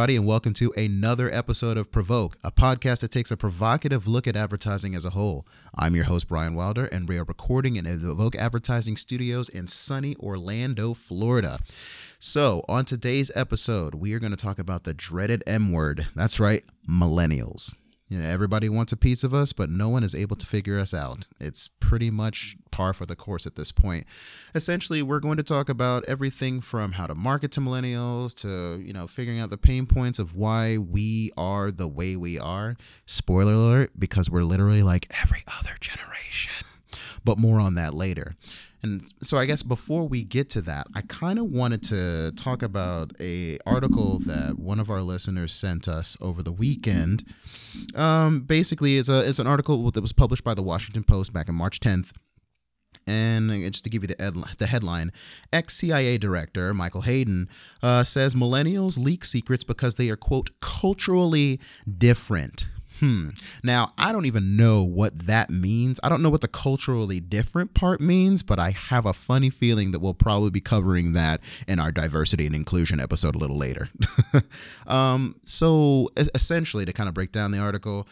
everybody, 0.00 0.16
and 0.16 0.26
welcome 0.26 0.54
to 0.54 0.72
another 0.78 1.30
episode 1.30 1.76
of 1.76 1.92
Provoke, 1.92 2.38
a 2.42 2.50
podcast 2.50 3.02
that 3.02 3.10
takes 3.10 3.30
a 3.30 3.36
provocative 3.36 4.08
look 4.08 4.26
at 4.26 4.34
advertising 4.34 4.94
as 4.94 5.04
a 5.04 5.10
whole. 5.10 5.46
I'm 5.74 5.94
your 5.94 6.06
host, 6.06 6.26
Brian 6.26 6.54
Wilder, 6.54 6.86
and 6.86 7.06
we 7.06 7.18
are 7.18 7.24
recording 7.24 7.76
in 7.76 7.84
the 7.84 7.98
Provoke 7.98 8.34
Advertising 8.34 8.96
Studios 8.96 9.50
in 9.50 9.66
sunny 9.66 10.16
Orlando, 10.18 10.94
Florida. 10.94 11.58
So, 12.18 12.64
on 12.66 12.86
today's 12.86 13.30
episode, 13.34 13.94
we 13.94 14.14
are 14.14 14.18
going 14.18 14.32
to 14.32 14.38
talk 14.38 14.58
about 14.58 14.84
the 14.84 14.94
dreaded 14.94 15.44
M 15.46 15.70
word. 15.70 16.06
That's 16.16 16.40
right, 16.40 16.64
millennials. 16.88 17.74
You 18.10 18.18
know, 18.18 18.28
everybody 18.28 18.68
wants 18.68 18.92
a 18.92 18.96
piece 18.96 19.22
of 19.22 19.32
us, 19.32 19.52
but 19.52 19.70
no 19.70 19.88
one 19.88 20.02
is 20.02 20.16
able 20.16 20.34
to 20.34 20.44
figure 20.44 20.80
us 20.80 20.92
out. 20.92 21.28
It's 21.40 21.68
pretty 21.68 22.10
much 22.10 22.56
par 22.72 22.92
for 22.92 23.06
the 23.06 23.14
course 23.14 23.46
at 23.46 23.54
this 23.54 23.70
point. 23.70 24.04
Essentially, 24.52 25.00
we're 25.00 25.20
going 25.20 25.36
to 25.36 25.44
talk 25.44 25.68
about 25.68 26.04
everything 26.08 26.60
from 26.60 26.92
how 26.92 27.06
to 27.06 27.14
market 27.14 27.52
to 27.52 27.60
millennials 27.60 28.34
to, 28.40 28.82
you 28.84 28.92
know, 28.92 29.06
figuring 29.06 29.38
out 29.38 29.50
the 29.50 29.56
pain 29.56 29.86
points 29.86 30.18
of 30.18 30.34
why 30.34 30.76
we 30.76 31.30
are 31.36 31.70
the 31.70 31.86
way 31.86 32.16
we 32.16 32.36
are. 32.36 32.76
Spoiler 33.06 33.52
alert, 33.52 33.92
because 33.96 34.28
we're 34.28 34.42
literally 34.42 34.82
like 34.82 35.06
every 35.22 35.44
other 35.58 35.76
generation. 35.80 36.66
But 37.24 37.38
more 37.38 37.60
on 37.60 37.74
that 37.74 37.94
later. 37.94 38.34
And 38.82 39.02
so 39.22 39.36
I 39.38 39.44
guess 39.44 39.62
before 39.62 40.08
we 40.08 40.24
get 40.24 40.48
to 40.50 40.62
that, 40.62 40.86
I 40.94 41.02
kind 41.02 41.38
of 41.38 41.46
wanted 41.46 41.82
to 41.84 42.32
talk 42.36 42.62
about 42.62 43.12
a 43.20 43.58
article 43.66 44.18
that 44.20 44.58
one 44.58 44.80
of 44.80 44.90
our 44.90 45.02
listeners 45.02 45.52
sent 45.52 45.86
us 45.86 46.16
over 46.20 46.42
the 46.42 46.52
weekend. 46.52 47.24
Um, 47.94 48.40
basically, 48.40 48.96
it's 48.96 49.08
a 49.08 49.28
it's 49.28 49.38
an 49.38 49.46
article 49.46 49.90
that 49.90 50.00
was 50.00 50.12
published 50.12 50.44
by 50.44 50.54
the 50.54 50.62
Washington 50.62 51.04
Post 51.04 51.32
back 51.32 51.48
in 51.48 51.54
March 51.54 51.80
10th. 51.80 52.12
And 53.06 53.50
just 53.72 53.84
to 53.84 53.90
give 53.90 54.02
you 54.02 54.08
the, 54.08 54.22
ed- 54.22 54.34
the 54.58 54.66
headline, 54.66 55.10
ex 55.52 55.74
CIA 55.76 56.16
director 56.18 56.72
Michael 56.72 57.00
Hayden 57.02 57.48
uh, 57.82 58.04
says 58.04 58.34
millennials 58.34 58.98
leak 58.98 59.24
secrets 59.24 59.64
because 59.64 59.96
they 59.96 60.10
are, 60.10 60.16
quote, 60.16 60.50
culturally 60.60 61.60
different. 61.98 62.69
Hmm. 63.00 63.30
Now, 63.64 63.94
I 63.96 64.12
don't 64.12 64.26
even 64.26 64.56
know 64.56 64.84
what 64.84 65.26
that 65.26 65.48
means. 65.48 65.98
I 66.02 66.10
don't 66.10 66.22
know 66.22 66.28
what 66.28 66.42
the 66.42 66.48
culturally 66.48 67.18
different 67.18 67.72
part 67.72 68.00
means, 68.00 68.42
but 68.42 68.58
I 68.58 68.70
have 68.72 69.06
a 69.06 69.14
funny 69.14 69.48
feeling 69.48 69.92
that 69.92 70.00
we'll 70.00 70.12
probably 70.12 70.50
be 70.50 70.60
covering 70.60 71.14
that 71.14 71.40
in 71.66 71.80
our 71.80 71.90
diversity 71.90 72.44
and 72.44 72.54
inclusion 72.54 73.00
episode 73.00 73.34
a 73.34 73.38
little 73.38 73.56
later. 73.56 73.88
um, 74.86 75.36
so, 75.46 76.10
essentially, 76.16 76.84
to 76.84 76.92
kind 76.92 77.08
of 77.08 77.14
break 77.14 77.32
down 77.32 77.52
the 77.52 77.58
article, 77.58 78.06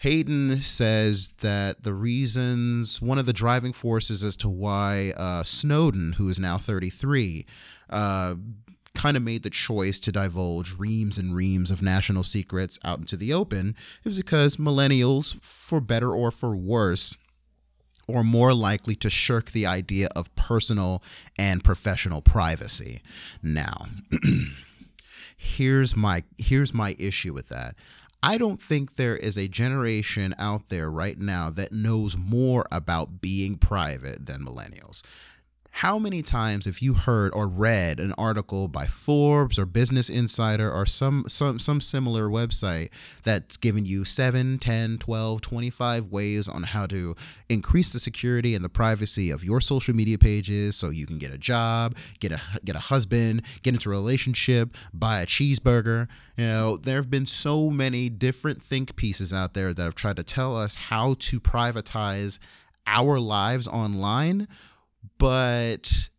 Hayden 0.00 0.60
says 0.60 1.36
that 1.36 1.84
the 1.84 1.94
reasons, 1.94 3.00
one 3.00 3.18
of 3.18 3.26
the 3.26 3.32
driving 3.32 3.72
forces 3.72 4.24
as 4.24 4.36
to 4.38 4.48
why 4.48 5.12
uh, 5.16 5.44
Snowden, 5.44 6.14
who 6.14 6.28
is 6.28 6.40
now 6.40 6.58
33, 6.58 7.46
uh, 7.90 8.34
kind 8.94 9.16
of 9.16 9.22
made 9.22 9.42
the 9.42 9.50
choice 9.50 10.00
to 10.00 10.12
divulge 10.12 10.76
reams 10.78 11.18
and 11.18 11.34
reams 11.34 11.70
of 11.70 11.82
national 11.82 12.22
secrets 12.22 12.78
out 12.84 12.98
into 12.98 13.16
the 13.16 13.32
open, 13.32 13.74
it 14.04 14.08
was 14.08 14.18
because 14.18 14.56
millennials, 14.56 15.42
for 15.42 15.80
better 15.80 16.12
or 16.14 16.30
for 16.30 16.56
worse, 16.56 17.16
are 18.14 18.24
more 18.24 18.52
likely 18.52 18.94
to 18.96 19.10
shirk 19.10 19.52
the 19.52 19.66
idea 19.66 20.08
of 20.16 20.34
personal 20.34 21.02
and 21.38 21.62
professional 21.62 22.20
privacy. 22.20 23.00
Now, 23.42 23.86
here's 25.36 25.96
my 25.96 26.24
here's 26.38 26.74
my 26.74 26.96
issue 26.98 27.32
with 27.32 27.48
that. 27.48 27.76
I 28.22 28.36
don't 28.36 28.60
think 28.60 28.96
there 28.96 29.16
is 29.16 29.38
a 29.38 29.48
generation 29.48 30.34
out 30.38 30.68
there 30.68 30.90
right 30.90 31.18
now 31.18 31.48
that 31.50 31.72
knows 31.72 32.18
more 32.18 32.66
about 32.70 33.22
being 33.22 33.56
private 33.56 34.26
than 34.26 34.44
millennials. 34.44 35.02
How 35.72 35.98
many 35.98 36.20
times 36.20 36.66
have 36.66 36.80
you 36.80 36.94
heard 36.94 37.32
or 37.32 37.46
read 37.46 38.00
an 38.00 38.12
article 38.18 38.68
by 38.68 38.86
Forbes 38.86 39.58
or 39.58 39.64
Business 39.64 40.10
Insider 40.10 40.70
or 40.70 40.84
some 40.84 41.24
some 41.26 41.58
some 41.58 41.80
similar 41.80 42.28
website 42.28 42.90
that's 43.22 43.56
given 43.56 43.86
you 43.86 44.04
7, 44.04 44.58
10, 44.58 44.98
12, 44.98 45.40
25 45.40 46.06
ways 46.06 46.48
on 46.48 46.64
how 46.64 46.86
to 46.86 47.14
increase 47.48 47.92
the 47.92 47.98
security 47.98 48.54
and 48.54 48.64
the 48.64 48.68
privacy 48.68 49.30
of 49.30 49.44
your 49.44 49.60
social 49.60 49.94
media 49.94 50.18
pages 50.18 50.76
so 50.76 50.90
you 50.90 51.06
can 51.06 51.18
get 51.18 51.32
a 51.32 51.38
job, 51.38 51.96
get 52.18 52.32
a 52.32 52.40
get 52.64 52.76
a 52.76 52.80
husband, 52.80 53.42
get 53.62 53.72
into 53.72 53.88
a 53.90 53.92
relationship, 53.92 54.76
buy 54.92 55.22
a 55.22 55.26
cheeseburger. 55.26 56.08
You 56.36 56.46
know, 56.46 56.76
there 56.76 56.96
have 56.96 57.10
been 57.10 57.26
so 57.26 57.70
many 57.70 58.10
different 58.10 58.60
think 58.60 58.96
pieces 58.96 59.32
out 59.32 59.54
there 59.54 59.72
that 59.72 59.82
have 59.82 59.94
tried 59.94 60.16
to 60.16 60.24
tell 60.24 60.56
us 60.56 60.74
how 60.74 61.14
to 61.20 61.40
privatize 61.40 62.38
our 62.86 63.20
lives 63.20 63.68
online 63.68 64.48
but 65.18 66.10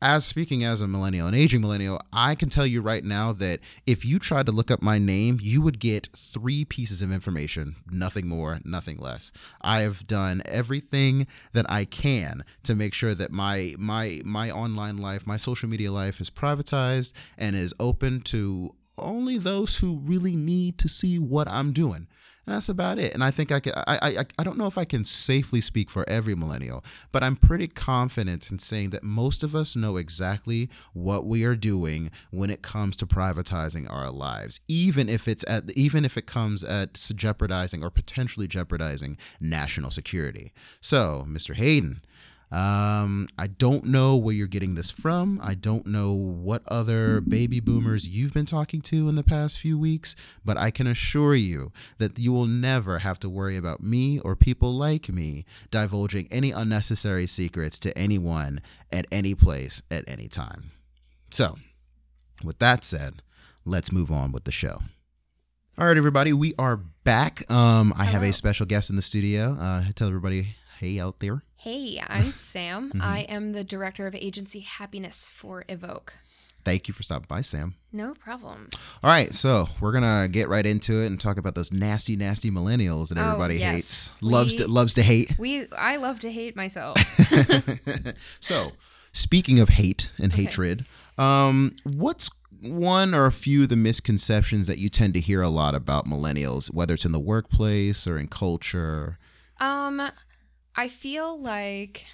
as 0.00 0.24
speaking 0.24 0.62
as 0.62 0.80
a 0.80 0.86
millennial, 0.86 1.26
an 1.26 1.34
aging 1.34 1.60
millennial, 1.60 2.00
I 2.12 2.34
can 2.36 2.48
tell 2.48 2.66
you 2.66 2.80
right 2.80 3.02
now 3.02 3.32
that 3.32 3.60
if 3.86 4.04
you 4.04 4.18
tried 4.18 4.46
to 4.46 4.52
look 4.52 4.70
up 4.70 4.80
my 4.80 4.98
name, 4.98 5.38
you 5.40 5.60
would 5.62 5.80
get 5.80 6.08
three 6.16 6.64
pieces 6.64 7.02
of 7.02 7.10
information, 7.10 7.74
nothing 7.90 8.28
more, 8.28 8.60
nothing 8.64 8.98
less. 8.98 9.32
I 9.60 9.80
have 9.80 10.06
done 10.06 10.42
everything 10.44 11.26
that 11.52 11.66
I 11.68 11.84
can 11.84 12.44
to 12.62 12.76
make 12.76 12.94
sure 12.94 13.14
that 13.14 13.32
my 13.32 13.74
my 13.78 14.20
my 14.24 14.50
online 14.50 14.98
life, 14.98 15.26
my 15.26 15.36
social 15.36 15.68
media 15.68 15.90
life 15.90 16.20
is 16.20 16.30
privatized 16.30 17.12
and 17.36 17.56
is 17.56 17.74
open 17.80 18.20
to 18.22 18.74
only 18.98 19.38
those 19.38 19.78
who 19.78 19.98
really 19.98 20.36
need 20.36 20.78
to 20.78 20.88
see 20.88 21.18
what 21.18 21.48
I'm 21.48 21.72
doing 21.72 22.08
that's 22.50 22.68
about 22.68 22.98
it. 22.98 23.14
And 23.14 23.22
I 23.22 23.30
think 23.30 23.52
I 23.52 23.60
can. 23.60 23.72
I, 23.76 23.98
I 24.02 24.24
I 24.38 24.44
don't 24.44 24.58
know 24.58 24.66
if 24.66 24.78
I 24.78 24.84
can 24.84 25.04
safely 25.04 25.60
speak 25.60 25.90
for 25.90 26.08
every 26.08 26.34
millennial, 26.34 26.84
but 27.12 27.22
I'm 27.22 27.36
pretty 27.36 27.68
confident 27.68 28.50
in 28.50 28.58
saying 28.58 28.90
that 28.90 29.02
most 29.02 29.42
of 29.42 29.54
us 29.54 29.76
know 29.76 29.96
exactly 29.96 30.68
what 30.92 31.26
we 31.26 31.44
are 31.44 31.56
doing 31.56 32.10
when 32.30 32.50
it 32.50 32.62
comes 32.62 32.96
to 32.96 33.06
privatizing 33.06 33.90
our 33.90 34.10
lives, 34.10 34.60
even 34.68 35.08
if 35.08 35.28
it's 35.28 35.44
at 35.48 35.70
even 35.72 36.04
if 36.04 36.16
it 36.16 36.26
comes 36.26 36.64
at 36.64 36.94
jeopardizing 37.14 37.82
or 37.82 37.90
potentially 37.90 38.46
jeopardizing 38.46 39.16
national 39.40 39.90
security. 39.90 40.52
So, 40.80 41.26
Mr. 41.28 41.54
Hayden, 41.54 42.02
um, 42.50 43.28
I 43.36 43.46
don't 43.46 43.84
know 43.84 44.16
where 44.16 44.34
you're 44.34 44.46
getting 44.46 44.74
this 44.74 44.90
from. 44.90 45.38
I 45.42 45.54
don't 45.54 45.86
know 45.86 46.14
what 46.14 46.62
other 46.66 47.20
baby 47.20 47.60
boomers 47.60 48.08
you've 48.08 48.32
been 48.32 48.46
talking 48.46 48.80
to 48.82 49.08
in 49.08 49.16
the 49.16 49.22
past 49.22 49.58
few 49.58 49.78
weeks, 49.78 50.16
but 50.44 50.56
I 50.56 50.70
can 50.70 50.86
assure 50.86 51.34
you 51.34 51.72
that 51.98 52.18
you 52.18 52.32
will 52.32 52.46
never 52.46 53.00
have 53.00 53.18
to 53.20 53.28
worry 53.28 53.58
about 53.58 53.82
me 53.82 54.18
or 54.20 54.34
people 54.34 54.72
like 54.72 55.10
me 55.10 55.44
divulging 55.70 56.26
any 56.30 56.50
unnecessary 56.50 57.26
secrets 57.26 57.78
to 57.80 57.96
anyone 57.98 58.62
at 58.90 59.06
any 59.12 59.34
place 59.34 59.82
at 59.90 60.08
any 60.08 60.28
time. 60.28 60.70
So, 61.30 61.58
with 62.42 62.58
that 62.60 62.82
said, 62.82 63.22
let's 63.66 63.92
move 63.92 64.10
on 64.10 64.32
with 64.32 64.44
the 64.44 64.52
show. 64.52 64.80
All 65.76 65.86
right, 65.86 65.96
everybody, 65.96 66.32
we 66.32 66.54
are 66.58 66.78
back. 67.04 67.48
Um, 67.50 67.92
I 67.96 68.04
have 68.04 68.22
a 68.22 68.32
special 68.32 68.64
guest 68.66 68.90
in 68.90 68.96
the 68.96 69.02
studio. 69.02 69.56
Uh, 69.60 69.84
tell 69.94 70.08
everybody, 70.08 70.56
hey, 70.78 71.00
out 71.00 71.18
there. 71.18 71.42
Hey, 71.56 72.00
I'm 72.06 72.22
Sam. 72.24 72.88
mm-hmm. 72.88 73.02
I 73.02 73.20
am 73.20 73.52
the 73.52 73.64
director 73.64 74.06
of 74.06 74.14
agency 74.14 74.60
happiness 74.60 75.28
for 75.28 75.64
Provoke. 75.66 76.14
Thank 76.64 76.86
you 76.86 76.94
for 76.94 77.02
stopping 77.02 77.26
by, 77.28 77.40
Sam. 77.40 77.76
No 77.92 78.14
problem. 78.14 78.68
All 79.02 79.10
right, 79.10 79.32
so 79.32 79.68
we're 79.80 79.92
gonna 79.92 80.28
get 80.28 80.48
right 80.48 80.66
into 80.66 81.02
it 81.02 81.06
and 81.06 81.18
talk 81.18 81.38
about 81.38 81.54
those 81.54 81.72
nasty, 81.72 82.14
nasty 82.16 82.50
millennials 82.50 83.08
that 83.08 83.18
everybody 83.18 83.54
oh, 83.54 83.58
yes. 83.58 83.72
hates, 83.72 84.12
we, 84.20 84.28
loves 84.28 84.56
to 84.56 84.68
loves 84.68 84.94
to 84.94 85.02
hate. 85.02 85.38
We, 85.38 85.66
I 85.72 85.96
love 85.96 86.20
to 86.20 86.30
hate 86.30 86.56
myself. 86.56 86.98
so, 88.40 88.72
speaking 89.12 89.60
of 89.60 89.70
hate 89.70 90.10
and 90.18 90.32
okay. 90.32 90.42
hatred, 90.42 90.84
um, 91.16 91.74
what's 91.84 92.28
one 92.60 93.14
or 93.14 93.26
a 93.26 93.32
few 93.32 93.62
of 93.62 93.68
the 93.68 93.76
misconceptions 93.76 94.66
that 94.66 94.78
you 94.78 94.88
tend 94.88 95.14
to 95.14 95.20
hear 95.20 95.40
a 95.40 95.48
lot 95.48 95.74
about 95.74 96.06
millennials, 96.06 96.74
whether 96.74 96.94
it's 96.94 97.04
in 97.04 97.12
the 97.12 97.20
workplace 97.20 98.06
or 98.06 98.18
in 98.18 98.28
culture? 98.28 99.18
Um, 99.60 100.10
I 100.78 100.86
feel 100.86 101.36
like 101.36 102.06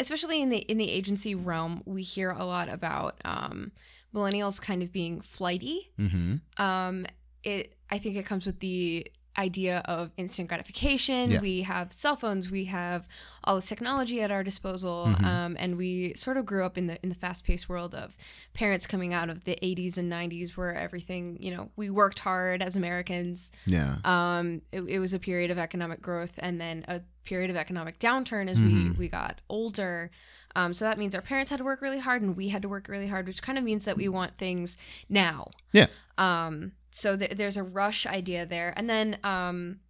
especially 0.00 0.42
in 0.42 0.50
the 0.50 0.58
in 0.58 0.78
the 0.78 0.90
agency 0.90 1.36
realm, 1.36 1.82
we 1.86 2.02
hear 2.02 2.32
a 2.32 2.44
lot 2.44 2.68
about 2.68 3.20
um, 3.24 3.70
millennials 4.12 4.60
kind 4.60 4.82
of 4.82 4.92
being 4.92 5.20
flighty. 5.20 5.92
Mm-hmm. 5.96 6.62
Um, 6.62 7.06
it 7.44 7.76
I 7.88 7.98
think 7.98 8.16
it 8.16 8.26
comes 8.26 8.46
with 8.46 8.58
the 8.58 9.06
idea 9.38 9.82
of 9.86 10.12
instant 10.16 10.48
gratification. 10.48 11.30
Yeah. 11.30 11.40
We 11.40 11.62
have 11.62 11.92
cell 11.92 12.16
phones. 12.16 12.50
We 12.50 12.64
have 12.64 13.06
all 13.44 13.54
this 13.54 13.68
technology 13.68 14.20
at 14.20 14.30
our 14.30 14.42
disposal, 14.42 15.06
mm-hmm. 15.06 15.24
um, 15.24 15.56
and 15.58 15.78
we 15.78 16.12
sort 16.14 16.36
of 16.36 16.44
grew 16.44 16.66
up 16.66 16.76
in 16.76 16.88
the 16.88 17.00
in 17.02 17.08
the 17.08 17.14
fast 17.14 17.46
paced 17.46 17.68
world 17.68 17.94
of 17.94 18.16
parents 18.52 18.86
coming 18.86 19.14
out 19.14 19.30
of 19.30 19.44
the 19.44 19.56
'80s 19.62 19.96
and 19.96 20.12
'90s, 20.12 20.56
where 20.56 20.74
everything 20.74 21.38
you 21.40 21.54
know 21.54 21.70
we 21.76 21.88
worked 21.88 22.18
hard 22.18 22.62
as 22.62 22.76
Americans. 22.76 23.50
Yeah. 23.64 23.96
Um, 24.04 24.62
it, 24.72 24.82
it 24.82 24.98
was 24.98 25.14
a 25.14 25.18
period 25.18 25.50
of 25.50 25.58
economic 25.58 26.02
growth, 26.02 26.38
and 26.42 26.60
then 26.60 26.84
a 26.88 27.00
period 27.24 27.50
of 27.50 27.56
economic 27.56 27.98
downturn 27.98 28.48
as 28.48 28.58
mm-hmm. 28.58 28.92
we 28.92 28.98
we 28.98 29.08
got 29.08 29.40
older. 29.48 30.10
Um, 30.56 30.72
so 30.72 30.84
that 30.86 30.98
means 30.98 31.14
our 31.14 31.22
parents 31.22 31.50
had 31.50 31.58
to 31.58 31.64
work 31.64 31.80
really 31.80 32.00
hard, 32.00 32.22
and 32.22 32.36
we 32.36 32.48
had 32.48 32.62
to 32.62 32.68
work 32.68 32.88
really 32.88 33.06
hard, 33.06 33.26
which 33.26 33.42
kind 33.42 33.56
of 33.58 33.64
means 33.64 33.84
that 33.84 33.96
we 33.96 34.08
want 34.08 34.34
things 34.34 34.76
now. 35.08 35.50
Yeah. 35.72 35.86
Um, 36.16 36.72
so 36.98 37.16
th- 37.16 37.32
there's 37.32 37.56
a 37.56 37.62
rush 37.62 38.06
idea 38.06 38.44
there 38.44 38.74
and 38.76 38.88
then 38.90 39.18
um, 39.24 39.80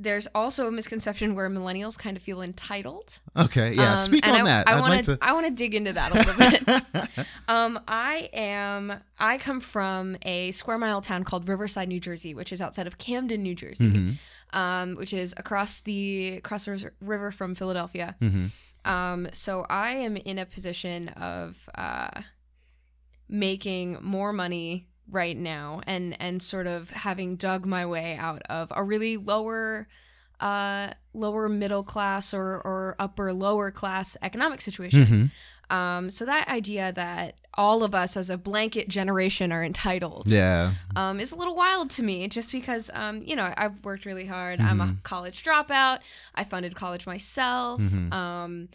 there's 0.00 0.26
also 0.34 0.66
a 0.66 0.70
misconception 0.72 1.34
where 1.34 1.50
millennials 1.50 1.98
kind 1.98 2.16
of 2.16 2.22
feel 2.22 2.40
entitled. 2.40 3.18
Okay, 3.36 3.74
yeah. 3.74 3.92
Um, 3.92 3.96
speak 3.98 4.26
on 4.26 4.40
I, 4.40 4.44
that. 4.44 4.68
I 4.68 4.80
want 4.80 4.92
like 4.94 5.04
to. 5.04 5.16
to. 5.18 5.24
I 5.24 5.34
want 5.34 5.46
to 5.46 5.52
dig 5.52 5.74
into 5.74 5.92
that 5.92 6.10
a 6.10 6.14
little 6.14 7.04
bit. 7.18 7.26
um, 7.48 7.78
I 7.86 8.30
am. 8.32 8.94
I 9.18 9.36
come 9.36 9.60
from 9.60 10.16
a 10.22 10.52
square 10.52 10.78
mile 10.78 11.02
town 11.02 11.22
called 11.22 11.46
Riverside, 11.46 11.88
New 11.88 12.00
Jersey, 12.00 12.34
which 12.34 12.50
is 12.50 12.62
outside 12.62 12.86
of 12.86 12.96
Camden, 12.96 13.42
New 13.42 13.54
Jersey, 13.54 13.90
Mm-hmm. 13.90 14.58
um, 14.58 14.94
which 14.94 15.12
is 15.12 15.34
across 15.36 15.80
the 15.80 16.38
across 16.38 16.64
the 16.64 16.90
river 17.02 17.30
from 17.30 17.54
Philadelphia. 17.54 18.16
Mm-hmm. 18.22 18.90
Um, 18.90 19.28
so 19.34 19.66
I 19.68 19.90
am 19.90 20.16
in 20.16 20.38
a 20.38 20.46
position 20.46 21.08
of 21.10 21.68
uh, 21.74 22.22
making 23.28 23.98
more 24.00 24.32
money 24.32 24.86
right 25.10 25.36
now, 25.36 25.80
and 25.86 26.16
and 26.20 26.42
sort 26.42 26.66
of 26.66 26.90
having 26.90 27.36
dug 27.36 27.66
my 27.66 27.84
way 27.86 28.16
out 28.16 28.42
of 28.48 28.72
a 28.74 28.82
really 28.82 29.16
lower 29.16 29.88
uh, 30.40 30.88
lower 31.12 31.48
middle 31.48 31.82
class 31.82 32.32
or, 32.32 32.60
or 32.62 32.96
upper 32.98 33.32
lower 33.32 33.70
class 33.70 34.16
economic 34.22 34.60
situation. 34.60 35.04
Mm-hmm. 35.04 35.76
Um, 35.76 36.10
so 36.10 36.24
that 36.24 36.48
idea 36.48 36.92
that 36.92 37.36
all 37.54 37.84
of 37.84 37.94
us 37.94 38.16
as 38.16 38.28
a 38.30 38.36
blanket 38.38 38.88
generation 38.88 39.52
are 39.52 39.62
entitled 39.62 40.24
Yeah. 40.28 40.72
um, 40.96 41.20
is 41.20 41.30
a 41.30 41.36
little 41.36 41.54
wild 41.54 41.90
to 41.90 42.02
me 42.02 42.26
just 42.26 42.50
because, 42.52 42.90
um, 42.94 43.22
you 43.22 43.36
know, 43.36 43.52
I've 43.56 43.84
worked 43.84 44.04
really 44.04 44.26
hard. 44.26 44.60
I'm 44.60 44.80
a 44.80 44.96
college 45.02 45.44
dropout. 45.44 45.98
I 46.34 46.42
funded 46.44 46.74
college 46.74 47.06
myself. 47.06 47.80
Um, 48.12 48.68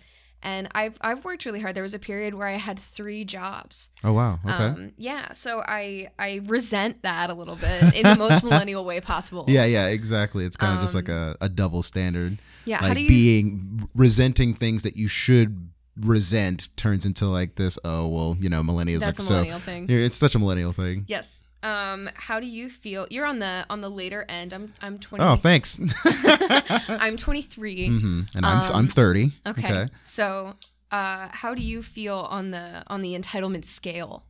and 0.45 0.69
I've, 0.74 0.97
I've 1.01 1.25
worked 1.25 1.44
really 1.45 1.59
hard. 1.59 1.75
There 1.75 1.83
was 1.83 1.94
a 1.94 2.00
period 2.00 2.33
where 2.36 2.47
I 2.47 2.56
had 2.57 2.80
three 2.80 3.25
jobs. 3.25 3.92
Oh 4.03 4.13
wow. 4.13 4.39
Okay. 4.45 4.53
Um, 4.63 4.92
yeah. 4.97 5.31
So 5.33 5.62
I, 5.68 6.07
I 6.18 6.42
resent 6.45 7.01
that 7.01 7.30
a 7.30 7.33
little 7.33 7.56
bit 7.57 7.94
in 7.95 8.03
the 8.03 8.15
most 8.18 8.44
millennial 8.47 8.86
way 8.86 9.01
possible. 9.01 9.45
yeah, 9.47 9.65
yeah, 9.65 9.88
exactly. 9.88 10.45
It's 10.45 10.56
kind 10.56 10.75
of 10.75 10.81
just 10.81 10.95
like 10.95 11.09
a, 11.09 11.36
a 11.42 11.50
double 11.50 11.83
standard. 11.83 12.33
Um, 12.33 12.38
Yeah, 12.65 12.77
how 12.77 12.88
Like 12.89 12.97
do 12.97 13.03
you- 13.03 13.09
being 13.09 13.89
resenting 13.94 14.53
things 14.53 14.83
that 14.83 14.95
you 14.95 15.07
should 15.07 15.69
resent 16.00 16.68
turns 16.75 17.06
into 17.06 17.25
like 17.25 17.56
this. 17.56 17.80
Oh 17.83 18.07
well, 18.07 18.36
you 18.39 18.50
know, 18.50 18.62
millennials. 18.62 19.00
That's 19.00 19.18
like, 19.18 19.19
a 19.19 19.21
so- 19.24 19.33
millennial 19.36 19.59
thing. 19.59 19.86
It's 19.89 20.15
such 20.15 20.36
a 20.36 20.39
millennial 20.39 20.71
thing. 20.74 21.06
Yes. 21.07 21.41
Um, 21.65 22.09
how 22.13 22.39
do 22.39 22.45
you 22.47 22.69
feel? 22.69 23.07
You're 23.09 23.25
on 23.25 23.39
the 23.39 23.65
on 23.69 23.81
the 23.81 23.89
later 23.89 24.25
end. 24.29 24.53
I'm 24.53 24.73
I'm 24.81 25.00
20. 25.00 25.23
Oh, 25.23 25.35
thanks. 25.35 25.79
I'm 26.89 27.17
23. 27.17 27.89
Mhm. 27.89 28.35
And 28.35 28.45
I'm 28.45 28.62
I'm 28.73 28.88
30. 28.88 29.23
Um, 29.23 29.31
Okay. 29.57 29.88
So, 30.03 30.56
uh, 30.91 31.29
how 31.31 31.56
do 31.56 31.63
you 31.63 31.81
feel 31.81 32.19
on 32.29 32.51
the 32.51 32.83
on 32.88 33.01
the 33.01 33.17
entitlement 33.17 33.65
scale? 33.65 34.23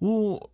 Well, 0.00 0.50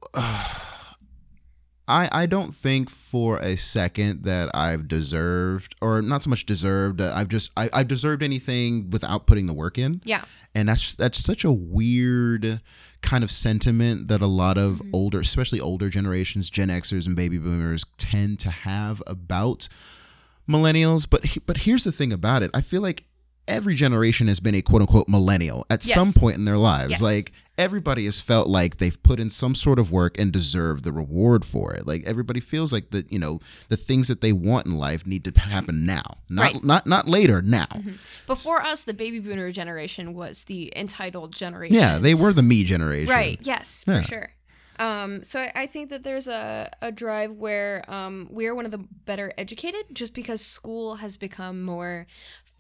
I 1.91 2.09
I 2.23 2.27
don't 2.27 2.55
think 2.55 2.89
for 2.91 3.39
a 3.39 3.57
second 3.57 4.23
that 4.25 4.49
I've 4.55 4.87
deserved, 4.89 5.75
or 5.83 6.01
not 6.03 6.23
so 6.23 6.31
much 6.31 6.47
deserved. 6.47 7.01
Uh, 7.01 7.13
I've 7.15 7.29
just 7.29 7.51
I, 7.57 7.69
I've 7.73 7.89
deserved 7.89 8.23
anything 8.23 8.91
without 8.91 9.27
putting 9.27 9.47
the 9.47 9.55
work 9.55 9.77
in. 9.79 10.01
Yeah. 10.05 10.25
and 10.55 10.69
that's 10.69 10.95
that's 10.97 11.19
such 11.23 11.45
a 11.45 11.53
weird 11.53 12.61
kind 13.03 13.23
of 13.25 13.31
sentiment 13.31 14.09
that 14.09 14.21
a 14.23 14.27
lot 14.27 14.57
of 14.59 14.71
Mm-hmm. 14.79 14.91
older, 14.95 15.21
especially 15.21 15.61
older 15.61 15.89
generations, 15.89 16.51
Gen 16.51 16.69
Xers 16.69 17.07
and 17.07 17.17
baby 17.17 17.39
boomers, 17.39 17.85
tend 17.99 18.39
to 18.41 18.51
have 18.51 19.03
about 19.07 19.69
millennials. 20.49 21.09
But 21.09 21.39
but 21.47 21.59
here's 21.59 21.85
the 21.85 21.93
thing 21.93 22.13
about 22.13 22.43
it: 22.43 22.51
I 22.55 22.61
feel 22.61 22.83
like 22.83 23.05
every 23.49 23.75
generation 23.75 24.29
has 24.29 24.39
been 24.41 24.55
a 24.55 24.63
quote 24.63 24.83
unquote 24.83 25.09
millennial 25.09 25.67
at 25.71 25.85
Yes. 25.87 25.95
some 25.95 26.13
point 26.21 26.37
in 26.37 26.45
their 26.45 26.59
lives. 26.59 26.91
Yes. 26.91 27.03
Like 27.03 27.33
everybody 27.61 28.05
has 28.07 28.21
felt 28.21 28.49
like 28.49 28.79
they've 28.79 29.01
put 29.03 29.21
in 29.21 29.31
some 29.31 29.55
sort 29.55 29.79
of 29.79 29.93
work 29.93 30.19
and 30.19 30.33
deserve 30.33 30.83
the 30.83 30.93
reward 30.93 31.45
for 31.45 31.73
it. 31.75 31.87
Like 31.87 32.03
everybody 32.07 32.41
feels 32.41 32.73
like 32.73 32.91
that, 32.91 33.13
you 33.13 33.19
know, 33.19 33.39
the 33.69 33.77
things 33.77 34.09
that 34.09 34.21
they 34.21 34.33
want 34.33 34.67
in 34.67 34.77
life 34.77 35.07
need 35.07 35.25
to 35.25 35.41
happen 35.41 35.87
now, 35.87 36.03
not 36.29 36.43
Right. 36.43 36.55
Mm-hmm. 36.57 36.67
not 36.67 36.87
not 36.87 37.09
later. 37.09 37.43
Now, 37.43 37.67
Before 38.27 38.63
us, 38.63 38.85
the 38.85 38.95
baby 38.95 39.21
boomer 39.21 39.53
generation 39.53 40.15
was 40.15 40.45
the 40.45 40.73
entitled 40.75 41.35
generation. 41.35 41.77
yeah, 41.77 41.99
they 41.99 42.15
were 42.15 42.33
the 42.33 42.43
me 42.43 42.65
generation, 42.65 43.11
Right. 43.15 43.39
Yes, 43.43 43.85
Yeah. 43.87 44.01
for 44.01 44.09
sure. 44.09 44.33
Um, 44.79 45.23
so 45.23 45.41
I, 45.41 45.53
I 45.55 45.67
think 45.67 45.91
that 45.91 46.05
there's 46.05 46.27
a, 46.27 46.71
a 46.81 46.91
drive 46.91 47.33
where 47.33 47.85
um, 47.87 48.29
we're 48.31 48.55
one 48.55 48.65
of 48.65 48.71
the 48.71 48.79
better 49.05 49.31
educated 49.37 49.85
just 49.93 50.15
because 50.15 50.41
school 50.41 50.97
has 50.97 51.19
become 51.19 51.63
more 51.63 52.07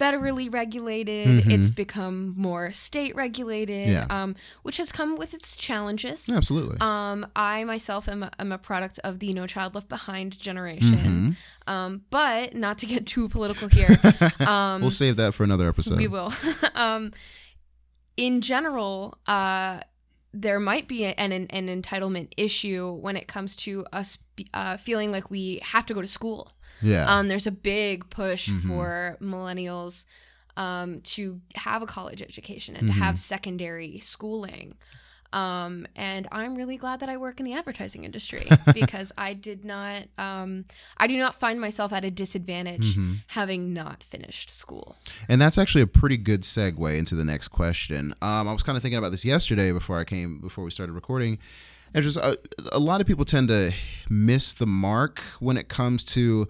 federally 0.00 0.52
regulated. 0.52 1.50
It's 1.52 1.70
become 1.70 2.34
more 2.36 2.72
state 2.72 3.14
regulated, 3.14 3.86
Mm-hmm. 3.88 3.90
Yeah. 3.92 4.06
um, 4.22 4.34
which 4.62 4.78
has 4.78 4.90
come 4.92 5.16
with 5.16 5.34
its 5.34 5.54
challenges. 5.56 6.28
Absolutely. 6.34 6.78
Um, 6.80 7.26
I 7.36 7.64
myself 7.64 8.08
am 8.08 8.22
a, 8.22 8.30
am 8.38 8.52
a 8.52 8.58
product 8.58 8.98
of 9.04 9.18
the 9.18 9.32
No 9.34 9.46
Child 9.46 9.74
Left 9.74 9.88
Behind 9.88 10.38
generation. 10.38 11.36
Um, 11.66 12.02
but 12.10 12.54
not 12.56 12.78
to 12.78 12.86
get 12.86 13.06
too 13.14 13.28
political 13.28 13.68
here, 13.68 13.88
um, 14.48 14.80
we'll 14.80 14.90
save 14.90 15.16
that 15.16 15.34
for 15.34 15.44
another 15.44 15.68
episode. 15.68 15.98
we 15.98 16.08
will. 16.08 16.32
um, 16.74 17.12
in 18.16 18.40
general, 18.40 19.18
uh, 19.26 19.80
there 20.32 20.60
might 20.60 20.86
be 20.86 21.04
an, 21.04 21.32
an, 21.32 21.46
an 21.50 21.82
entitlement 21.82 22.32
issue 22.36 22.92
when 22.92 23.16
it 23.16 23.26
comes 23.26 23.56
to 23.56 23.84
us 23.92 24.18
uh, 24.54 24.76
feeling 24.76 25.10
like 25.10 25.30
we 25.30 25.60
have 25.62 25.86
to 25.86 25.94
go 25.94 26.00
to 26.00 26.08
school. 26.08 26.52
Yeah. 26.82 27.12
Um, 27.12 27.28
there's 27.28 27.46
a 27.46 27.52
big 27.52 28.08
push 28.10 28.48
for 28.66 29.18
millennials 29.20 30.04
um, 30.56 31.00
to 31.02 31.40
have 31.56 31.82
a 31.82 31.86
college 31.86 32.22
education 32.22 32.76
and 32.76 32.88
to 32.88 32.92
have 32.92 33.18
secondary 33.18 33.98
schooling. 33.98 34.76
Um, 35.32 35.86
and 35.94 36.26
I'm 36.32 36.56
really 36.56 36.76
glad 36.76 37.00
that 37.00 37.08
I 37.08 37.16
work 37.16 37.38
in 37.38 37.46
the 37.46 37.52
advertising 37.52 38.04
industry 38.04 38.42
because 38.74 39.12
I 39.16 39.32
did 39.32 39.64
not, 39.64 40.04
um, 40.18 40.64
I 40.96 41.06
do 41.06 41.16
not 41.18 41.34
find 41.34 41.60
myself 41.60 41.92
at 41.92 42.04
a 42.04 42.10
disadvantage 42.10 42.96
having 43.28 43.72
not 43.72 44.02
finished 44.02 44.50
school. 44.50 44.96
And 45.28 45.40
that's 45.40 45.58
actually 45.58 45.82
a 45.82 45.86
pretty 45.86 46.16
good 46.16 46.42
segue 46.42 46.98
into 46.98 47.14
the 47.14 47.24
next 47.24 47.48
question. 47.48 48.12
Um, 48.22 48.48
I 48.48 48.52
was 48.52 48.62
kind 48.62 48.76
of 48.76 48.82
thinking 48.82 48.98
about 48.98 49.12
this 49.12 49.24
yesterday 49.24 49.72
before 49.72 49.98
I 49.98 50.04
came, 50.04 50.38
before 50.40 50.64
we 50.64 50.70
started 50.70 50.92
recording. 50.92 51.38
And 51.94 52.04
just 52.04 52.18
a, 52.18 52.38
a 52.72 52.78
lot 52.78 53.00
of 53.00 53.06
people 53.06 53.24
tend 53.24 53.48
to 53.48 53.72
miss 54.08 54.52
the 54.54 54.66
mark 54.66 55.20
when 55.40 55.56
it 55.56 55.68
comes 55.68 56.04
to 56.14 56.48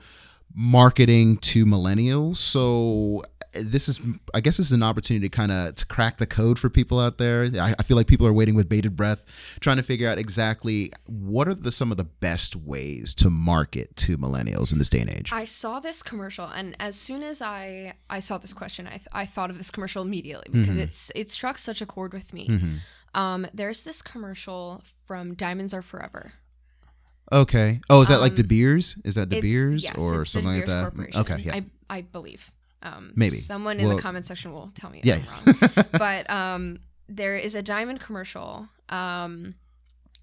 marketing 0.55 1.37
to 1.39 1.65
millennials. 1.65 2.37
So 2.37 3.23
this 3.53 3.89
is, 3.89 4.01
I 4.35 4.41
guess, 4.41 4.57
this 4.57 4.67
is 4.67 4.73
an 4.73 4.83
opportunity 4.83 5.29
to 5.29 5.37
kind 5.37 5.51
of 5.51 5.75
to 5.77 5.87
crack 5.87 6.19
the 6.19 6.27
code 6.27 6.59
for 6.59 6.71
people 6.71 7.01
out 7.01 7.19
there. 7.19 7.51
I, 7.59 7.75
I 7.79 7.83
feel 7.83 7.97
like 7.97 8.07
people 8.07 8.27
are 8.27 8.33
waiting 8.33 8.55
with 8.55 8.69
bated 8.69 8.97
breath, 8.97 9.59
trying 9.61 9.77
to 9.77 9.83
figure 9.83 10.09
out 10.09 10.19
exactly 10.19 10.93
what 11.07 11.49
are 11.49 11.55
the 11.55 11.73
some 11.73 11.91
of 11.91 11.97
the 11.97 12.05
best 12.05 12.57
ways 12.57 13.15
to 13.17 13.31
market 13.31 13.97
to 13.97 14.17
millennials 14.17 14.73
in 14.73 14.79
this 14.79 14.89
day 14.89 15.01
and 15.01 15.11
age. 15.11 15.33
I 15.33 15.45
saw 15.45 15.81
this 15.81 16.03
commercial, 16.03 16.47
and 16.47 16.77
as 16.79 16.97
soon 16.97 17.23
as 17.23 17.43
I 17.43 17.95
I 18.09 18.21
saw 18.21 18.39
this 18.39 18.53
question, 18.53 18.87
I, 18.87 18.91
th- 18.91 19.09
I 19.13 19.27
thought 19.27 19.51
of 19.51 19.59
this 19.59 19.71
commercial 19.71 20.03
immediately 20.03 20.49
because 20.53 20.77
it's 20.77 21.11
it 21.15 21.31
struck 21.31 21.59
such 21.59 21.81
a 21.81 21.87
chord 21.87 22.13
with 22.13 22.33
me. 22.33 22.51
Um, 23.15 23.47
there's 23.53 23.83
this 23.83 24.03
commercial 24.03 24.83
from 25.07 25.35
Diamonds 25.35 25.75
Are 25.75 25.83
Forever. 25.83 26.35
Okay. 27.33 27.81
Oh, 27.89 28.01
is 28.01 28.09
that 28.09 28.21
like 28.21 28.35
De 28.35 28.45
Beers? 28.45 28.97
Is 29.05 29.15
that 29.17 29.29
De 29.29 29.37
Um, 29.37 29.43
Beers 29.43 29.85
yes, 29.85 29.97
or 29.99 30.25
something 30.25 30.51
like 30.51 30.67
that? 30.67 30.93
Okay, 31.17 31.39
yeah. 31.43 31.55
I 31.55 31.65
I 31.89 32.03
believe. 32.03 32.53
Um, 32.83 33.13
Maybe. 33.15 33.37
someone 33.37 33.79
in 33.79 33.87
Well- 33.87 33.97
the 33.97 34.03
comment 34.03 34.27
section 34.27 34.53
will 34.53 34.71
tell 34.75 34.91
me 34.91 35.01
if 35.01 35.07
Yeah. 35.07 35.17
I'm 35.17 35.55
wrong. 35.77 35.87
but 35.99 36.31
um, 36.31 36.79
there 37.09 37.37
is 37.37 37.55
a 37.55 37.63
diamond 37.63 38.01
commercial 38.01 38.69
um, 38.89 39.55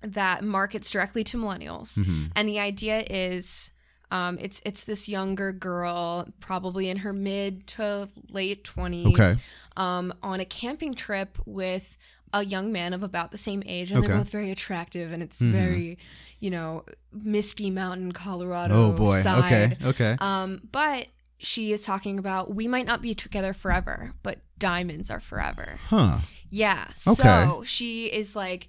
that 0.01 0.43
markets 0.43 0.89
directly 0.89 1.23
to 1.25 1.37
millennials, 1.37 1.97
Mm-hmm. 1.99 2.25
and 2.35 2.47
the 2.47 2.59
idea 2.59 3.03
is. 3.09 3.71
Um, 4.09 4.37
it's 4.39 4.61
it's 4.65 4.85
this 4.85 5.09
younger 5.09 5.51
girl, 5.51 6.29
probably 6.39 6.87
in 6.89 6.99
her 6.99 7.11
mid 7.11 7.67
to 7.75 8.07
late 8.31 8.63
twenties, 8.63 9.05
Okay. 9.07 9.33
um, 9.75 10.13
on 10.23 10.39
a 10.39 10.45
camping 10.45 10.93
trip 10.93 11.37
with 11.45 11.97
a 12.31 12.45
young 12.45 12.71
man 12.71 12.93
of 12.93 13.03
about 13.03 13.31
the 13.31 13.37
same 13.37 13.61
age, 13.65 13.91
and 13.91 13.99
Okay. 13.99 14.07
they're 14.07 14.17
both 14.17 14.29
very 14.31 14.49
attractive, 14.49 15.11
and 15.11 15.21
it's 15.21 15.41
very, 15.41 15.97
you 16.39 16.49
know, 16.49 16.85
misty 17.11 17.69
mountain 17.69 18.13
Colorado 18.13 18.75
oh 18.75 18.91
boy. 18.93 19.17
side. 19.19 19.73
Okay. 19.73 19.77
Okay. 19.89 20.15
Um, 20.21 20.61
but 20.71 21.07
she 21.37 21.71
is 21.71 21.85
talking 21.85 22.17
about 22.19 22.53
we 22.55 22.67
might 22.67 22.85
not 22.87 23.01
be 23.01 23.13
together 23.13 23.53
forever, 23.53 24.13
but 24.23 24.39
diamonds 24.57 25.11
are 25.11 25.19
forever. 25.19 25.79
Huh. 25.89 26.17
Yeah. 26.49 26.85
Okay. 27.07 27.45
So 27.45 27.63
she 27.65 28.05
is 28.07 28.35
like 28.35 28.67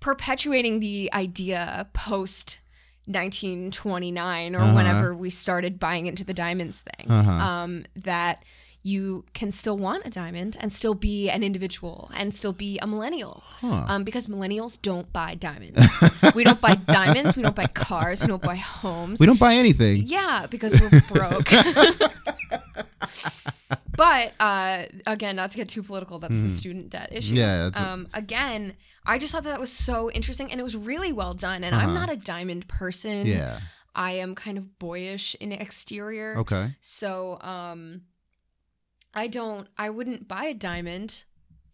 perpetuating 0.00 0.80
the 0.80 1.10
idea 1.12 1.88
post 1.92 2.58
1929 3.06 4.54
or 4.54 4.58
Uh-huh. 4.60 4.74
whenever 4.74 5.14
we 5.14 5.30
started 5.30 5.78
buying 5.78 6.06
into 6.06 6.24
the 6.24 6.34
diamonds 6.34 6.82
thing. 6.82 7.10
Uh-huh. 7.10 7.30
Um, 7.30 7.84
that 7.96 8.42
you 8.86 9.24
can 9.32 9.50
still 9.50 9.78
want 9.78 10.06
a 10.06 10.10
diamond 10.10 10.58
and 10.60 10.70
still 10.70 10.92
be 10.94 11.30
an 11.30 11.42
individual 11.42 12.10
and 12.14 12.34
still 12.34 12.52
be 12.52 12.78
a 12.80 12.86
millennial. 12.86 13.42
Huh. 13.46 13.86
Um, 13.88 14.04
because 14.04 14.26
millennials 14.26 14.80
don't 14.80 15.10
buy 15.10 15.34
diamonds. 15.34 15.80
we 16.34 16.44
don't 16.44 16.60
buy 16.60 16.74
diamonds. 16.86 17.34
We 17.34 17.42
don't 17.42 17.56
buy 17.56 17.66
cars. 17.66 18.20
We 18.20 18.28
don't 18.28 18.42
buy 18.42 18.56
homes. 18.56 19.20
We 19.20 19.26
don't 19.26 19.40
buy 19.40 19.54
anything. 19.54 20.02
Yeah, 20.04 20.46
because 20.50 20.78
we're 20.78 21.00
broke. 21.10 21.48
but 23.96 24.34
uh, 24.38 24.82
again, 25.06 25.36
not 25.36 25.50
to 25.52 25.56
get 25.56 25.70
too 25.70 25.82
political, 25.82 26.18
that's 26.18 26.38
the 26.38 26.50
student 26.50 26.90
debt 26.90 27.08
issue. 27.10 27.32
Mm-hmm. 27.32 27.38
Yeah, 27.38 27.62
that's 27.64 27.80
a- 27.80 27.90
um, 27.90 28.08
again, 28.12 28.74
I 29.06 29.18
just 29.18 29.32
thought 29.32 29.44
that, 29.44 29.50
that 29.50 29.60
was 29.60 29.72
so 29.72 30.10
interesting, 30.10 30.50
and 30.50 30.60
it 30.60 30.62
was 30.62 30.76
really 30.76 31.12
well 31.12 31.32
done. 31.32 31.64
And 31.64 31.74
I'm 31.74 31.94
not 31.94 32.12
a 32.12 32.16
diamond 32.16 32.68
person. 32.68 33.26
Yeah. 33.26 33.60
I 33.94 34.12
am 34.12 34.34
kind 34.34 34.58
of 34.58 34.78
boyish 34.78 35.34
in 35.36 35.52
exterior. 35.52 36.38
Okay. 36.38 36.74
So 36.80 37.38
um 37.40 38.02
I 39.14 39.28
don't 39.28 39.68
I 39.78 39.90
wouldn't 39.90 40.26
buy 40.28 40.44
a 40.44 40.54
diamond 40.54 41.24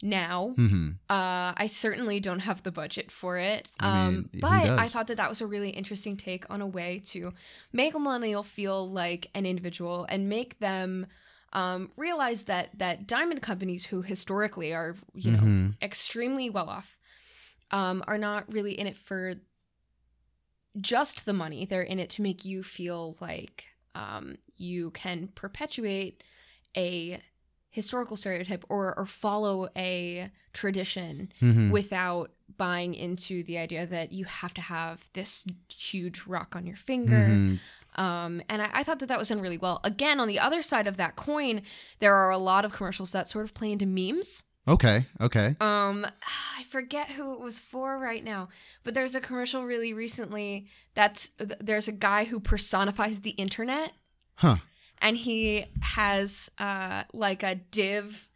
now. 0.02 0.54
Mm-hmm. 0.58 0.90
Uh 1.08 1.52
I 1.56 1.66
certainly 1.68 2.20
don't 2.20 2.40
have 2.40 2.62
the 2.62 2.72
budget 2.72 3.10
for 3.10 3.36
it. 3.38 3.68
I 3.80 4.06
um 4.06 4.14
mean, 4.14 4.28
who 4.34 4.40
but 4.40 4.78
I 4.78 4.86
thought 4.86 5.06
that 5.08 5.16
that 5.16 5.28
was 5.28 5.40
a 5.40 5.46
really 5.46 5.70
interesting 5.70 6.16
take 6.16 6.48
on 6.50 6.60
a 6.60 6.66
way 6.66 7.00
to 7.06 7.32
make 7.72 7.94
a 7.94 7.98
millennial 7.98 8.42
feel 8.42 8.86
like 8.88 9.28
an 9.34 9.44
individual 9.46 10.06
and 10.08 10.28
make 10.28 10.58
them 10.60 11.06
um, 11.52 11.90
realize 11.96 12.44
that 12.44 12.78
that 12.78 13.06
diamond 13.08 13.42
companies 13.42 13.86
who 13.86 14.02
historically 14.02 14.72
are 14.72 14.96
you 15.14 15.32
know 15.32 15.38
Mhm. 15.40 15.82
extremely 15.82 16.48
well 16.48 16.68
off 16.70 16.98
um, 17.72 18.02
are 18.06 18.18
not 18.18 18.52
really 18.52 18.78
in 18.78 18.86
it 18.86 18.96
for 18.96 19.34
just 20.80 21.26
the 21.26 21.32
money. 21.32 21.64
They're 21.64 21.82
in 21.82 21.98
it 21.98 22.10
to 22.10 22.22
make 22.22 22.44
you 22.44 22.62
feel 22.62 23.16
like 23.20 23.66
um, 23.94 24.36
you 24.56 24.90
can 24.92 25.28
perpetuate 25.34 26.22
a 26.76 27.20
historical 27.70 28.16
stereotype 28.16 28.64
or 28.68 28.96
or 28.98 29.06
follow 29.06 29.68
a 29.76 30.30
tradition 30.52 31.32
Mhm. 31.40 31.70
without 31.70 32.32
buying 32.56 32.94
into 32.94 33.42
the 33.44 33.56
idea 33.58 33.86
that 33.86 34.12
you 34.12 34.24
have 34.26 34.52
to 34.54 34.60
have 34.60 35.08
this 35.12 35.46
huge 35.68 36.22
rock 36.26 36.54
on 36.56 36.66
your 36.66 36.76
finger. 36.76 37.28
Mhm. 37.28 37.58
Um, 37.96 38.42
and 38.48 38.60
I, 38.62 38.70
I 38.74 38.82
thought 38.82 38.98
that 38.98 39.06
that 39.06 39.18
was 39.18 39.28
done 39.28 39.40
really 39.40 39.58
well. 39.58 39.80
Again, 39.84 40.20
on 40.20 40.28
the 40.28 40.38
other 40.38 40.62
side 40.62 40.86
of 40.86 40.96
that 40.98 41.16
coin, 41.16 41.62
there 42.00 42.14
are 42.14 42.30
a 42.30 42.38
lot 42.38 42.64
of 42.64 42.72
commercials 42.72 43.12
that 43.12 43.28
sort 43.28 43.44
of 43.44 43.54
play 43.54 43.72
into 43.72 43.86
memes. 43.86 44.44
Okay. 44.68 45.06
Okay. 45.20 45.56
Um, 45.60 46.06
I 46.58 46.64
forget 46.64 47.12
who 47.12 47.32
it 47.34 47.40
was 47.40 47.60
for 47.60 47.98
right 47.98 48.22
now, 48.22 48.48
but 48.84 48.94
there's 48.94 49.14
a 49.14 49.20
commercial 49.20 49.64
really 49.64 49.92
recently 49.94 50.66
that's 50.94 51.30
there's 51.38 51.88
a 51.88 51.92
guy 51.92 52.24
who 52.24 52.40
personifies 52.40 53.20
the 53.20 53.30
internet 53.30 53.92
Huh. 54.36 54.56
And 55.00 55.16
he 55.16 55.64
has 55.82 56.50
uh 56.58 57.04
like 57.12 57.42
a 57.42 57.54
div 57.54 58.28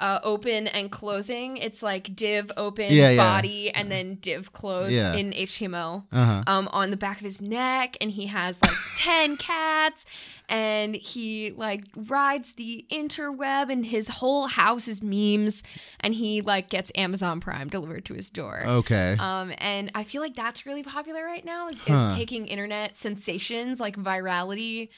uh 0.00 0.18
open 0.24 0.66
and 0.66 0.90
closing. 0.90 1.56
It's 1.56 1.80
like 1.82 2.16
div 2.16 2.50
open 2.56 2.90
Yeah, 2.92 3.10
yeah. 3.10 3.16
body 3.16 3.70
and 3.70 3.90
then 3.92 4.16
div 4.16 4.52
close 4.52 4.92
Yeah. 4.92 5.14
in 5.14 5.32
HTML 5.32 6.06
Uh 6.10 6.24
huh. 6.24 6.42
um, 6.48 6.68
on 6.72 6.90
the 6.90 6.96
back 6.96 7.18
of 7.18 7.22
his 7.24 7.40
neck, 7.40 7.96
and 8.00 8.10
he 8.10 8.26
has 8.26 8.60
like 8.60 8.72
10 8.96 9.36
cats, 9.36 10.04
and 10.48 10.96
he 10.96 11.52
like 11.52 11.84
rides 11.94 12.54
the 12.54 12.84
interweb, 12.90 13.70
and 13.70 13.86
his 13.86 14.08
whole 14.08 14.48
house 14.48 14.88
is 14.88 15.00
memes, 15.00 15.62
and 16.00 16.14
he 16.16 16.40
like 16.40 16.68
gets 16.68 16.90
Amazon 16.96 17.38
Prime 17.38 17.68
delivered 17.68 18.04
to 18.06 18.14
his 18.14 18.30
door. 18.30 18.64
Okay. 18.66 19.14
Um, 19.20 19.52
and 19.58 19.92
I 19.94 20.02
feel 20.02 20.22
like 20.22 20.34
that's 20.34 20.66
really 20.66 20.82
popular 20.82 21.24
right 21.24 21.44
now 21.44 21.68
is, 21.68 21.78
Huh. 21.86 22.08
is 22.08 22.14
taking 22.14 22.46
internet 22.48 22.98
sensations 22.98 23.78
like 23.78 23.96
virality 23.96 24.88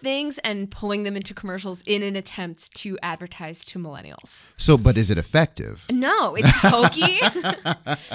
things 0.00 0.38
and 0.38 0.70
pulling 0.70 1.02
them 1.04 1.16
into 1.16 1.34
commercials 1.34 1.82
in 1.82 2.02
an 2.02 2.16
attempt 2.16 2.74
to 2.76 2.98
advertise 3.02 3.64
to 3.66 3.78
millennials. 3.78 4.48
so, 4.56 4.76
but 4.76 4.96
is 4.96 5.10
it 5.10 5.18
effective? 5.18 5.84
No, 5.90 6.34
it's 6.36 6.50
hokey. 6.62 7.20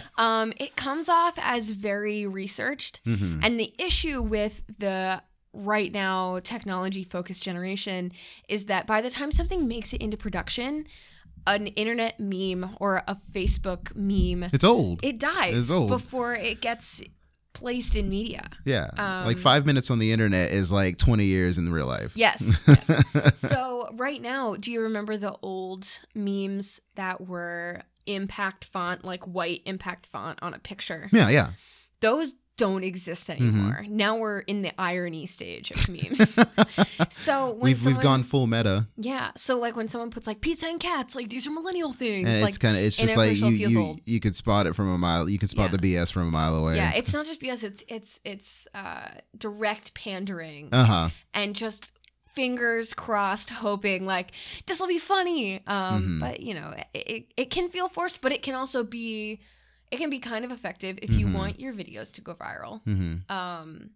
um, 0.17 0.53
it 0.57 0.75
comes 0.75 1.09
off 1.09 1.37
as 1.41 1.71
very 1.71 2.25
researched. 2.25 3.03
Mm-hmm. 3.05 3.39
And 3.43 3.59
the 3.59 3.73
issue 3.79 4.21
with 4.21 4.63
the 4.79 5.21
right 5.53 5.91
now 5.93 6.39
technology 6.43 7.03
focused 7.03 7.43
generation 7.43 8.11
is 8.49 8.65
that 8.65 8.85
by 8.85 9.01
the 9.01 9.09
time 9.09 9.31
something 9.31 9.67
makes 9.67 9.93
it 9.93 10.01
into 10.01 10.17
production, 10.17 10.85
an 11.47 11.67
internet 11.67 12.19
meme 12.19 12.75
or 12.79 13.03
a 13.07 13.15
Facebook 13.15 13.95
meme, 13.95 14.49
It's 14.51 14.63
old. 14.63 14.99
it 15.03 15.19
dies 15.19 15.55
It's 15.55 15.71
old. 15.71 15.89
before 15.89 16.33
it 16.35 16.59
gets 16.59 17.01
placed 17.55 17.95
in 17.95 18.09
media. 18.09 18.47
yeah. 18.65 18.89
um, 18.97 19.25
like 19.25 19.39
five 19.39 19.65
minutes 19.65 19.89
on 19.89 19.97
the 19.97 20.11
internet 20.11 20.51
is 20.51 20.71
like 20.71 20.97
20 20.97 21.25
years 21.25 21.57
in 21.57 21.71
real 21.71 21.87
life. 21.87 22.15
Yes. 22.15 22.63
yes. 22.67 23.35
so 23.49 23.89
right 23.93 24.21
now, 24.21 24.55
do 24.55 24.71
you 24.71 24.81
remember 24.81 25.17
the 25.17 25.35
old 25.41 25.87
memes 26.13 26.79
that 26.95 27.25
were 27.25 27.81
impact 28.05 28.65
font, 28.65 29.03
like 29.03 29.23
white 29.25 29.61
impact 29.65 30.05
font 30.05 30.37
on 30.43 30.53
a 30.53 30.59
picture? 30.59 31.09
Yeah. 31.11 31.29
Yeah. 31.29 31.51
Those 32.01 32.35
don't 32.57 32.83
exist 32.83 33.29
Mm-hmm. 33.29 33.43
anymore. 33.43 33.85
Now 33.89 34.15
we're 34.17 34.39
in 34.39 34.61
the 34.61 34.71
irony 34.79 35.25
stage 35.25 35.71
of 35.71 35.89
memes. 35.89 36.39
so 37.09 37.51
when 37.51 37.59
We've 37.61 37.79
someone, 37.79 37.97
we've 37.97 38.03
gone 38.03 38.23
full 38.23 38.47
meta. 38.47 38.87
yeah. 38.97 39.31
So 39.35 39.57
like 39.59 39.75
when 39.75 39.87
someone 39.87 40.09
puts 40.09 40.27
like 40.27 40.41
pizza 40.41 40.67
and 40.67 40.79
cats, 40.79 41.15
like 41.15 41.29
these 41.29 41.47
are 41.47 41.51
millennial 41.51 41.91
things. 41.91 42.29
And 42.29 42.41
like 42.41 42.49
it's 42.49 42.57
kind 42.57 42.77
of 42.77 42.83
it's 42.83 42.97
just 42.97 43.17
like 43.17 43.35
you 43.37 43.47
you, 43.47 43.79
old. 43.81 43.99
you 44.05 44.19
could 44.19 44.35
spot 44.35 44.67
it 44.67 44.75
from 44.75 44.89
a 44.89 44.97
mile. 44.97 45.29
You 45.29 45.37
can 45.39 45.47
spot 45.47 45.71
Yeah. 45.71 45.77
the 45.77 45.95
BS 45.95 46.11
from 46.13 46.23
a 46.27 46.31
mile 46.31 46.55
away. 46.55 46.75
yeah, 46.77 46.93
it's 46.95 47.13
not 47.13 47.25
just 47.25 47.41
BS. 47.41 47.63
it's 47.63 47.83
it's 47.87 48.21
it's 48.23 48.67
uh, 48.73 49.09
direct 49.37 49.93
pandering 49.93 50.69
uh 50.71 50.85
huh. 50.85 51.09
and 51.33 51.55
just 51.55 51.91
fingers 52.31 52.93
crossed 52.93 53.49
hoping 53.49 54.05
like 54.05 54.31
this 54.65 54.79
will 54.81 54.87
be 54.89 54.97
funny 54.97 55.61
um 55.67 56.03
Mhm. 56.03 56.19
but 56.19 56.39
you 56.41 56.53
know 56.53 56.73
it, 56.93 57.27
it 57.37 57.49
can 57.49 57.69
feel 57.69 57.87
forced 57.87 58.19
but 58.19 58.33
it 58.33 58.41
can 58.43 58.55
also 58.55 58.83
be 58.83 59.39
it 59.91 59.97
can 59.97 60.09
be 60.09 60.19
kind 60.19 60.43
of 60.45 60.51
effective 60.51 60.97
if 61.01 61.11
you 61.11 61.27
Mhm. 61.27 61.33
want 61.33 61.59
your 61.59 61.73
videos 61.73 62.11
to 62.13 62.21
go 62.21 62.33
viral. 62.35 62.81
Hmm 62.83 63.15
um 63.29 63.91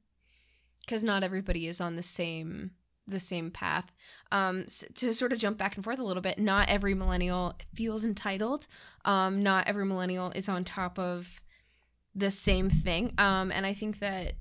because 0.82 1.04
not 1.04 1.24
everybody 1.24 1.68
is 1.68 1.80
on 1.82 1.96
the 1.96 2.02
same 2.04 2.72
the 3.08 3.20
same 3.20 3.50
path. 3.52 3.92
Um 4.32 4.62
s- 4.68 4.84
to 4.96 5.14
sort 5.14 5.34
of 5.34 5.40
jump 5.40 5.58
back 5.58 5.76
and 5.76 5.84
forth 5.84 6.00
a 6.00 6.04
little 6.04 6.22
bit 6.22 6.38
not 6.40 6.70
every 6.70 6.94
millennial 6.94 7.56
feels 7.74 8.06
entitled. 8.06 8.68
Um 9.06 9.42
not 9.44 9.68
every 9.68 9.86
millennial 9.86 10.32
is 10.32 10.48
on 10.50 10.64
top 10.64 10.98
of 11.00 11.42
the 12.16 12.32
same 12.32 12.70
thing. 12.70 13.14
Um 13.18 13.52
and 13.52 13.66
i 13.66 13.74
think 13.74 14.00
that 14.00 14.34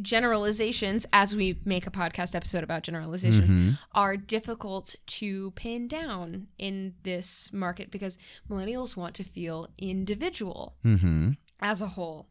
generalizations 0.00 1.06
as 1.12 1.36
we 1.36 1.58
make 1.64 1.86
a 1.86 1.90
podcast 1.90 2.34
episode 2.34 2.64
about 2.64 2.82
generalizations 2.82 3.52
hmm 3.52 3.70
are 3.94 4.16
difficult 4.16 4.94
to 5.06 5.50
pin 5.52 5.86
down 5.86 6.46
in 6.58 6.94
this 7.02 7.52
market 7.52 7.90
because 7.90 8.16
millennials 8.48 8.96
want 8.96 9.14
to 9.14 9.22
feel 9.22 9.68
individual 9.78 10.74
hmm 10.82 11.30
as 11.60 11.80
a 11.82 11.86
whole 11.88 12.26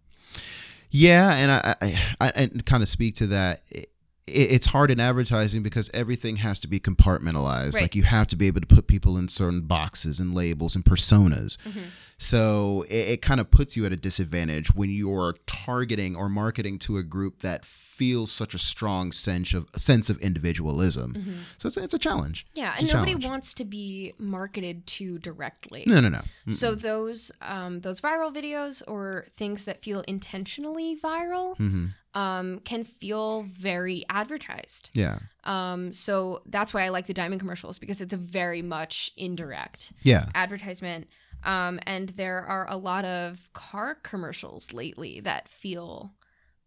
Yeah, 0.89 1.33
and 1.35 1.51
I 1.51 1.75
I, 1.81 1.87
I, 2.19 2.27
I 2.35 2.47
kind 2.65 2.83
of 2.83 2.89
speak 2.89 3.15
to 3.15 3.27
that. 3.27 3.61
It, 3.69 3.89
it's 4.27 4.67
hard 4.67 4.91
in 4.91 4.99
advertising 4.99 5.61
because 5.63 5.89
everything 5.93 6.37
has 6.37 6.59
to 6.59 6.67
be 6.67 6.79
compartmentalized. 6.79 7.73
Right. 7.73 7.83
Like 7.83 7.95
you 7.95 8.03
have 8.03 8.27
to 8.27 8.35
be 8.35 8.47
able 8.47 8.61
to 8.61 8.67
put 8.67 8.87
people 8.87 9.17
in 9.17 9.27
certain 9.27 9.61
boxes 9.61 10.19
and 10.19 10.33
labels 10.33 10.75
and 10.75 10.85
personas. 10.85 11.57
Mm-hmm. 11.57 11.79
So 12.21 12.85
it, 12.87 13.09
it 13.09 13.21
kind 13.23 13.39
of 13.39 13.49
puts 13.49 13.75
you 13.75 13.83
at 13.87 13.91
a 13.91 13.95
disadvantage 13.95 14.75
when 14.75 14.91
you're 14.91 15.33
targeting 15.47 16.15
or 16.15 16.29
marketing 16.29 16.77
to 16.79 16.97
a 16.97 17.03
group 17.03 17.39
that 17.39 17.65
feels 17.65 18.31
such 18.31 18.53
a 18.53 18.59
strong 18.59 19.11
sense 19.11 19.55
of 19.55 19.67
sense 19.75 20.09
of 20.11 20.19
individualism. 20.19 21.15
So 21.57 21.65
it's, 21.67 21.77
a- 21.77 21.83
it's 21.83 21.93
a 21.95 21.99
challenge. 21.99 22.45
Mm-hmm. 22.45 22.59
Yeah, 22.59 22.71
It's 22.73 22.81
and 22.81 22.93
nobody 22.93 23.11
challenge. 23.13 23.25
wants 23.25 23.53
to 23.55 23.65
be 23.65 24.13
marketed 24.19 24.85
to 24.87 25.17
directly. 25.17 25.83
No, 25.87 25.99
no, 25.99 26.09
no. 26.09 26.21
Mm. 26.47 26.53
So 26.53 26.75
those 26.75 27.31
um, 27.41 27.81
those 27.81 27.99
viral 28.01 28.31
videos 28.33 28.83
or 28.87 29.25
things 29.31 29.63
that 29.65 29.81
feel 29.81 30.01
intentionally 30.07 30.95
viral 30.95 31.57
hmm 31.57 31.87
um, 32.13 32.59
can 32.65 32.83
feel 32.83 33.43
very 33.43 34.03
advertised. 34.09 34.89
Yeah, 34.93 35.19
Um, 35.45 35.93
so 35.93 36.41
that's 36.45 36.73
why 36.73 36.83
I 36.83 36.89
like 36.89 37.05
the 37.07 37.13
diamond 37.13 37.39
commercials 37.39 37.79
because 37.79 38.01
it's 38.01 38.13
a 38.13 38.17
very 38.17 38.61
much 38.61 39.11
indirect 39.15 39.93
yeah. 40.03 40.25
advertisement. 40.35 41.07
Um, 41.43 41.79
and 41.87 42.09
there 42.09 42.39
are 42.43 42.69
a 42.69 42.77
lot 42.77 43.05
of 43.05 43.49
car 43.53 43.95
commercials 44.03 44.73
lately 44.73 45.19
that 45.21 45.47
feel 45.47 46.13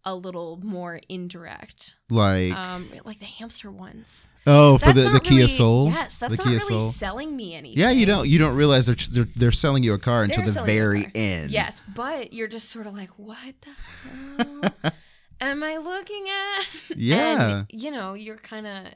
a 0.07 0.15
little 0.15 0.59
more 0.63 1.01
indirect, 1.09 1.95
Like 2.11 2.53
um, 2.53 2.91
like 3.07 3.21
the 3.21 3.25
hamster 3.25 3.71
ones. 3.71 4.29
oh, 4.47 4.77
for 4.77 4.93
the, 4.93 5.09
the 5.09 5.21
Kia 5.21 5.37
really- 5.39 5.49
Soul. 5.49 5.87
Yes, 5.89 6.19
that's 6.19 6.33
the 6.37 6.37
not 6.37 6.45
Kia 6.47 6.59
really 6.59 6.79
Soul. 6.81 6.91
selling 6.91 7.35
me 7.35 7.55
anything. 7.55 7.79
Yeah, 7.81 7.91
you 7.91 8.05
don't 8.05 8.29
you 8.29 8.39
don't 8.39 8.55
realize 8.55 8.85
they're 8.85 8.97
they're, 9.13 9.33
they're 9.35 9.51
selling 9.53 9.83
you 9.83 9.95
a 9.95 9.99
car 9.99 10.23
until 10.25 10.43
They're 10.45 10.53
the 10.53 10.61
you 10.61 10.65
a 10.65 10.79
very 10.81 11.07
end. 11.15 11.51
Yes, 11.51 11.81
but 11.95 12.35
you're 12.35 12.49
just 12.49 12.69
sort 12.69 12.87
of 12.87 12.93
like, 12.95 13.11
what 13.19 13.55
the 13.63 14.43
hell 14.83 14.93
am 15.41 15.63
I 15.65 15.79
looking 15.79 16.27
at? 16.29 16.91
Yeah. 16.99 17.59
And, 17.61 17.67
you 17.83 17.91
know, 17.91 18.13
you're 18.13 18.37
kind 18.37 18.67
of. 18.67 18.89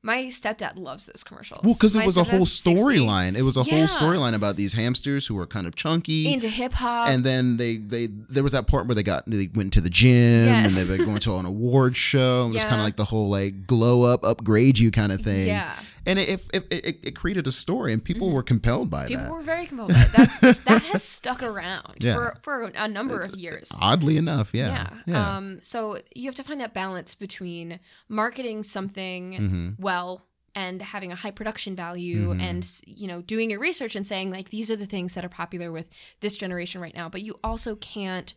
My 0.00 0.24
stepdad 0.26 0.78
loves 0.78 1.06
those 1.06 1.24
commercials. 1.24 1.60
Well, 1.64 1.74
because 1.74 1.96
it 1.96 2.06
was 2.06 2.16
a 2.16 2.22
whole 2.24 2.46
storyline. 2.46 3.36
It 3.36 3.42
was 3.42 3.56
a 3.56 3.64
whole 3.64 3.84
storyline 3.86 4.34
about 4.34 4.56
these 4.56 4.74
hamsters 4.74 5.26
who 5.26 5.34
were 5.34 5.46
kind 5.46 5.66
of 5.66 5.74
chunky. 5.74 6.32
into 6.32 6.48
hip 6.48 6.72
hop. 6.72 7.08
and 7.08 7.24
then 7.24 7.56
they, 7.56 7.78
they 7.78 8.06
there 8.06 8.42
was 8.44 8.52
that 8.52 8.66
part 8.68 8.86
where 8.86 8.94
they 8.94 9.02
got 9.02 9.24
they 9.26 9.48
went 9.54 9.72
to 9.72 9.80
the 9.80 9.90
gym 9.90 10.46
Yes. 10.46 10.78
and 10.78 10.88
they 10.88 10.98
were 10.98 11.04
going 11.04 11.18
to 11.18 11.36
an 11.36 11.46
award 11.54 11.96
show. 11.96 12.46
It 12.46 12.54
was 12.54 12.62
Yeah. 12.62 12.68
kind 12.68 12.80
of 12.80 12.84
like 12.84 12.96
the 12.96 13.04
whole 13.06 13.28
like 13.28 13.66
glow 13.66 14.02
up, 14.02 14.22
upgrade 14.24 14.78
you 14.78 14.90
kind 14.92 15.10
of 15.12 15.20
thing. 15.20 15.48
Yeah. 15.48 15.72
Mm-hmm. 16.08 16.18
And 16.18 16.18
it, 16.18 16.48
it, 16.54 16.66
it, 16.72 16.86
it, 16.86 17.06
it 17.08 17.10
created 17.16 17.46
a 17.46 17.52
story, 17.52 17.92
and 17.92 18.02
people 18.02 18.30
were 18.30 18.42
compelled 18.42 18.88
by 18.90 19.06
People 19.06 19.16
that. 19.16 19.22
People 19.26 19.36
were 19.36 19.42
very 19.42 19.66
compelled 19.66 19.90
by 19.92 20.00
it. 20.00 20.08
That's 20.16 20.40
that 20.64 20.82
has 20.84 21.02
stuck 21.02 21.42
around 21.42 21.96
Yeah. 21.98 22.14
for 22.14 22.34
for 22.42 22.62
a 22.74 22.88
number 22.88 23.20
of 23.20 23.34
years. 23.36 23.70
Oddly 23.80 24.16
enough, 24.16 24.54
yeah, 24.54 24.88
Yeah. 25.06 25.36
Um, 25.36 25.58
so 25.62 25.98
you 26.14 26.24
have 26.26 26.34
to 26.36 26.42
find 26.44 26.60
that 26.60 26.72
balance 26.74 27.14
between 27.14 27.80
marketing 28.08 28.62
something 28.62 29.32
Mm-hmm. 29.32 29.68
well 29.82 30.22
and 30.54 30.80
having 30.82 31.12
a 31.12 31.14
high 31.14 31.30
production 31.30 31.76
value 31.76 32.32
and 32.32 32.66
you 32.86 33.06
know 33.06 33.20
doing 33.22 33.50
your 33.50 33.60
research 33.60 33.94
and 33.94 34.06
saying 34.06 34.30
like 34.30 34.48
these 34.50 34.70
are 34.70 34.76
the 34.76 34.86
things 34.86 35.14
that 35.14 35.24
are 35.24 35.28
popular 35.28 35.70
with 35.70 35.88
this 36.20 36.36
generation 36.36 36.80
right 36.80 36.94
now 36.94 37.08
but 37.08 37.20
you 37.22 37.38
also 37.44 37.76
can't 37.76 38.34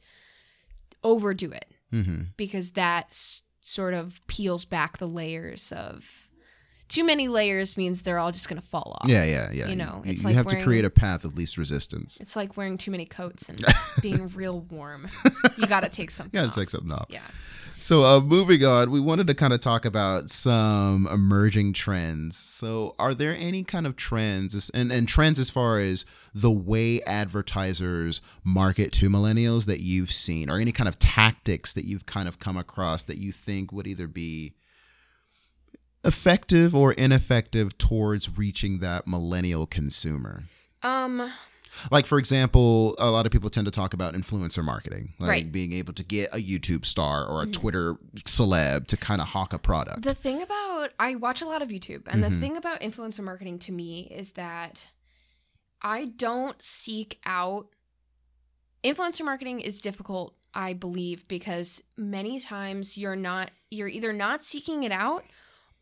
overdo 1.04 1.52
it 1.52 1.66
mm-hmm. 1.92 2.24
because 2.38 2.72
that 2.72 3.06
s- 3.06 3.44
sort 3.60 3.94
of 3.94 4.22
peels 4.28 4.66
back 4.66 4.98
the 4.98 5.08
layers 5.08 5.72
of 5.72 6.28
too 6.92 7.06
many 7.06 7.28
layers 7.28 7.78
means 7.78 8.02
they're 8.02 8.20
all 8.20 8.32
just 8.32 8.50
going 8.50 8.62
to 8.62 8.68
fall 8.68 8.98
off. 9.00 9.10
Yeah, 9.10 9.24
yeah, 9.24 9.50
yeah. 9.54 9.68
You 9.68 9.76
know, 9.78 10.04
it's 10.06 10.24
you 10.24 10.28
like 10.30 10.36
have 10.36 10.48
to 10.50 10.62
create 10.62 10.86
a 10.86 10.90
path 10.90 11.24
of 11.26 11.36
least 11.38 11.58
resistance. 11.58 12.20
It's 12.20 12.36
like 12.36 12.58
wearing 12.58 12.78
too 12.78 12.92
many 12.92 13.06
coats 13.06 13.50
and 13.50 13.60
being 14.02 14.28
real 14.30 14.60
warm. 14.62 15.08
You 15.58 15.68
got 15.68 15.84
to 15.84 15.90
take 15.90 16.12
something 16.18 16.38
Yeah, 16.40 16.50
like 16.56 16.70
something 16.70 16.92
off. 16.92 17.08
yeah. 17.10 17.22
So, 17.80 18.04
uh, 18.04 18.20
moving 18.22 18.64
on, 18.64 18.92
we 18.92 19.00
wanted 19.00 19.26
to 19.26 19.34
kind 19.34 19.54
of 19.54 19.60
talk 19.60 19.86
about 19.86 20.30
some 20.30 21.08
emerging 21.12 21.74
trends. 21.74 22.38
So, 22.38 22.94
are 23.00 23.16
there 23.16 23.36
any 23.36 23.64
kind 23.64 23.88
of 23.88 23.96
trends, 23.96 24.70
and, 24.70 24.92
and 24.92 25.08
trends 25.08 25.40
as 25.40 25.50
far 25.50 25.80
as 25.80 26.06
the 26.32 26.52
way 26.52 27.02
advertisers 27.08 28.22
market 28.44 28.92
to 28.94 29.10
millennials 29.10 29.66
that 29.66 29.82
you've 29.82 30.12
seen, 30.12 30.48
or 30.50 30.60
any 30.60 30.72
kind 30.72 30.88
of 30.88 31.00
tactics 31.00 31.74
that 31.74 31.86
you've 31.86 32.06
kind 32.06 32.28
of 32.28 32.38
come 32.38 32.56
across 32.56 33.02
that 33.04 33.18
you 33.18 33.32
think 33.32 33.72
would 33.72 33.88
either 33.88 34.08
be 34.08 34.54
effective 36.04 36.76
or 36.76 36.94
ineffective 36.94 37.78
towards 37.78 38.38
reaching 38.38 38.80
that 38.80 39.08
millennial 39.08 39.66
consumer? 39.66 40.44
Um 40.84 41.32
Like 41.90 42.06
for 42.06 42.18
example, 42.20 42.96
a 43.00 43.10
lot 43.10 43.26
of 43.26 43.32
people 43.32 43.50
tend 43.50 43.66
to 43.66 43.72
talk 43.72 43.94
about 43.94 44.14
influencer 44.14 44.64
marketing, 44.64 45.14
like 45.20 45.30
Right. 45.30 45.44
Mm-hmm. 45.44 45.52
being 45.52 45.74
able 45.74 45.94
to 45.94 46.04
get 46.04 46.28
a 46.34 46.38
YouTube 46.38 46.86
star 46.86 47.26
or 47.26 47.44
a 47.44 47.48
Twitter 47.48 47.96
celeb 48.26 48.88
to 48.88 48.98
kind 48.98 49.22
of 49.22 49.30
hawk 49.30 49.54
a 49.54 49.60
product. 49.60 50.02
The 50.02 50.14
thing 50.14 50.42
about 50.42 50.90
I 51.00 51.16
watch 51.16 51.42
a 51.42 51.46
lot 51.46 51.62
of 51.62 51.70
YouTube, 51.70 52.08
and 52.08 52.22
Mm-hmm. 52.22 52.34
the 52.34 52.40
thing 52.40 52.58
about 52.58 52.82
influencer 52.82 53.24
marketing 53.24 53.58
to 53.60 53.72
me 53.72 54.02
is 54.02 54.34
that 54.34 54.88
I 55.82 56.06
don't 56.06 56.62
seek 56.62 57.20
out 57.26 57.68
influencer 58.84 59.24
marketing 59.24 59.60
is 59.62 59.80
difficult, 59.80 60.36
I 60.54 60.74
believe, 60.74 61.28
because 61.28 61.84
many 61.98 62.40
times 62.40 62.98
you're 62.98 63.16
not 63.16 63.52
you're 63.70 63.88
either 63.88 64.12
not 64.12 64.44
seeking 64.44 64.84
it 64.84 64.92
out 64.92 65.24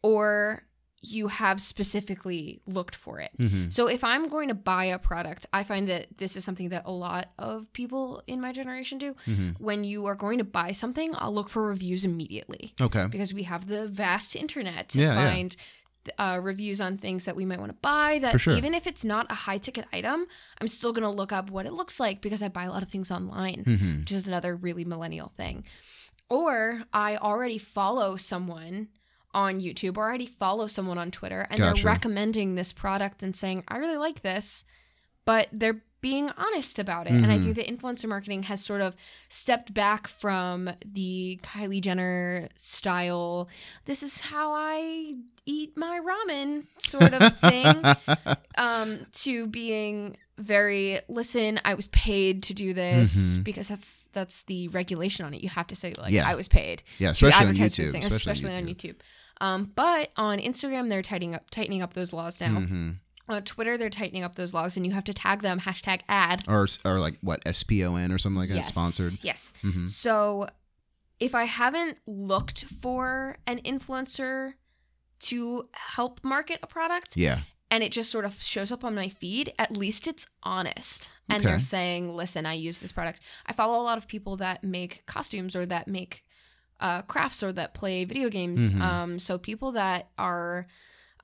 or 0.04 0.64
you 1.02 1.30
have 1.30 1.62
specifically 1.62 2.62
looked 2.68 2.94
for 2.94 3.20
it. 3.22 3.32
Mm-hmm. 3.40 3.70
So 3.70 3.88
if 3.88 4.04
I'm 4.04 4.28
going 4.28 4.50
to 4.50 4.54
buy 4.54 4.84
a 4.86 5.00
product, 5.00 5.46
I 5.54 5.64
find 5.64 5.88
that 5.88 6.18
this 6.18 6.36
is 6.36 6.44
something 6.44 6.70
that 6.70 6.84
a 6.86 6.92
lot 6.92 7.28
of 7.38 7.72
people 7.72 8.22
in 8.28 8.42
my 8.42 8.52
generation 8.52 8.98
do. 8.98 9.16
Mm-hmm. 9.26 9.64
When 9.64 9.86
you 9.86 10.06
are 10.08 10.16
going 10.16 10.40
to 10.40 10.44
buy 10.44 10.74
something, 10.74 11.14
I'll 11.18 11.34
look 11.34 11.48
for 11.48 11.64
reviews 11.66 12.04
immediately 12.04 12.74
okay. 12.82 13.08
because 13.10 13.34
we 13.34 13.44
have 13.44 13.68
the 13.68 13.88
vast 13.88 14.36
internet 14.36 14.90
to 14.90 15.00
Yeah, 15.00 15.14
yeah. 15.14 15.30
find 15.32 15.56
uh, 16.18 16.40
reviews 16.42 16.82
on 16.82 16.98
things 16.98 17.24
that 17.26 17.36
we 17.38 17.46
might 17.46 17.60
want 17.60 17.72
to 17.72 17.78
buy. 17.82 18.20
That 18.20 18.42
sure. 18.42 18.58
even 18.58 18.74
if 18.74 18.86
it's 18.86 19.06
not 19.06 19.32
a 19.32 19.36
high 19.36 19.58
ticket 19.58 19.86
item, 19.94 20.26
I'm 20.60 20.68
still 20.68 20.92
going 20.92 21.10
to 21.10 21.16
look 21.16 21.32
up 21.32 21.50
what 21.50 21.66
it 21.66 21.72
looks 21.72 21.98
like 22.00 22.20
because 22.22 22.44
I 22.44 22.50
buy 22.50 22.66
a 22.66 22.72
lot 22.72 22.84
of 22.84 22.90
things 22.90 23.10
online, 23.10 23.64
Mm-hmm. 23.64 24.00
which 24.02 24.12
is 24.12 24.28
another 24.28 24.54
really 24.54 24.84
millennial 24.84 25.32
thing. 25.38 25.64
Or 26.30 26.84
I 26.92 27.16
already 27.18 27.58
follow 27.58 28.16
someone 28.18 28.90
on 29.34 29.60
YouTube 29.62 29.98
or 29.98 30.06
already 30.08 30.26
follow 30.26 30.68
someone 30.68 30.98
on 30.98 31.12
Twitter 31.12 31.48
and 31.50 31.60
Gotcha. 31.60 31.82
they're 31.84 31.92
recommending 31.92 32.56
this 32.56 32.74
product 32.74 33.22
and 33.24 33.36
saying, 33.36 33.64
I 33.68 33.78
really 33.78 33.98
like 33.98 34.22
this, 34.22 34.66
but 35.26 35.48
they're 35.52 35.84
being 36.02 36.30
honest 36.38 36.80
about 36.80 37.08
it. 37.08 37.12
And 37.14 37.26
I 37.26 37.36
Mm-hmm. 37.38 37.52
think 37.52 37.56
that 37.58 37.68
influencer 37.68 38.08
marketing 38.08 38.44
has 38.44 38.64
sort 38.64 38.80
of 38.80 38.96
stepped 39.28 39.74
back 39.74 40.08
from 40.08 40.70
the 40.86 41.40
Kylie 41.44 41.82
Jenner 41.82 42.48
style, 42.56 43.50
this 43.86 44.02
is 44.02 44.22
how 44.22 44.54
I 44.54 45.16
eat 45.46 45.76
my 45.76 46.00
ramen 46.00 46.68
sort 46.78 47.14
of 47.14 47.38
thing, 47.40 47.84
um, 48.58 49.06
to 49.12 49.48
being 49.48 50.18
very 50.38 51.00
listen 51.10 51.60
i 51.66 51.74
was 51.74 51.90
paid 51.90 52.42
to 52.44 52.54
do 52.54 52.74
this 52.74 53.36
because 53.36 53.68
that's 53.68 54.08
that's 54.14 54.44
the 54.44 54.70
regulation 54.70 55.26
on 55.26 55.34
it 55.34 55.44
you 55.44 55.50
have 55.50 55.68
to 55.68 55.76
say 55.76 55.90
like 55.98 56.06
Mm-hmm. 56.08 56.16
Yeah. 56.16 56.30
i 56.30 56.36
was 56.36 56.48
paid 56.48 56.82
Yeah, 56.98 57.10
especially 57.10 57.48
on 57.48 57.56
YouTube, 57.56 57.92
thing, 57.92 58.06
especially 58.06 58.50
on 58.50 58.56
especially 58.56 58.56
on 58.56 58.74
YouTube. 58.74 58.96
Um, 59.42 59.72
but 59.76 60.12
on 60.18 60.40
Instagram, 60.40 60.90
they're 60.90 61.02
tightening 61.02 61.36
up 61.36 61.50
tightening 61.50 61.82
up 61.82 61.94
those 61.94 62.12
laws 62.14 62.42
now. 62.42 62.60
Mm-hmm. 62.60 62.90
On 63.30 63.44
Twitter, 63.44 63.78
they're 63.78 63.90
tightening 63.92 64.24
up 64.24 64.36
those 64.36 64.54
laws, 64.56 64.76
and 64.76 64.86
you 64.88 64.92
have 64.94 65.04
to 65.04 65.14
tag 65.14 65.42
them 65.44 65.60
hashtag 65.60 66.02
ad. 66.10 66.44
Or, 66.48 66.66
or 66.84 67.00
like 67.00 67.18
what 67.22 67.48
SPON 67.48 68.12
or 68.12 68.18
something 68.18 68.40
like 68.40 68.50
that, 68.50 68.66
sponsored. 68.66 69.24
Yes. 69.24 69.54
Mm-hmm. 69.64 69.86
So 69.86 70.48
if 71.20 71.36
I 71.36 71.44
haven't 71.44 72.00
looked 72.08 72.64
for 72.66 73.38
an 73.46 73.60
influencer 73.60 74.54
to 75.20 75.70
help 75.74 76.24
market 76.24 76.60
a 76.64 76.68
product, 76.68 77.16
Yeah. 77.18 77.42
and 77.70 77.84
it 77.84 77.92
just 77.92 78.10
sort 78.10 78.26
of 78.26 78.42
shows 78.42 78.72
up 78.72 78.84
on 78.84 78.96
my 78.96 79.10
feed, 79.10 79.54
at 79.60 79.78
least 79.78 80.08
it's 80.08 80.28
honest. 80.42 81.10
And 81.30 81.42
Okay. 81.42 81.50
they're 81.50 81.60
saying, 81.60 82.16
listen, 82.16 82.46
I 82.48 82.54
use 82.54 82.80
this 82.80 82.92
product. 82.92 83.20
I 83.46 83.54
follow 83.54 83.80
a 83.80 83.84
lot 83.84 83.98
of 84.00 84.08
people 84.08 84.38
that 84.38 84.64
make 84.64 85.06
costumes 85.06 85.56
or 85.56 85.66
that 85.68 85.88
make 85.88 86.24
uh, 86.80 87.02
crafts 87.04 87.44
or 87.44 87.52
that 87.54 87.74
play 87.74 88.06
video 88.06 88.30
games. 88.30 88.72
Mm-hmm. 88.72 88.82
Um, 88.82 89.20
so 89.20 89.38
people 89.38 89.74
that 89.74 90.10
are 90.18 90.68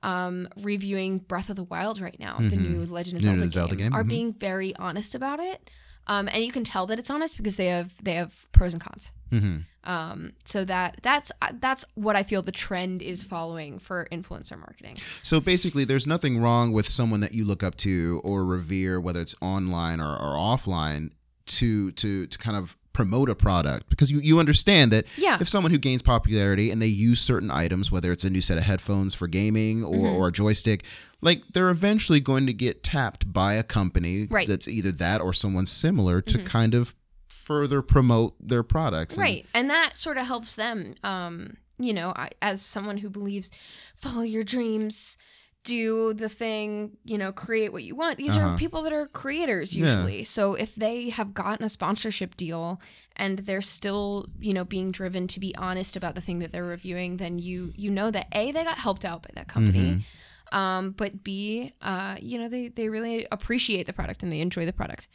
um, 0.02 0.48
reviewing 0.62 1.18
Breath 1.18 1.50
of 1.50 1.56
the 1.56 1.64
Wild 1.64 2.00
right 2.00 2.18
now, 2.18 2.36
the 2.38 2.56
new 2.56 2.84
Legend 2.84 3.16
of 3.16 3.22
Mm-hmm. 3.22 3.38
Zelda, 3.38 3.50
Zelda 3.50 3.76
game, 3.76 3.90
game, 3.90 3.94
are 3.94 4.04
mhm. 4.04 4.08
being 4.08 4.32
very 4.32 4.76
honest 4.76 5.14
about 5.14 5.40
it. 5.40 5.70
Um, 6.08 6.28
and 6.32 6.44
you 6.44 6.52
can 6.52 6.64
tell 6.64 6.86
that 6.86 6.98
it's 6.98 7.10
honest 7.10 7.36
because 7.36 7.56
they 7.56 7.66
have 7.66 7.92
they 8.02 8.14
have 8.14 8.46
pros 8.52 8.72
and 8.72 8.82
cons. 8.82 9.12
Mm-hmm. 9.32 9.90
Um, 9.90 10.32
so 10.44 10.64
that 10.64 10.98
that's 11.02 11.32
that's 11.54 11.84
what 11.94 12.14
I 12.16 12.22
feel 12.22 12.42
the 12.42 12.52
trend 12.52 13.02
is 13.02 13.24
following 13.24 13.78
for 13.78 14.06
influencer 14.12 14.58
marketing. 14.58 14.96
So 14.96 15.40
basically, 15.40 15.84
there's 15.84 16.06
nothing 16.06 16.40
wrong 16.40 16.72
with 16.72 16.88
someone 16.88 17.20
that 17.20 17.32
you 17.32 17.44
look 17.44 17.62
up 17.62 17.74
to 17.78 18.20
or 18.24 18.44
revere, 18.44 19.00
whether 19.00 19.20
it's 19.20 19.34
online 19.40 20.00
or, 20.00 20.12
or 20.12 20.34
offline, 20.34 21.10
to 21.46 21.90
to 21.92 22.26
to 22.26 22.38
kind 22.38 22.56
of 22.56 22.76
promote 22.96 23.28
a 23.28 23.34
product 23.34 23.88
because 23.90 24.10
you, 24.10 24.18
you 24.20 24.38
understand 24.38 24.90
that 24.90 25.04
Yeah. 25.18 25.36
if 25.40 25.48
someone 25.48 25.70
who 25.70 25.78
gains 25.78 26.02
popularity 26.02 26.70
and 26.70 26.80
they 26.80 26.86
use 27.10 27.20
certain 27.20 27.50
items, 27.50 27.92
whether 27.92 28.10
it's 28.10 28.24
a 28.24 28.30
new 28.30 28.40
set 28.40 28.56
of 28.56 28.64
headphones 28.64 29.14
for 29.14 29.26
gaming 29.28 29.84
or, 29.84 29.94
Mm-hmm. 29.96 30.16
or 30.16 30.28
a 30.28 30.32
joystick, 30.32 30.84
like 31.20 31.38
they're 31.52 31.68
eventually 31.70 32.20
going 32.20 32.46
to 32.46 32.52
get 32.54 32.82
tapped 32.82 33.30
by 33.32 33.52
a 33.54 33.62
company 33.62 34.26
Right. 34.30 34.44
Mm-hmm. 34.46 34.50
that's 34.52 34.68
either 34.68 34.92
that 34.92 35.20
or 35.20 35.32
someone 35.34 35.66
similar 35.66 36.22
to 36.22 36.38
kind 36.42 36.72
of 36.74 36.94
further 37.28 37.82
promote 37.82 38.34
their 38.40 38.62
products. 38.62 39.16
And- 39.16 39.22
Right. 39.22 39.46
And 39.52 39.68
that 39.68 39.98
sort 39.98 40.16
of 40.16 40.26
helps 40.26 40.54
them. 40.54 40.94
Um, 41.04 41.56
you 41.78 41.92
know, 41.92 42.14
I, 42.16 42.30
as 42.40 42.62
someone 42.62 42.96
who 42.98 43.10
believes 43.10 43.50
follow 43.96 44.22
your 44.22 44.44
dreams, 44.44 45.18
do 45.66 46.14
the 46.14 46.28
thing, 46.28 46.96
you 47.04 47.18
know, 47.18 47.32
create 47.32 47.72
what 47.72 47.82
you 47.82 47.94
want. 47.96 48.16
These 48.16 48.36
Uh-huh. 48.36 48.54
are 48.54 48.56
people 48.56 48.82
that 48.82 48.92
are 48.92 49.06
creators 49.06 49.74
Yeah. 49.74 49.82
usually. 49.84 50.24
So 50.24 50.54
if 50.54 50.74
they 50.74 51.10
have 51.10 51.34
gotten 51.34 51.64
a 51.64 51.68
sponsorship 51.68 52.36
deal 52.36 52.80
and 53.16 53.40
they're 53.40 53.60
still, 53.78 54.26
you 54.40 54.54
know, 54.54 54.64
being 54.64 54.92
driven 54.92 55.26
to 55.28 55.40
be 55.40 55.54
honest 55.56 55.96
about 55.96 56.14
the 56.14 56.20
thing 56.20 56.38
that 56.38 56.52
they're 56.52 56.64
reviewing, 56.64 57.16
then 57.18 57.38
you 57.38 57.72
you 57.76 57.90
know 57.90 58.10
that 58.10 58.26
A, 58.32 58.52
they 58.52 58.64
got 58.64 58.78
helped 58.78 59.04
out 59.04 59.22
by 59.22 59.30
that 59.34 59.48
company. 59.48 60.04
Um, 60.52 60.92
but 60.92 61.24
B, 61.24 61.72
uh, 61.82 62.16
you 62.20 62.38
know, 62.38 62.48
they, 62.48 62.68
they 62.68 62.88
really 62.88 63.26
appreciate 63.32 63.86
the 63.86 63.92
product 63.92 64.22
and 64.22 64.30
they 64.30 64.40
enjoy 64.40 64.64
the 64.64 64.72
product. 64.72 65.08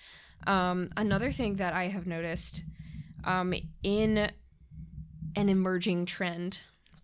Um, 0.46 0.90
another 0.98 1.32
thing 1.32 1.56
that 1.56 1.74
I 1.74 1.86
have 1.88 2.06
noticed 2.06 2.64
um, 3.24 3.54
in 3.82 4.30
an 5.36 5.48
emerging 5.50 6.06
trend 6.06 6.62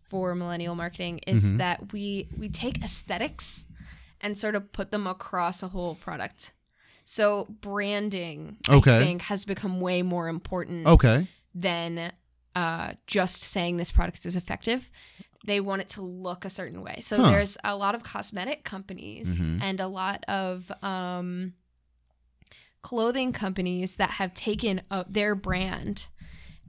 for 0.07 0.33
millennial 0.35 0.75
marketing 0.75 1.19
is 1.27 1.45
Mm-hmm. 1.45 1.57
that 1.57 1.93
we 1.93 2.27
we 2.37 2.49
take 2.49 2.83
aesthetics 2.83 3.65
and 4.21 4.37
sort 4.37 4.55
of 4.55 4.71
put 4.71 4.91
them 4.91 5.05
across 5.07 5.61
a 5.63 5.67
whole 5.67 5.95
product. 5.95 6.53
So 7.05 7.45
branding, 7.61 8.57
Okay. 8.69 8.97
I 8.97 8.99
think, 8.99 9.21
has 9.23 9.45
become 9.45 9.79
way 9.79 10.01
more 10.01 10.27
important 10.27 10.87
Okay. 10.87 11.27
than 11.53 12.11
uh, 12.55 12.93
just 13.05 13.41
saying 13.43 13.77
this 13.77 13.91
product 13.91 14.25
is 14.25 14.35
effective. 14.35 14.89
They 15.45 15.59
want 15.61 15.81
it 15.83 15.89
to 15.89 16.01
look 16.01 16.43
a 16.43 16.49
certain 16.49 16.81
way. 16.81 16.97
So 17.01 17.17
Huh. 17.21 17.29
there's 17.31 17.57
a 17.63 17.75
lot 17.75 17.93
of 17.95 18.01
cosmetic 18.03 18.63
companies 18.63 19.47
Mhm. 19.47 19.61
and 19.61 19.79
a 19.79 19.87
lot 19.87 20.23
of 20.27 20.71
um, 20.81 21.53
clothing 22.81 23.31
companies 23.33 23.95
that 23.95 24.11
have 24.11 24.33
taken 24.33 24.81
uh, 24.89 25.03
their 25.07 25.35
brand 25.35 26.07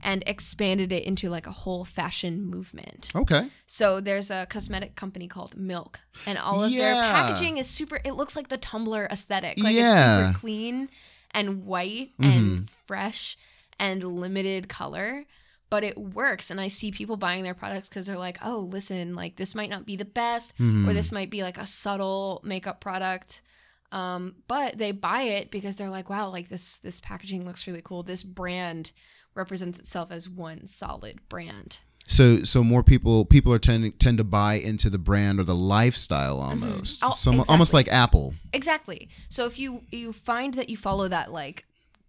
and 0.03 0.23
expanded 0.27 0.91
it 0.91 1.03
into 1.03 1.29
like 1.29 1.47
a 1.47 1.51
whole 1.51 1.85
fashion 1.85 2.43
movement. 2.45 3.11
Okay. 3.15 3.47
So 3.65 3.99
there's 3.99 4.29
a 4.31 4.45
cosmetic 4.47 4.95
company 4.95 5.27
called 5.27 5.57
Milk, 5.57 5.99
and 6.25 6.37
all 6.37 6.63
of 6.63 6.71
their 6.71 6.93
packaging 6.93 7.57
is 7.57 7.67
super. 7.67 7.99
It 8.03 8.13
looks 8.13 8.35
like 8.35 8.47
the 8.49 8.57
Tumblr 8.57 9.11
aesthetic. 9.11 9.57
Like 9.59 9.75
Yeah. 9.75 9.81
Mm-hmm. 9.83 10.19
it's 10.21 10.27
super 10.29 10.39
clean 10.39 10.89
and 11.31 11.65
white 11.65 12.11
and 12.19 12.69
fresh 12.87 13.37
and 13.79 14.03
limited 14.03 14.67
color. 14.69 15.25
But 15.71 15.83
it 15.83 15.99
works, 15.99 16.49
and 16.49 16.59
I 16.59 16.67
see 16.67 16.89
people 16.89 17.15
buying 17.15 17.43
their 17.43 17.53
products 17.53 17.87
because 17.89 18.07
they're 18.07 18.17
like, 18.17 18.39
"Oh, 18.43 18.61
listen, 18.71 19.13
like 19.13 19.35
this 19.35 19.53
might 19.53 19.69
not 19.69 19.85
be 19.85 19.95
the 19.95 20.03
best, 20.03 20.57
Mm-hmm. 20.57 20.89
or 20.89 20.93
this 20.93 21.11
might 21.11 21.29
be 21.29 21.43
like 21.43 21.59
a 21.59 21.67
subtle 21.67 22.41
makeup 22.43 22.81
product." 22.81 23.43
Um, 23.91 24.35
but 24.47 24.77
they 24.79 24.91
buy 24.91 25.21
it 25.23 25.51
because 25.51 25.75
they're 25.75 25.91
like, 25.91 26.09
"Wow, 26.09 26.29
like 26.31 26.49
this 26.49 26.79
this 26.79 26.99
packaging 26.99 27.45
looks 27.45 27.67
really 27.67 27.83
cool. 27.83 28.01
This 28.01 28.23
brand 28.23 28.91
represents 29.35 29.79
itself 29.79 30.11
as 30.11 30.29
one 30.29 30.67
solid 30.67 31.19
brand." 31.29 31.79
So 32.05 32.43
so 32.43 32.63
more 32.63 32.81
people 32.83 33.25
people 33.25 33.53
are 33.53 33.59
tending 33.59 33.91
tend 33.93 34.17
to 34.17 34.23
buy 34.23 34.55
into 34.55 34.89
the 34.89 34.97
brand 34.97 35.39
or 35.39 35.43
the 35.43 35.55
lifestyle 35.55 36.39
almost. 36.39 37.03
Oh, 37.03 37.11
Some, 37.11 37.43
almost 37.49 37.73
like 37.73 37.87
Apple. 37.87 38.33
Exactly. 38.51 39.09
So 39.29 39.45
if 39.45 39.59
you 39.59 39.83
you 39.91 40.11
find 40.13 40.55
that 40.55 40.69
you 40.69 40.77
follow 40.77 41.07
that 41.07 41.31
like 41.31 41.65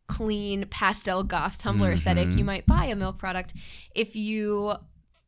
clean 0.07 0.65
pastel 0.67 1.23
goth 1.23 1.63
Tumblr 1.63 1.93
aesthetic, 1.93 2.29
Mm-hmm. 2.29 2.39
you 2.39 2.45
might 2.45 2.67
buy 2.67 2.87
a 2.87 2.97
milk 2.97 3.19
product. 3.19 3.53
If 3.95 4.17
you 4.17 4.75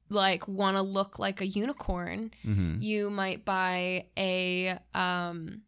like 0.08 0.48
want 0.48 0.76
to 0.78 0.82
look 0.82 1.18
like 1.18 1.40
a 1.42 1.46
unicorn, 1.46 2.30
Mm-hmm. 2.46 2.80
you 2.80 3.10
might 3.10 3.44
buy 3.44 4.06
a 4.16 4.78
um 4.94 5.62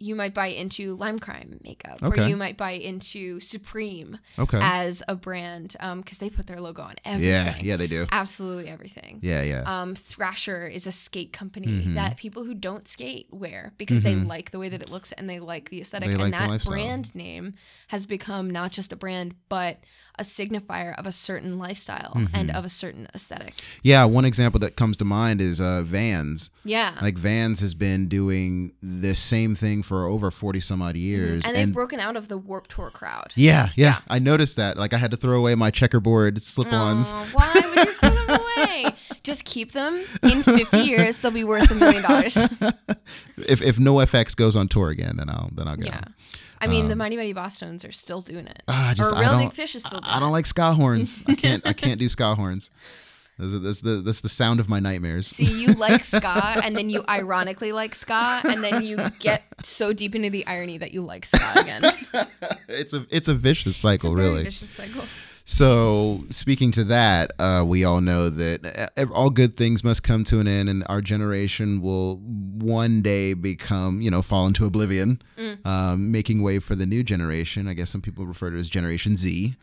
you 0.00 0.14
might 0.14 0.32
buy 0.32 0.46
into 0.46 0.94
Lime 0.94 1.18
Crime 1.18 1.58
makeup, 1.64 1.98
or 2.02 2.16
you 2.28 2.36
might 2.36 2.56
buy 2.56 2.70
into 2.70 3.40
Supreme 3.40 4.18
Okay. 4.38 4.58
as 4.62 5.02
a 5.08 5.16
brand 5.16 5.74
because 5.96 6.18
they 6.18 6.30
put 6.30 6.46
their 6.46 6.60
logo 6.60 6.82
on 6.82 6.94
everything. 7.04 7.28
yeah, 7.28 7.56
yeah, 7.60 7.76
they 7.76 7.88
do. 7.88 8.06
absolutely 8.12 8.68
everything. 8.68 9.18
Yeah, 9.22 9.42
yeah. 9.42 9.62
Um, 9.66 9.94
Thrasher 9.96 10.68
is 10.68 10.86
a 10.86 10.92
skate 10.92 11.32
company 11.32 11.66
Mhm. 11.66 11.94
that 11.94 12.16
people 12.16 12.44
who 12.44 12.54
don't 12.54 12.86
skate 12.86 13.26
wear 13.32 13.72
because 13.76 14.02
they 14.02 14.14
Mhm. 14.14 14.28
like 14.28 14.52
the 14.52 14.58
way 14.60 14.68
that 14.68 14.80
it 14.82 14.88
looks 14.88 15.10
and 15.12 15.28
they 15.28 15.40
like 15.40 15.70
the 15.70 15.80
aesthetic. 15.80 16.06
They 16.08 16.14
and 16.14 16.22
like 16.22 16.32
that 16.32 16.64
brand 16.64 17.14
name 17.14 17.54
has 17.88 18.06
become 18.06 18.48
not 18.50 18.70
just 18.70 18.92
a 18.92 18.96
brand, 18.96 19.34
but 19.48 19.82
a 20.18 20.22
signifier 20.24 20.94
of 20.98 21.06
a 21.06 21.12
certain 21.12 21.58
lifestyle 21.58 22.12
and 22.32 22.50
Mhm. 22.50 22.54
of 22.58 22.64
a 22.64 22.68
certain 22.68 23.06
aesthetic. 23.14 23.54
yeah, 23.82 24.04
one 24.04 24.24
example 24.24 24.58
that 24.60 24.76
comes 24.76 24.96
to 24.98 25.04
mind 25.04 25.40
is 25.40 25.60
uh, 25.60 25.82
Vans. 25.82 26.50
Yeah. 26.64 26.94
Like 27.00 27.16
Vans 27.18 27.60
has 27.60 27.74
been 27.74 28.08
doing 28.08 28.72
the 28.82 29.14
same 29.14 29.54
thing 29.54 29.82
for 29.82 30.06
over 30.06 30.30
40 30.30 30.60
some 30.60 30.82
odd 30.82 30.96
years. 30.96 31.46
and 31.46 31.56
they've 31.56 31.72
broken 31.72 32.00
out 32.00 32.16
of 32.16 32.28
the 32.28 32.36
Warped 32.38 32.70
Tour 32.70 32.90
crowd. 32.90 33.32
yeah, 33.36 33.68
yeah, 33.76 33.98
I 34.08 34.18
noticed 34.18 34.56
that. 34.56 34.76
Like 34.76 34.92
I 34.92 34.98
had 34.98 35.10
to 35.12 35.16
throw 35.16 35.38
away 35.38 35.54
my 35.54 35.70
checkerboard 35.70 36.42
slip-ons. 36.42 37.12
Aw, 37.14 37.24
why 37.32 37.52
would 37.54 37.76
you 37.86 37.92
throw 37.92 38.10
them 38.10 38.40
away? 38.56 38.86
Just 39.22 39.44
keep 39.44 39.72
them. 39.72 40.02
In 40.22 40.42
50 40.42 40.78
years, 40.78 41.20
they'll 41.20 41.30
be 41.32 41.44
worth 41.44 41.70
a 41.70 41.74
million 41.74 42.02
dollars. 42.02 42.36
If 43.36 43.62
if 43.62 43.76
NOFX 43.78 44.36
goes 44.36 44.56
on 44.56 44.68
tour 44.68 44.90
again, 44.90 45.16
then 45.16 45.30
I'll 45.30 45.50
then 45.54 45.68
I'll 45.68 45.76
go. 45.76 45.86
Yeah. 45.86 46.00
I 46.60 46.66
mean, 46.66 46.88
the 46.88 46.96
Mighty 46.96 47.16
Mighty 47.16 47.34
Bosstones 47.34 47.88
are 47.88 47.92
still 47.92 48.20
doing 48.20 48.46
it. 48.46 48.62
Ah, 48.68 48.92
just, 48.96 49.14
or 49.14 49.20
Reel 49.20 49.38
Big 49.38 49.52
Fish 49.52 49.74
is 49.74 49.82
still 49.84 50.00
doing 50.00 50.12
I 50.14 50.18
don't 50.20 50.30
it. 50.30 50.32
like 50.32 50.46
ska 50.46 50.72
horns. 50.72 51.22
I 51.26 51.34
can't 51.34 51.66
I 51.66 51.72
can't 51.72 51.98
do 52.00 52.08
ska 52.16 52.34
horns. 52.34 52.70
That's, 53.38 53.56
that's 53.60 53.80
the 53.82 53.90
that's 54.04 54.20
the 54.20 54.28
sound 54.28 54.58
of 54.58 54.68
my 54.68 54.80
nightmares. 54.80 55.28
See, 55.28 55.44
you 55.62 55.74
like 55.74 56.02
ska, 56.16 56.60
and 56.64 56.76
then 56.76 56.90
you 56.90 57.04
ironically 57.08 57.70
like 57.70 57.94
ska, 57.94 58.40
and 58.44 58.64
then 58.64 58.82
you 58.82 58.98
get 59.20 59.44
so 59.62 59.92
deep 59.92 60.16
into 60.16 60.28
the 60.30 60.44
irony 60.48 60.78
that 60.78 60.92
you 60.92 61.02
like 61.02 61.24
ska 61.24 61.60
again. 61.60 61.82
it's 62.68 62.92
a 62.94 63.06
it's 63.10 63.28
a 63.28 63.34
vicious 63.34 63.66
It's 63.74 63.78
a 63.78 63.80
cycle, 63.80 64.14
very 64.16 64.28
really. 64.30 64.42
vicious 64.44 64.68
cycle. 64.68 65.04
So, 65.50 66.24
speaking 66.28 66.72
to 66.72 66.84
that, 66.84 67.32
uh, 67.38 67.64
we 67.66 67.82
all 67.82 68.02
know 68.02 68.28
that 68.28 68.90
uh, 68.98 69.06
all 69.14 69.30
good 69.30 69.54
things 69.56 69.82
must 69.82 70.02
come 70.02 70.22
to 70.24 70.40
an 70.40 70.46
end, 70.46 70.68
and 70.68 70.84
our 70.90 71.00
generation 71.00 71.80
will 71.80 72.16
one 72.18 73.00
day 73.00 73.32
become, 73.32 74.02
you 74.02 74.10
know, 74.10 74.20
fall 74.20 74.46
into 74.46 74.66
oblivion, 74.66 75.22
um, 75.64 76.12
making 76.12 76.42
way 76.42 76.58
for 76.58 76.74
the 76.74 76.84
new 76.84 77.02
generation. 77.02 77.66
I 77.66 77.72
guess 77.72 77.88
some 77.88 78.02
people 78.02 78.26
refer 78.26 78.50
to 78.50 78.56
it 78.56 78.60
as 78.60 78.68
Generation 78.68 79.16
Z. 79.16 79.54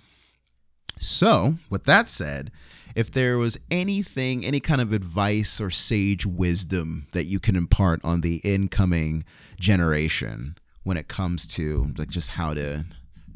So, 0.97 1.57
with 1.69 1.83
that 1.83 2.09
said, 2.09 2.51
if 2.95 3.11
there 3.11 3.37
was 3.37 3.59
anything, 3.69 4.43
any 4.43 4.59
kind 4.59 4.81
of 4.81 4.91
advice 4.91 5.61
or 5.61 5.69
sage 5.69 6.25
wisdom 6.25 7.05
that 7.13 7.25
you 7.25 7.39
can 7.39 7.55
impart 7.55 8.03
on 8.03 8.21
the 8.21 8.37
incoming 8.37 9.23
generation 9.59 10.57
when 10.81 10.97
it 10.97 11.07
comes 11.07 11.45
to 11.57 11.93
like 11.95 12.09
just 12.09 12.31
how 12.31 12.55
to 12.55 12.85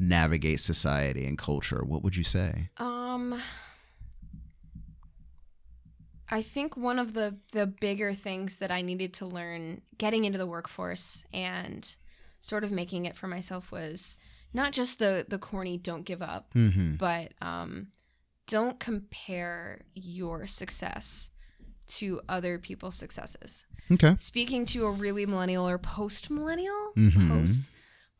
navigate 0.00 0.58
society 0.58 1.24
and 1.26 1.36
culture, 1.38 1.84
what 1.84 2.02
would 2.02 2.16
you 2.16 2.24
say? 2.24 2.70
Um, 2.78 3.38
I 6.28 6.42
think 6.42 6.76
one 6.76 6.98
of 6.98 7.12
the 7.12 7.36
the 7.52 7.66
bigger 7.66 8.12
things 8.12 8.56
that 8.58 8.70
I 8.70 8.82
needed 8.82 9.12
to 9.14 9.26
learn 9.26 9.82
getting 9.98 10.24
into 10.24 10.38
the 10.38 10.46
workforce 10.46 11.24
and 11.32 11.94
sort 12.40 12.64
of 12.64 12.70
making 12.70 13.04
it 13.04 13.16
for 13.16 13.26
myself 13.26 13.72
was 13.72 14.16
not 14.54 14.72
just 14.72 14.98
the 15.00 15.26
the 15.28 15.38
corny 15.38 15.76
"don't 15.76 16.04
give 16.04 16.22
up," 16.22 16.54
Mm-hmm. 16.54 16.94
but 16.96 17.34
um, 17.42 17.88
don't 18.46 18.78
compare 18.78 19.80
your 19.94 20.46
success 20.46 21.30
to 21.88 22.20
other 22.28 22.58
people's 22.58 22.94
successes. 22.94 23.66
Okay. 23.92 24.14
Speaking 24.16 24.64
to 24.66 24.86
a 24.86 24.90
really 24.92 25.26
millennial 25.26 25.68
or 25.68 25.78
post 25.78 26.30
millennial, 26.30 26.92
Mhm. 26.96 27.28
post 27.28 27.70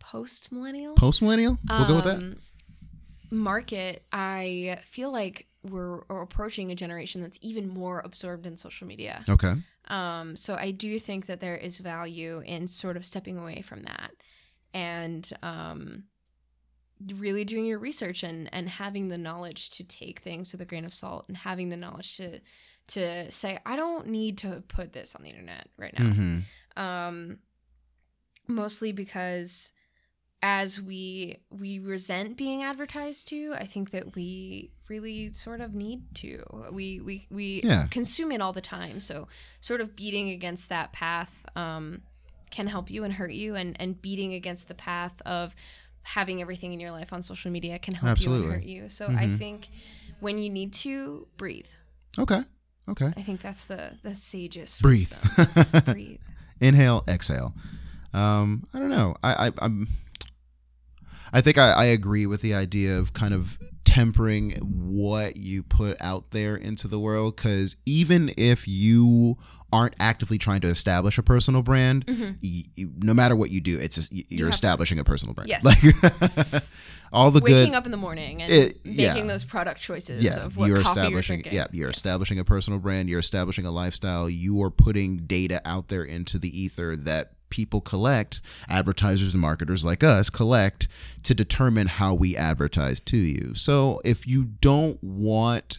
post 0.00 0.50
millennial, 0.50 0.94
Post 0.96 1.22
millennial? 1.22 1.58
We'll 1.68 1.86
go 1.86 1.94
with 1.96 2.04
that. 2.04 2.16
um, 2.16 2.36
Market, 3.30 4.02
I 4.12 4.78
feel 4.84 5.12
like 5.12 5.46
we're 5.62 6.00
approaching 6.10 6.72
a 6.72 6.74
generation 6.74 7.22
that's 7.22 7.38
even 7.42 7.68
more 7.68 8.00
absorbed 8.04 8.44
in 8.46 8.56
social 8.56 8.88
media. 8.88 9.22
Okay. 9.28 9.54
Um, 9.86 10.34
so 10.36 10.56
I 10.56 10.72
do 10.72 10.98
think 10.98 11.26
that 11.26 11.38
there 11.40 11.56
is 11.56 11.78
value 11.78 12.42
in 12.44 12.66
sort 12.66 12.96
of 12.96 13.04
stepping 13.04 13.38
away 13.38 13.60
from 13.62 13.82
that 13.84 14.12
and 14.74 15.30
um, 15.42 16.04
really 17.16 17.44
doing 17.44 17.66
your 17.66 17.78
research 17.78 18.22
and, 18.24 18.48
and 18.52 18.68
having 18.68 19.08
the 19.08 19.18
knowledge 19.18 19.70
to 19.70 19.84
take 19.84 20.20
things 20.20 20.50
with 20.52 20.60
a 20.60 20.64
grain 20.64 20.84
of 20.84 20.92
salt 20.94 21.26
and 21.28 21.36
having 21.36 21.68
the 21.68 21.76
knowledge 21.76 22.16
to 22.16 22.40
to 22.88 23.30
say 23.30 23.58
I 23.64 23.76
don't 23.76 24.08
need 24.08 24.38
to 24.38 24.64
put 24.66 24.92
this 24.92 25.14
on 25.14 25.22
the 25.22 25.28
internet 25.30 25.68
right 25.76 25.96
now 25.96 26.04
Mm-hmm. 26.06 26.82
um, 26.82 27.38
mostly 28.48 28.90
because 28.92 29.72
as 30.42 30.80
we 30.80 31.36
we 31.50 31.78
resent 31.78 32.36
being 32.36 32.62
advertised 32.62 33.28
to 33.28 33.52
i 33.58 33.64
think 33.66 33.90
that 33.90 34.14
we 34.14 34.70
really 34.88 35.32
sort 35.32 35.60
of 35.60 35.74
need 35.74 36.02
to 36.14 36.42
we 36.72 36.98
we, 37.00 37.26
we 37.30 37.60
Yeah. 37.62 37.86
consume 37.90 38.32
it 38.32 38.40
all 38.40 38.52
the 38.54 38.62
time 38.62 39.00
so 39.00 39.28
sort 39.60 39.80
of 39.82 39.94
beating 39.94 40.30
against 40.30 40.68
that 40.70 40.92
path 40.92 41.44
um, 41.56 42.02
can 42.50 42.66
help 42.68 42.90
you 42.90 43.04
and 43.04 43.14
hurt 43.14 43.32
you 43.32 43.54
and 43.54 43.76
and 43.78 44.00
beating 44.00 44.32
against 44.32 44.68
the 44.68 44.74
path 44.74 45.20
of 45.26 45.54
having 46.02 46.40
everything 46.40 46.72
in 46.72 46.80
your 46.80 46.90
life 46.90 47.12
on 47.12 47.20
social 47.22 47.50
media 47.50 47.78
can 47.78 47.94
help 47.94 48.18
you 48.20 48.32
and 48.32 48.44
hurt 48.52 48.64
you 48.64 48.88
so 48.88 49.06
i 49.08 49.26
Mhm. 49.26 49.38
think 49.38 49.68
when 50.20 50.38
you 50.38 50.48
need 50.50 50.72
to 50.72 51.26
breathe 51.36 51.68
Okay. 52.18 52.42
Okay. 52.88 53.12
i 53.16 53.22
think 53.22 53.42
that's 53.42 53.66
the 53.66 53.92
the 54.02 54.16
sagest 54.16 54.80
Breathe. 54.80 55.12
breathe 55.84 56.18
Inhale, 56.62 57.04
exhale. 57.08 57.54
Um, 58.12 58.66
I 58.74 58.78
don't 58.80 58.90
know. 58.90 59.16
I, 59.22 59.46
I 59.46 59.52
I'm 59.62 59.88
I 61.32 61.40
think 61.40 61.58
I, 61.58 61.70
I 61.72 61.84
agree 61.86 62.26
with 62.26 62.40
the 62.42 62.54
idea 62.54 62.98
of 62.98 63.12
kind 63.12 63.34
of 63.34 63.58
tempering 63.84 64.52
what 64.62 65.36
you 65.36 65.62
put 65.62 65.96
out 66.00 66.30
there 66.30 66.54
into 66.56 66.86
the 66.86 66.98
world 67.00 67.36
because 67.36 67.76
even 67.86 68.32
if 68.36 68.68
you 68.68 69.36
aren't 69.72 69.94
actively 70.00 70.38
trying 70.38 70.60
to 70.60 70.66
establish 70.68 71.18
a 71.18 71.22
personal 71.22 71.62
brand, 71.62 72.06
mm-hmm. 72.06 72.32
y- 72.42 72.64
y- 72.76 72.84
no 73.02 73.14
matter 73.14 73.34
what 73.36 73.50
you 73.50 73.60
do, 73.60 73.78
it's 73.80 73.96
just, 73.96 74.12
y- 74.12 74.24
you're 74.28 74.48
to- 74.48 74.52
establishing 74.52 74.98
a 74.98 75.04
personal 75.04 75.34
brand. 75.34 75.48
Yes. 75.48 75.64
Like 75.64 76.62
all 77.12 77.30
the 77.30 77.40
waking 77.40 77.70
good 77.70 77.74
up 77.74 77.84
in 77.84 77.90
the 77.90 77.96
morning 77.96 78.42
and 78.42 78.52
It- 78.52 78.84
making 78.84 79.26
those 79.26 79.44
product 79.44 79.80
choices 79.80 80.22
yeah, 80.24 80.44
of 80.44 80.56
what 80.56 80.66
you're 80.68 80.80
coffee 80.82 81.00
establishing 81.00 81.42
you're 81.44 81.54
yeah, 81.54 81.66
you're 81.72 81.88
Yes. 81.88 81.96
establishing 81.96 82.38
a 82.38 82.44
personal 82.44 82.78
brand, 82.78 83.08
you're 83.08 83.20
establishing 83.20 83.66
a 83.66 83.70
lifestyle, 83.70 84.28
you 84.30 84.60
are 84.62 84.70
putting 84.70 85.18
data 85.26 85.60
out 85.64 85.88
there 85.88 86.04
into 86.04 86.38
the 86.38 86.48
ether 86.60 86.96
that 86.96 87.32
people 87.50 87.80
collect, 87.80 88.40
advertisers 88.68 89.34
and 89.34 89.40
marketers 89.40 89.84
like 89.84 90.02
us 90.02 90.30
collect 90.30 90.88
to 91.24 91.34
determine 91.34 91.86
how 91.86 92.14
we 92.14 92.36
advertise 92.36 93.00
to 93.00 93.16
you. 93.16 93.54
So 93.54 94.00
if 94.04 94.26
you 94.26 94.44
don't 94.44 95.02
want 95.02 95.78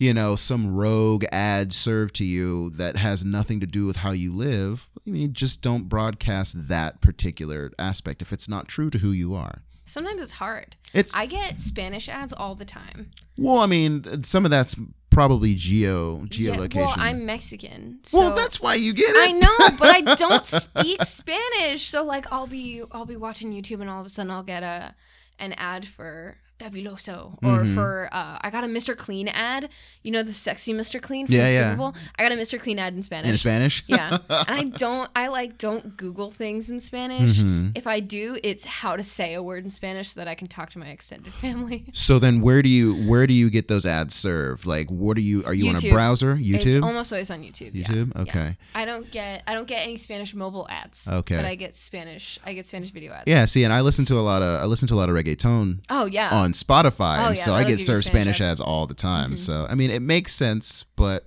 you 0.00 0.14
know, 0.14 0.34
some 0.34 0.74
rogue 0.74 1.24
ad 1.30 1.74
served 1.74 2.14
to 2.16 2.24
you 2.24 2.70
that 2.70 2.96
has 2.96 3.22
nothing 3.22 3.60
to 3.60 3.66
do 3.66 3.84
with 3.84 3.98
how 3.98 4.12
you 4.12 4.34
live, 4.34 4.88
I 5.06 5.10
mean, 5.10 5.34
just 5.34 5.60
don't 5.60 5.90
broadcast 5.90 6.68
that 6.68 7.02
particular 7.02 7.70
aspect 7.78 8.22
if 8.22 8.32
it's 8.32 8.48
not 8.48 8.66
true 8.66 8.88
to 8.88 8.98
who 8.98 9.12
you 9.12 9.34
are. 9.34 9.62
Sometimes 9.84 10.22
it's 10.22 10.32
hard. 10.32 10.76
It's 10.94 11.14
I 11.14 11.26
get 11.26 11.60
Spanish 11.60 12.08
ads 12.08 12.32
all 12.32 12.54
the 12.54 12.64
time. 12.64 13.10
well, 13.38 13.58
I 13.58 13.66
mean, 13.66 14.22
some 14.24 14.46
of 14.46 14.50
that's 14.50 14.74
probably 15.10 15.54
geo 15.54 16.20
geolocation. 16.20 16.74
Yeah, 16.74 16.86
well, 16.86 16.94
I'm 16.98 17.26
Mexican. 17.26 17.98
So 18.02 18.18
Well, 18.18 18.36
that's 18.36 18.60
why 18.60 18.74
you 18.74 18.92
get 18.92 19.14
it. 19.14 19.28
I 19.28 19.32
know, 19.32 19.76
but 19.78 19.88
I 19.88 20.00
don't 20.14 20.46
speak 20.46 21.02
Spanish. 21.04 21.84
So 21.84 22.04
like 22.04 22.32
I'll 22.32 22.46
be 22.46 22.82
I'll 22.92 23.06
be 23.06 23.16
watching 23.16 23.52
YouTube 23.52 23.80
and 23.80 23.90
all 23.90 24.00
of 24.00 24.06
a 24.06 24.08
sudden 24.08 24.30
I'll 24.30 24.42
get 24.42 24.62
a 24.62 24.94
an 25.38 25.52
ad 25.54 25.86
for 25.86 26.38
Fabuloso 26.60 27.38
or 27.42 27.64
Mhm. 27.64 27.74
for 27.74 28.08
uh, 28.12 28.38
I 28.40 28.50
got 28.50 28.64
a 28.64 28.66
Mr. 28.66 28.96
Clean 28.96 29.28
ad. 29.28 29.68
You 30.02 30.12
know 30.12 30.22
the 30.22 30.32
sexy 30.34 30.72
Mr. 30.74 31.00
Clean 31.00 31.26
from 31.26 31.34
Yeah, 31.36 31.46
the 31.46 31.52
yeah. 31.52 31.70
Super 31.70 31.76
Bowl? 31.78 31.94
I 32.18 32.22
got 32.22 32.32
a 32.32 32.36
Mr. 32.36 32.60
Clean 32.60 32.78
ad 32.78 32.94
in 32.94 33.02
Spanish. 33.02 33.30
in 33.30 33.38
Spanish. 33.38 33.84
yeah. 33.86 34.18
And 34.28 34.28
I 34.48 34.62
don't 34.64 35.10
I 35.16 35.28
like 35.28 35.58
don't 35.58 35.96
Google 35.96 36.30
things 36.30 36.68
in 36.70 36.80
Spanish. 36.80 37.38
Mhm. 37.40 37.72
If 37.74 37.86
I 37.86 38.00
do, 38.00 38.38
it's 38.44 38.64
how 38.64 38.96
to 38.96 39.02
say 39.02 39.34
a 39.34 39.42
word 39.42 39.64
in 39.64 39.70
Spanish 39.70 40.10
so 40.12 40.20
that 40.20 40.28
I 40.28 40.34
can 40.34 40.46
talk 40.48 40.70
to 40.70 40.78
my 40.78 40.86
extended 40.86 41.32
family. 41.32 41.84
So 41.92 42.18
then, 42.18 42.40
where 42.40 42.62
do 42.62 42.68
you 42.68 42.94
where 43.08 43.26
do 43.26 43.34
you 43.34 43.50
get 43.50 43.68
those 43.68 43.86
ads 43.86 44.14
served? 44.14 44.66
Like, 44.66 44.88
what 44.90 45.16
are 45.16 45.20
you? 45.20 45.44
Are 45.44 45.54
you 45.54 45.68
on 45.70 45.76
a 45.84 45.90
browser? 45.90 46.36
YouTube. 46.36 46.66
It's 46.66 46.82
almost 46.84 47.12
always 47.12 47.30
on 47.30 47.42
YouTube. 47.42 47.72
YouTube. 47.74 48.12
Yeah. 48.14 48.22
Okay. 48.22 48.56
I 48.74 48.84
don't 48.84 49.10
get 49.10 49.42
I 49.46 49.54
don't 49.54 49.68
get 49.68 49.82
any 49.82 49.96
Spanish 49.96 50.34
mobile 50.34 50.66
ads. 50.70 51.08
Okay. 51.08 51.36
But 51.36 51.44
I 51.44 51.54
get 51.54 51.76
Spanish 51.76 52.38
I 52.44 52.52
get 52.54 52.66
Spanish 52.66 52.90
video 52.90 53.12
ads. 53.12 53.24
Yeah. 53.26 53.44
See, 53.44 53.64
and 53.64 53.72
I 53.72 53.80
listen 53.82 54.04
to 54.06 54.18
a 54.18 54.20
lot 54.30 54.42
of 54.42 54.62
I 54.62 54.66
listen 54.66 54.88
to 54.88 54.94
a 54.94 54.96
lot 54.96 55.08
of 55.08 55.14
reggaeton 55.16 55.80
Oh 55.88 56.06
yeah. 56.06 56.30
on 56.30 56.49
Spotify, 56.52 57.18
Oh, 57.24 57.28
and 57.28 57.36
yeah, 57.36 57.42
so 57.42 57.54
I 57.54 57.64
get 57.64 57.80
served 57.80 58.04
Spanish 58.04 58.36
Spanish 58.36 58.52
ads. 58.52 58.60
all 58.60 58.86
the 58.86 58.94
time. 58.94 59.32
Mhm. 59.34 59.38
So 59.38 59.66
I 59.68 59.74
mean, 59.74 59.90
it 59.90 60.02
makes 60.02 60.32
sense, 60.32 60.84
but 60.96 61.26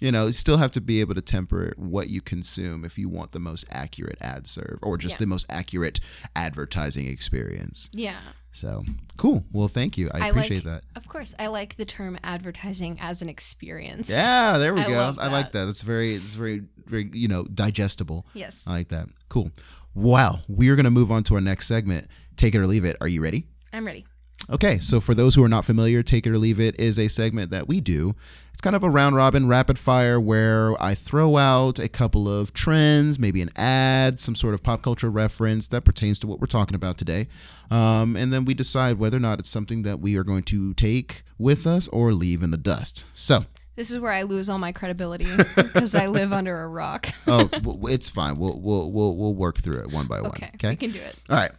you 0.00 0.12
know, 0.12 0.26
you 0.26 0.32
still 0.32 0.58
have 0.58 0.70
to 0.70 0.80
be 0.80 1.00
able 1.00 1.14
to 1.16 1.20
temper 1.20 1.72
what 1.76 2.08
you 2.08 2.20
consume 2.20 2.84
if 2.84 2.96
you 2.98 3.08
want 3.08 3.32
the 3.32 3.40
most 3.40 3.64
accurate 3.72 4.16
ad 4.20 4.46
serve 4.46 4.78
or 4.82 4.96
just 4.96 5.16
Yeah. 5.16 5.20
the 5.20 5.26
most 5.26 5.46
accurate 5.50 5.98
advertising 6.36 7.06
experience. 7.08 7.90
Yeah. 7.92 8.14
So 8.52 8.84
cool. 9.16 9.44
Well, 9.52 9.66
thank 9.68 9.98
you. 9.98 10.08
I, 10.14 10.26
I 10.26 10.28
appreciate 10.28 10.64
like- 10.64 10.82
that. 10.82 10.82
Of 10.96 11.08
course, 11.08 11.34
I 11.38 11.48
like 11.48 11.76
the 11.76 11.84
term 11.84 12.16
advertising 12.22 12.98
as 13.00 13.22
an 13.22 13.28
experience. 13.28 14.08
Yeah, 14.08 14.56
there 14.58 14.72
we 14.74 14.80
I 14.86 14.88
go. 14.88 15.14
I 15.18 15.28
like 15.28 15.52
that. 15.52 15.64
that. 15.64 15.68
It's 15.68 15.82
very, 15.82 16.14
it's 16.14 16.34
very, 16.34 16.62
very, 16.86 17.10
you 17.12 17.26
know, 17.28 17.42
digestible. 17.44 18.24
Yes. 18.34 18.66
I 18.68 18.72
like 18.72 18.88
that. 18.88 19.08
Cool. 19.28 19.50
Wow. 19.94 20.40
We 20.48 20.68
are 20.70 20.76
going 20.76 20.84
to 20.84 20.90
move 20.90 21.10
on 21.12 21.24
to 21.24 21.34
our 21.34 21.40
next 21.40 21.66
segment. 21.66 22.06
Take 22.36 22.54
it 22.54 22.58
or 22.60 22.66
leave 22.68 22.84
it. 22.84 22.96
Are 23.00 23.08
you 23.08 23.20
ready? 23.20 23.46
I'm 23.72 23.84
ready. 23.84 24.06
Okay, 24.50 24.78
so 24.78 25.00
for 25.00 25.14
those 25.14 25.34
who 25.34 25.44
are 25.44 25.48
not 25.48 25.64
familiar, 25.64 26.02
Take 26.02 26.26
It 26.26 26.30
or 26.30 26.38
Leave 26.38 26.58
It 26.60 26.78
is 26.80 26.98
a 26.98 27.08
segment 27.08 27.50
that 27.50 27.68
we 27.68 27.80
do. 27.80 28.14
It's 28.52 28.62
kind 28.62 28.74
of 28.74 28.82
a 28.82 28.90
round 28.90 29.14
robin 29.14 29.46
rapid 29.46 29.78
fire 29.78 30.18
where 30.18 30.80
I 30.82 30.94
throw 30.94 31.36
out 31.36 31.78
a 31.78 31.88
couple 31.88 32.28
of 32.28 32.52
trends, 32.52 33.18
maybe 33.18 33.40
an 33.42 33.50
ad, 33.56 34.18
some 34.18 34.34
sort 34.34 34.54
of 34.54 34.62
pop 34.62 34.82
culture 34.82 35.10
reference 35.10 35.68
that 35.68 35.82
pertains 35.84 36.18
to 36.20 36.26
what 36.26 36.40
we're 36.40 36.46
talking 36.46 36.74
about 36.74 36.98
today. 36.98 37.28
Um, 37.70 38.16
and 38.16 38.32
then 38.32 38.44
we 38.44 38.54
decide 38.54 38.98
whether 38.98 39.18
or 39.18 39.20
not 39.20 39.38
it's 39.38 39.50
something 39.50 39.82
that 39.82 40.00
we 40.00 40.16
are 40.16 40.24
going 40.24 40.42
to 40.44 40.74
take 40.74 41.22
with 41.38 41.66
us 41.66 41.86
or 41.88 42.12
leave 42.12 42.42
in 42.42 42.50
the 42.50 42.56
dust. 42.56 43.06
So, 43.12 43.44
This 43.76 43.90
is 43.92 44.00
where 44.00 44.10
I 44.12 44.22
lose 44.22 44.48
all 44.48 44.58
my 44.58 44.72
credibility 44.72 45.26
because 45.56 45.94
I 45.94 46.06
live 46.06 46.32
under 46.32 46.62
a 46.62 46.68
rock. 46.68 47.10
oh, 47.28 47.48
it's 47.84 48.08
fine. 48.08 48.38
We'll, 48.38 48.58
we'll, 48.60 48.90
we'll, 48.90 49.14
we'll 49.16 49.34
work 49.34 49.58
through 49.58 49.80
it 49.82 49.92
one 49.92 50.06
by 50.06 50.20
one. 50.22 50.30
Okay, 50.30 50.50
Okay. 50.54 50.70
we 50.70 50.76
can 50.76 50.90
do 50.90 51.00
it. 51.00 51.16
All 51.28 51.36
right. 51.36 51.52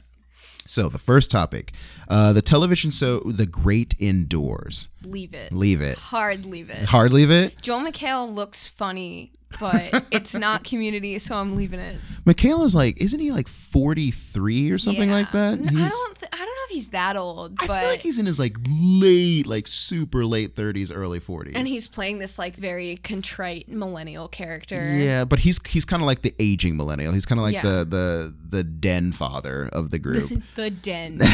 So, 0.70 0.88
the 0.88 1.00
first 1.00 1.32
topic 1.32 1.72
uh, 2.08 2.32
the 2.34 2.42
television 2.44 2.92
show 2.92 3.20
The 3.22 3.46
Great 3.48 3.96
Indoors. 4.00 4.88
Leave 5.04 5.34
it. 5.34 5.52
Leave 5.54 5.82
it. 5.82 5.98
Hard 5.98 6.46
leave 6.46 6.70
it. 6.70 6.90
Hard 6.90 7.12
leave 7.14 7.32
it. 7.32 7.60
Joel 7.62 7.82
McHale 7.82 8.30
looks 8.32 8.68
funny, 8.68 9.32
but 9.60 10.06
it's 10.12 10.36
not 10.36 10.64
community, 10.64 11.18
so 11.20 11.36
I'm 11.36 11.56
leaving 11.56 11.80
it. 11.80 11.96
McHale 12.26 12.64
is 12.66 12.76
like, 12.76 13.02
isn't 13.02 13.20
he 13.20 13.32
like 13.32 13.48
43 13.48 14.72
or 14.72 14.78
something 14.78 15.10
Yeah. 15.10 15.16
like 15.16 15.32
that? 15.32 15.54
N- 15.60 15.68
I 15.70 15.88
don't. 15.88 16.18
Th- 16.18 16.30
I 16.34 16.38
don't 16.38 16.46
know 16.48 16.66
if 16.66 16.70
he's 16.72 16.90
that 16.90 17.16
old, 17.16 17.56
but 17.58 17.70
I 17.70 17.80
feel 17.82 17.90
like 17.90 18.00
he's 18.02 18.20
in 18.20 18.26
his 18.26 18.38
like 18.40 18.56
late, 18.70 19.48
like 19.48 19.68
super 19.68 20.26
late 20.26 20.56
30s, 20.56 20.92
early 20.94 21.20
40s. 21.20 21.54
and 21.56 21.68
he's 21.68 21.88
playing 21.88 22.20
this 22.20 22.38
like 22.38 22.56
very 22.56 22.98
contrite 22.98 23.70
millennial 23.70 24.28
character. 24.28 24.94
yeah, 24.96 25.26
but 25.26 25.40
he's 25.40 25.66
he's 25.68 25.86
kind 25.86 26.02
of 26.02 26.08
like 26.08 26.22
the 26.24 26.34
aging 26.40 26.76
millennial. 26.78 27.14
He's 27.14 27.26
kind 27.26 27.40
of 27.40 27.44
like 27.44 27.54
Yeah. 27.56 27.62
the 27.64 27.86
the 27.86 28.36
the 28.50 28.64
den 28.64 29.12
father 29.12 29.70
of 29.72 29.90
the 29.92 30.00
group. 30.00 30.30
The 30.64 30.70
den, 30.70 31.18
mother. 31.18 31.26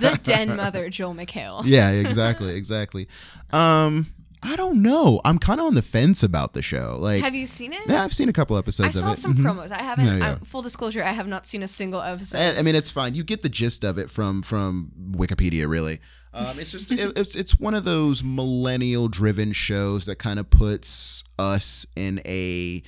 the 0.00 0.20
den 0.24 0.56
mother, 0.56 0.88
Joel 0.88 1.14
McHale. 1.14 1.62
yeah, 1.64 1.90
exactly, 1.90 2.54
exactly. 2.54 3.08
Um, 3.52 4.06
I 4.44 4.56
don't 4.56 4.82
know. 4.82 5.20
I'm 5.24 5.38
kind 5.38 5.60
of 5.60 5.66
on 5.66 5.74
the 5.74 5.82
fence 5.82 6.22
about 6.22 6.52
the 6.52 6.62
show. 6.62 6.96
Like, 6.98 7.22
Have 7.22 7.34
you 7.34 7.46
seen 7.46 7.72
it? 7.72 7.80
yeah, 7.86 8.02
I've 8.02 8.12
seen 8.12 8.28
a 8.28 8.32
couple 8.32 8.56
episodes. 8.58 8.96
I 8.96 9.00
saw 9.00 9.06
of 9.12 9.12
it. 9.12 9.20
some 9.20 9.34
Mhm. 9.36 9.42
promos. 9.44 9.70
I 9.70 9.82
haven't. 9.82 10.06
Yeah, 10.06 10.16
yeah. 10.16 10.30
I'm, 10.32 10.40
full 10.40 10.62
disclosure, 10.62 11.02
I 11.04 11.12
have 11.12 11.28
not 11.28 11.46
seen 11.46 11.62
a 11.62 11.68
single 11.68 12.00
episode. 12.00 12.38
I 12.38 12.58
I 12.58 12.62
mean, 12.62 12.74
it's 12.74 12.90
fine. 12.90 13.14
You 13.14 13.22
get 13.24 13.42
the 13.42 13.48
gist 13.48 13.84
of 13.84 13.98
it 13.98 14.10
from 14.10 14.42
from 14.42 14.90
Wikipedia, 15.12 15.68
really. 15.68 16.00
Um, 16.34 16.58
it's 16.58 16.72
just 16.72 16.90
it, 16.90 17.16
it's 17.16 17.36
it's 17.36 17.60
one 17.60 17.74
of 17.74 17.84
those 17.84 18.24
millennial 18.24 19.06
driven 19.08 19.52
shows 19.52 20.06
that 20.06 20.16
kind 20.16 20.38
of 20.40 20.48
puts 20.50 21.24
us 21.38 21.86
in 21.94 22.20
a 22.24 22.82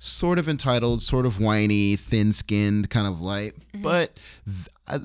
sort 0.00 0.38
of 0.38 0.48
entitled, 0.48 1.00
sort 1.02 1.24
of 1.26 1.40
whiny, 1.40 1.96
thin 1.96 2.32
skinned 2.32 2.90
kind 2.90 3.06
of 3.06 3.20
light. 3.20 3.54
But 3.74 4.20
th- 4.44 4.68
I, 4.88 5.00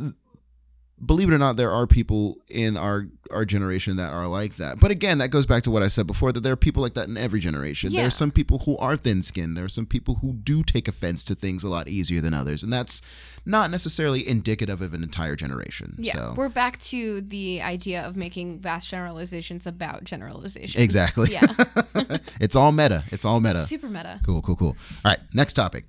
believe 1.05 1.29
it 1.29 1.33
or 1.33 1.37
not, 1.37 1.57
there 1.57 1.71
are 1.71 1.87
people 1.87 2.37
in 2.49 2.77
our 2.77 3.07
our 3.31 3.45
generation 3.45 3.97
that 3.97 4.13
are 4.13 4.27
like 4.27 4.57
that. 4.57 4.79
But 4.79 4.91
again, 4.91 5.17
that 5.17 5.29
goes 5.29 5.47
back 5.47 5.63
to 5.63 5.71
what 5.71 5.81
I 5.81 5.87
said 5.87 6.05
before 6.05 6.31
that 6.31 6.41
there 6.41 6.53
are 6.53 6.57
people 6.57 6.83
like 6.83 6.93
that 6.93 7.07
in 7.07 7.17
every 7.17 7.39
generation. 7.39 7.91
There 7.91 8.05
are 8.05 8.11
some 8.11 8.29
people 8.31 8.59
who 8.59 8.77
are 8.77 8.95
thin 8.95 9.23
skinned. 9.23 9.57
There 9.57 9.65
are 9.65 9.69
some 9.69 9.87
people 9.87 10.15
who 10.15 10.33
do 10.33 10.63
take 10.63 10.87
offense 10.87 11.23
to 11.25 11.35
things 11.35 11.63
a 11.63 11.69
lot 11.69 11.87
easier 11.87 12.21
than 12.21 12.33
others, 12.33 12.61
and 12.61 12.71
that's 12.71 13.01
not 13.45 13.71
necessarily 13.71 14.27
indicative 14.27 14.81
of 14.81 14.93
an 14.93 15.03
entire 15.03 15.35
generation. 15.35 15.95
yeah, 15.97 16.13
So 16.13 16.33
we're 16.37 16.47
back 16.47 16.79
to 16.79 17.21
the 17.21 17.61
idea 17.61 18.05
of 18.05 18.15
making 18.15 18.59
vast 18.59 18.89
generalizations 18.89 19.65
about 19.67 20.03
generalizations. 20.03 20.81
exactly. 20.81 21.31
Yeah, 21.31 21.41
it's 22.39 22.55
all 22.55 22.71
meta. 22.71 23.03
It's 23.11 23.25
all 23.25 23.39
meta. 23.39 23.65
super 23.65 23.89
meta. 23.89 24.19
Cool, 24.25 24.41
cool, 24.41 24.55
cool. 24.55 24.77
All 25.03 25.11
right, 25.11 25.19
next 25.33 25.53
topic. 25.53 25.85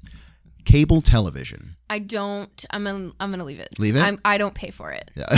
Cable 0.65 1.01
television. 1.03 1.77
I 1.91 1.99
don't. 1.99 2.65
I'm 2.71 2.85
gonna. 2.85 3.13
I'm 3.21 3.31
gonna 3.31 3.45
leave 3.45 3.61
it. 3.61 3.79
Leave 3.79 3.97
it? 3.97 4.01
I'm, 4.03 4.19
I 4.25 4.39
don't 4.39 4.55
pay 4.55 4.71
for 4.71 4.91
it. 4.93 5.11
Yeah. 5.15 5.37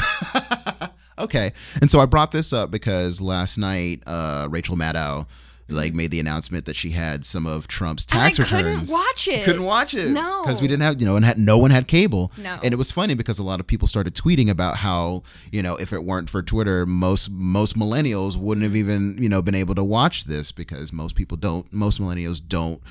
Okay. 1.19 1.53
And 1.81 1.91
so 1.91 1.99
I 1.99 2.05
brought 2.05 2.31
this 2.31 2.53
up 2.53 2.71
because 2.71 3.23
last 3.23 3.57
night 3.57 4.03
uh, 4.07 4.49
Rachel 4.51 4.77
Maddow 4.77 5.27
like 5.69 5.95
made 5.95 6.11
the 6.11 6.21
announcement 6.21 6.67
that 6.67 6.77
she 6.77 6.91
had 6.91 7.25
some 7.25 7.47
of 7.47 7.67
Trump's 7.67 8.07
And 8.13 8.21
I 8.21 8.25
tax 8.27 8.37
couldn't 8.37 8.67
returns. 8.67 8.93
watch 8.93 9.27
it. 9.27 9.45
Couldn't 9.45 9.65
watch 9.65 9.95
it. 9.95 10.11
No. 10.11 10.43
Because 10.43 10.61
we 10.61 10.69
didn't 10.69 10.83
have, 10.83 11.01
you 11.01 11.07
know, 11.07 11.17
and 11.17 11.25
had 11.25 11.39
no 11.39 11.57
one 11.57 11.71
had 11.71 11.89
cable. 11.89 12.31
No. 12.37 12.59
And 12.63 12.73
it 12.73 12.77
was 12.77 12.93
funny 12.93 13.15
because 13.15 13.39
a 13.39 13.43
lot 13.43 13.61
of 13.61 13.67
people 13.67 13.89
started 13.89 14.15
tweeting 14.15 14.51
about 14.51 14.77
how, 14.77 15.23
you 15.51 15.63
know, 15.63 15.75
if 15.77 15.91
it 15.95 16.05
weren't 16.05 16.29
for 16.29 16.43
Twitter, 16.43 16.85
most 16.85 17.31
most 17.31 17.79
millennials 17.79 18.37
wouldn't 18.37 18.63
have 18.65 18.77
even, 18.77 19.17
you 19.19 19.31
know, 19.31 19.41
been 19.41 19.55
able 19.55 19.75
to 19.75 19.85
watch 19.85 20.25
this 20.27 20.53
because 20.53 20.93
most 20.93 21.17
people 21.17 21.39
don't 21.39 21.73
most 21.73 21.99
millennials 21.99 22.47
don't, 22.47 22.83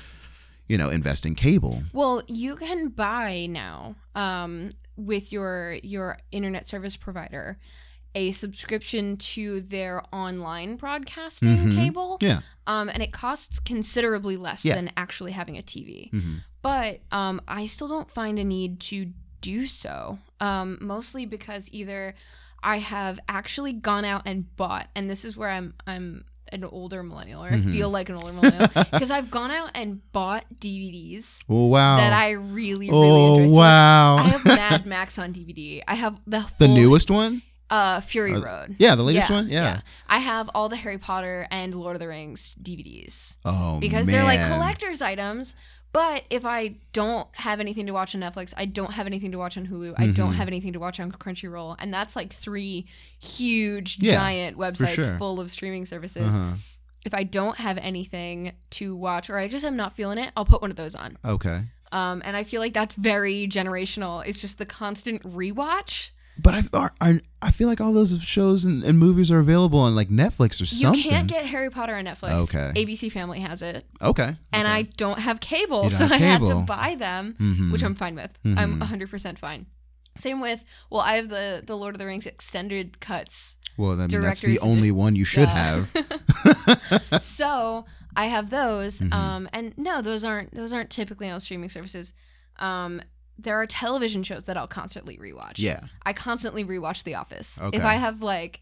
you 0.68 0.76
know, 0.78 0.88
invest 0.90 1.24
in 1.26 1.34
cable. 1.34 1.82
Well, 1.92 2.22
you 2.26 2.56
can 2.56 2.88
buy 2.88 3.46
now 3.48 3.94
um, 4.14 4.72
with 4.96 5.32
your 5.32 5.78
your 5.82 6.18
internet 6.32 6.68
service 6.68 6.96
provider 6.96 7.58
a 8.14 8.30
subscription 8.32 9.18
to 9.18 9.60
their 9.60 10.02
online 10.10 10.76
broadcasting 10.76 11.70
cable. 11.72 12.16
Yeah. 12.22 12.40
Um, 12.66 12.88
and 12.88 13.02
it 13.02 13.12
costs 13.12 13.58
considerably 13.60 14.36
less 14.38 14.64
Yeah. 14.64 14.74
than 14.74 14.90
actually 14.96 15.32
having 15.32 15.58
a 15.58 15.62
TV. 15.62 16.10
Mhm. 16.12 16.42
But 16.62 17.00
um, 17.12 17.42
I 17.46 17.66
still 17.66 17.88
don't 17.88 18.10
find 18.10 18.38
a 18.38 18.44
need 18.44 18.80
to 18.80 19.12
do 19.42 19.66
so. 19.66 20.18
Um, 20.40 20.78
mostly 20.80 21.26
because 21.26 21.68
either 21.72 22.14
I 22.62 22.78
have 22.78 23.20
actually 23.28 23.74
gone 23.74 24.04
out 24.06 24.22
and 24.24 24.56
bought, 24.56 24.88
and 24.96 25.08
this 25.10 25.24
is 25.24 25.36
where 25.36 25.50
I'm 25.50 25.74
I'm 25.86 26.24
an 26.52 26.64
older 26.64 27.02
millennial, 27.02 27.44
or 27.44 27.48
I 27.48 27.58
feel 27.58 27.90
like 27.90 28.08
an 28.08 28.14
older 28.16 28.32
millennial, 28.32 28.68
because 28.92 29.10
I've 29.10 29.30
gone 29.30 29.50
out 29.50 29.70
and 29.74 30.00
bought 30.12 30.44
DVDs 30.58 31.44
Oh, 31.48 31.66
wow. 31.66 31.96
that 31.96 32.12
I 32.12 32.30
really, 32.32 32.88
really 32.88 32.90
oh, 32.92 33.38
enjoy. 33.38 33.48
So, 33.48 33.54
like, 33.54 33.58
wow. 33.60 34.16
I 34.18 34.22
have 34.28 34.44
Mad 34.46 34.86
Max 34.86 35.18
on 35.18 35.32
DVD. 35.32 35.82
I 35.88 35.94
have 35.94 36.20
the 36.26 36.48
the 36.58 36.68
newest 36.68 37.10
one? 37.10 37.42
uh 37.68 38.00
Fury 38.00 38.38
Road. 38.38 38.76
Yeah, 38.78 38.94
the 38.94 39.02
latest 39.02 39.28
one? 39.30 39.48
Yeah. 39.48 39.80
I 40.08 40.18
have 40.18 40.48
all 40.54 40.68
the 40.68 40.76
Harry 40.76 40.98
Potter 40.98 41.48
and 41.50 41.74
Lord 41.74 41.96
of 41.96 42.00
the 42.00 42.06
Rings 42.06 42.54
DVDs 42.62 43.38
Oh, 43.44 43.78
because 43.80 44.06
they're 44.06 44.22
like 44.22 44.46
collector's 44.46 45.02
items. 45.02 45.56
But 45.96 46.24
if 46.28 46.44
I 46.44 46.74
don't 46.92 47.26
have 47.36 47.58
anything 47.58 47.86
to 47.86 47.92
watch 47.94 48.14
on 48.14 48.20
Netflix, 48.20 48.52
I 48.54 48.66
don't 48.66 48.92
have 48.92 49.06
anything 49.06 49.32
to 49.32 49.38
watch 49.38 49.56
on 49.56 49.66
Hulu, 49.66 49.94
I 49.96 50.08
don't 50.08 50.26
Mm-hmm. 50.28 50.32
have 50.34 50.46
anything 50.46 50.74
to 50.74 50.78
watch 50.78 51.00
on 51.00 51.10
Crunchyroll, 51.10 51.74
and 51.78 51.92
that's 51.94 52.14
like 52.14 52.34
three 52.34 52.84
huge, 53.18 53.96
Yeah, 54.02 54.16
giant 54.16 54.58
websites 54.58 55.04
sure. 55.04 55.16
full 55.16 55.40
of 55.40 55.50
streaming 55.50 55.86
services. 55.86 56.36
Uh-huh. 56.36 56.56
If 57.06 57.14
I 57.14 57.22
don't 57.22 57.56
have 57.56 57.78
anything 57.78 58.52
to 58.72 58.94
watch, 58.94 59.30
or 59.30 59.38
I 59.38 59.48
just 59.48 59.64
am 59.64 59.74
not 59.74 59.94
feeling 59.94 60.18
it, 60.18 60.32
I'll 60.36 60.44
put 60.44 60.60
one 60.60 60.70
of 60.70 60.76
those 60.76 60.94
on. 60.94 61.16
Okay. 61.24 61.62
Um, 61.92 62.20
and 62.26 62.36
I 62.36 62.44
feel 62.44 62.60
like 62.60 62.74
that's 62.74 62.94
very 62.94 63.48
generational. 63.48 64.22
It's 64.26 64.42
just 64.42 64.58
the 64.58 64.66
constant 64.66 65.22
rewatch. 65.22 66.10
But 66.38 66.54
I, 66.54 66.62
are- 66.78 66.92
are- 67.00 67.20
I 67.42 67.50
feel 67.50 67.66
like 67.68 67.80
all 67.80 67.92
those 67.92 68.20
shows 68.22 68.64
and, 68.64 68.82
and 68.84 68.98
movies 68.98 69.30
are 69.30 69.38
available 69.38 69.78
on 69.80 69.94
like 69.94 70.08
Netflix 70.08 70.60
or 70.60 70.66
something. 70.66 71.02
You 71.02 71.10
can't 71.10 71.28
get 71.28 71.46
Harry 71.46 71.70
Potter 71.70 71.94
on 71.94 72.04
Netflix. 72.04 72.54
Okay. 72.54 72.84
ABC 72.84 73.10
Family 73.10 73.40
has 73.40 73.62
it. 73.62 73.86
okay. 74.02 74.36
And 74.52 74.66
okay. 74.66 74.72
I 74.72 74.82
don't 74.82 75.18
have 75.18 75.40
cable, 75.40 75.82
don't 75.82 75.90
so 75.90 76.06
have 76.06 76.12
I 76.20 76.24
had 76.24 76.40
to 76.42 76.56
buy 76.56 76.94
them, 76.98 77.36
Mhm. 77.40 77.72
which 77.72 77.82
I'm 77.82 77.94
fine 77.94 78.14
with. 78.14 78.36
I'm 78.44 78.80
100% 78.80 79.38
fine. 79.38 79.66
Same 80.16 80.40
with, 80.40 80.64
well, 80.90 81.02
I 81.02 81.14
have 81.16 81.28
the, 81.28 81.62
the 81.64 81.76
Lord 81.76 81.94
of 81.94 81.98
the 81.98 82.06
Rings 82.06 82.26
extended 82.26 83.00
cuts. 83.00 83.56
well, 83.76 83.92
I 83.92 84.06
mean, 84.06 84.20
that's 84.22 84.40
the 84.40 84.58
only 84.60 84.90
one 84.90 85.14
you 85.14 85.24
should 85.26 85.48
Yeah. 85.48 85.84
have. 85.94 87.20
so 87.20 87.84
I 88.14 88.26
have 88.26 88.50
those. 88.50 89.00
Mm-hmm. 89.00 89.12
Um, 89.12 89.48
and 89.52 89.76
no, 89.76 90.00
those 90.02 90.24
aren't 90.24 90.54
those 90.54 90.72
aren't 90.72 90.90
typically 90.90 91.28
on 91.30 91.40
streaming 91.40 91.68
services. 91.68 92.14
Um, 92.58 93.02
there 93.38 93.60
are 93.60 93.66
television 93.66 94.22
shows 94.22 94.44
that 94.46 94.56
I'll 94.56 94.66
constantly 94.66 95.16
rewatch. 95.18 95.54
Yeah. 95.58 95.80
I 96.04 96.12
constantly 96.12 96.64
rewatch 96.64 97.04
The 97.04 97.14
Office. 97.16 97.60
Okay. 97.60 97.76
If 97.76 97.84
I 97.84 97.94
have 97.94 98.22
like 98.22 98.60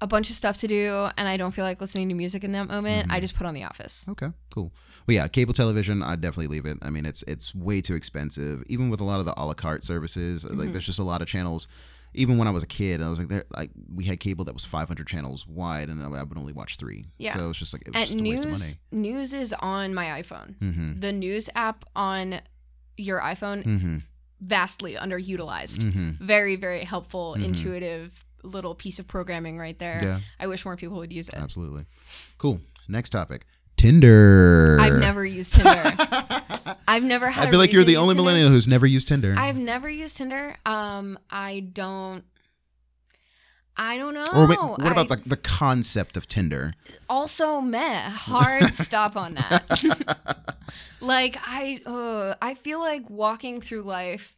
a 0.00 0.06
bunch 0.06 0.30
of 0.30 0.36
stuff 0.36 0.56
to 0.58 0.66
do 0.66 1.08
and 1.16 1.28
I 1.28 1.36
don't 1.36 1.52
feel 1.52 1.64
like 1.64 1.80
listening 1.80 2.08
to 2.08 2.14
music 2.14 2.42
in 2.42 2.52
that 2.52 2.68
moment, 2.68 3.04
Mm-hmm. 3.08 3.12
I 3.12 3.20
just 3.20 3.36
put 3.36 3.46
on 3.46 3.54
The 3.54 3.64
Office. 3.64 4.06
Okay, 4.08 4.30
cool. 4.52 4.72
Well, 5.06 5.14
yeah, 5.16 5.28
cable 5.28 5.52
television, 5.52 6.02
I'd 6.02 6.20
definitely 6.20 6.48
leave 6.56 6.66
it. 6.66 6.78
I 6.82 6.90
mean, 6.90 7.06
it's 7.06 7.22
it's 7.28 7.54
way 7.54 7.80
too 7.80 7.94
expensive. 7.94 8.64
Even 8.66 8.90
with 8.90 9.00
a 9.00 9.04
lot 9.04 9.20
of 9.20 9.26
the 9.26 9.34
a 9.36 9.44
la 9.44 9.54
carte 9.54 9.84
services, 9.84 10.44
Mm-hmm. 10.44 10.58
like 10.58 10.72
there's 10.72 10.86
just 10.86 10.98
a 10.98 11.04
lot 11.04 11.22
of 11.22 11.28
channels. 11.28 11.68
Even 12.14 12.36
when 12.36 12.46
I 12.46 12.50
was 12.50 12.62
a 12.62 12.66
kid, 12.66 13.00
I 13.00 13.08
was 13.08 13.18
like, 13.18 13.28
there, 13.28 13.44
like 13.56 13.70
we 13.94 14.04
had 14.04 14.20
cable 14.20 14.44
that 14.44 14.52
was 14.52 14.66
500 14.66 15.06
channels 15.06 15.46
wide, 15.46 15.88
and 15.88 16.02
I 16.02 16.22
would 16.22 16.36
only 16.36 16.52
watch 16.52 16.76
three. 16.76 17.06
Yeah. 17.18 17.32
So 17.32 17.48
it's 17.50 17.58
just 17.58 17.72
like 17.72 17.82
it 17.86 17.94
was 17.94 17.96
And 17.96 18.06
just 18.06 18.18
a 18.20 18.22
waste 18.28 18.42
of 18.44 18.50
money. 18.50 19.02
news 19.08 19.30
news 19.30 19.34
is 19.34 19.54
on 19.60 19.94
my 19.94 20.06
iPhone. 20.20 20.56
Mm-hmm. 20.58 21.00
The 21.00 21.12
news 21.12 21.48
app 21.54 21.84
on 21.96 22.40
your 22.96 23.20
iPhone 23.20 23.64
Mm-hmm. 23.64 23.96
vastly 24.40 24.94
underutilized. 24.94 25.78
Mm-hmm. 25.80 26.24
Very 26.24 26.56
very 26.56 26.84
helpful, 26.84 27.34
intuitive 27.34 28.24
little 28.44 28.74
piece 28.74 28.98
of 28.98 29.06
programming 29.06 29.58
right 29.58 29.78
there. 29.78 30.00
Yeah. 30.02 30.18
I 30.40 30.46
wish 30.48 30.64
more 30.64 30.76
people 30.76 30.96
would 30.98 31.12
use 31.12 31.28
it. 31.28 31.36
Absolutely. 31.36 31.84
Cool. 32.38 32.60
Next 32.88 33.10
topic 33.10 33.46
Tinder. 33.76 34.78
I've 34.80 34.98
never 34.98 35.24
used 35.24 35.54
Tinder. 35.54 35.96
I've 36.88 37.02
never 37.04 37.28
had. 37.30 37.48
I 37.48 37.50
feel 37.50 37.58
like 37.58 37.72
you're 37.72 37.84
the 37.84 37.96
only 37.96 38.14
Tinder. 38.14 38.22
millennial 38.22 38.48
who's 38.50 38.68
never 38.68 38.86
used 38.86 39.08
Tinder. 39.08 39.34
I've 39.36 39.56
never 39.56 39.88
used 39.88 40.16
Tinder. 40.16 40.56
Um, 40.66 41.18
I 41.30 41.60
don't. 41.60 42.24
I 43.76 43.96
don't 43.96 44.12
know. 44.14 44.24
or 44.34 44.46
wait, 44.46 44.58
what 44.60 44.92
about 44.92 45.10
I- 45.10 45.16
the, 45.16 45.28
the 45.30 45.36
concept 45.36 46.16
of 46.16 46.26
Tinder? 46.26 46.72
also 47.08 47.60
meh? 47.60 48.10
Hard 48.10 48.72
stop 48.74 49.16
on 49.16 49.34
that. 49.34 50.46
like 51.00 51.36
I, 51.42 51.80
uh, 51.86 52.34
I 52.42 52.54
feel 52.54 52.80
like 52.80 53.08
walking 53.10 53.60
through 53.60 53.82
life 53.82 54.36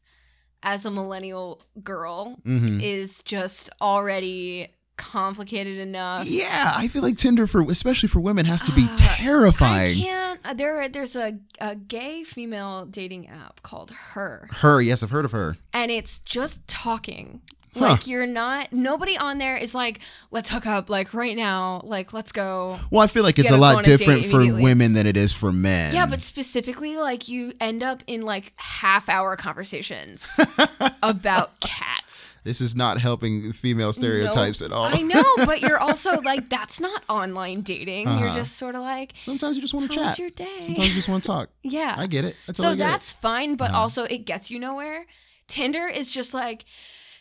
as 0.62 0.84
a 0.84 0.90
millennial 0.90 1.62
girl 1.82 2.38
Mm-hmm. 2.46 2.80
is 2.80 3.22
just 3.22 3.70
already 3.80 4.68
complicated 4.96 5.78
enough. 5.78 6.24
Yeah, 6.26 6.72
I 6.76 6.86
feel 6.88 7.02
like 7.02 7.16
Tinder 7.16 7.46
for 7.48 7.62
especially 7.70 8.08
for 8.08 8.20
women 8.20 8.46
has 8.46 8.62
to 8.62 8.72
be 8.72 8.86
I 8.88 8.96
terrifying. 9.16 9.96
can't. 9.98 10.40
Uh, 10.44 10.54
there, 10.54 10.88
there's 10.88 11.16
a, 11.16 11.38
a 11.60 11.74
gay 11.74 12.22
female 12.22 12.84
dating 12.86 13.26
app 13.28 13.62
called 13.62 13.90
Her, 13.90 14.48
Her, 14.52 14.80
yes, 14.80 15.02
I've 15.02 15.10
heard 15.10 15.24
of 15.24 15.32
her. 15.32 15.56
and 15.72 15.90
it's 15.90 16.18
just 16.20 16.66
talking. 16.68 17.40
Huh. 17.74 17.80
Like 17.80 18.06
you're 18.06 18.26
not. 18.26 18.72
Nobody 18.72 19.16
on 19.16 19.38
there 19.38 19.56
is 19.56 19.74
like, 19.74 20.00
let's 20.30 20.50
hook 20.50 20.66
up. 20.66 20.88
Like 20.88 21.12
right 21.14 21.36
now. 21.36 21.80
Like 21.84 22.12
let's 22.12 22.32
go. 22.32 22.78
Well, 22.90 23.02
I 23.02 23.06
feel 23.06 23.22
like 23.24 23.38
it's 23.38 23.50
a 23.50 23.56
lot 23.56 23.80
a 23.80 23.82
different 23.82 24.24
for 24.24 24.38
women 24.38 24.92
than 24.94 25.06
it 25.06 25.16
is 25.16 25.32
for 25.32 25.52
men. 25.52 25.94
Yeah, 25.94 26.06
but 26.06 26.20
specifically, 26.20 26.96
like 26.96 27.28
you 27.28 27.52
end 27.60 27.82
up 27.82 28.02
in 28.06 28.22
like 28.22 28.52
half 28.56 29.08
hour 29.08 29.36
conversations 29.36 30.38
about 31.02 31.60
cats. 31.60 32.38
this 32.44 32.60
is 32.60 32.76
not 32.76 32.98
helping 33.00 33.52
female 33.52 33.92
stereotypes 33.92 34.60
No, 34.60 34.66
at 34.66 34.72
all. 34.72 34.84
I 34.84 35.00
know, 35.00 35.22
but 35.46 35.60
you're 35.60 35.78
also 35.78 36.20
like, 36.20 36.48
that's 36.48 36.80
not 36.80 37.02
online 37.08 37.62
dating. 37.62 38.06
You're 38.08 38.28
Uh-huh. 38.28 38.34
just 38.36 38.56
sort 38.56 38.74
of 38.74 38.82
like, 38.82 39.12
Sometimes 39.16 39.56
you 39.56 39.62
just 39.62 39.74
want 39.74 39.90
to 39.90 39.96
chat. 39.98 40.18
your 40.18 40.30
day? 40.30 40.48
Sometimes 40.60 40.88
you 40.88 40.94
just 40.94 41.08
want 41.08 41.22
to 41.24 41.26
talk. 41.26 41.50
yeah. 41.62 41.94
I 41.98 42.06
get 42.06 42.24
it. 42.24 42.36
That's 42.46 42.58
so 42.58 42.66
all 42.66 42.72
I 42.72 42.76
get 42.76 42.86
that's 42.86 43.10
fine, 43.12 43.50
Uh-huh. 43.50 43.56
but 43.58 43.72
also 43.72 44.04
it 44.04 44.24
gets 44.26 44.50
you 44.50 44.58
nowhere. 44.58 45.06
Tinder 45.46 45.86
is 45.86 46.10
just 46.10 46.32
like, 46.34 46.64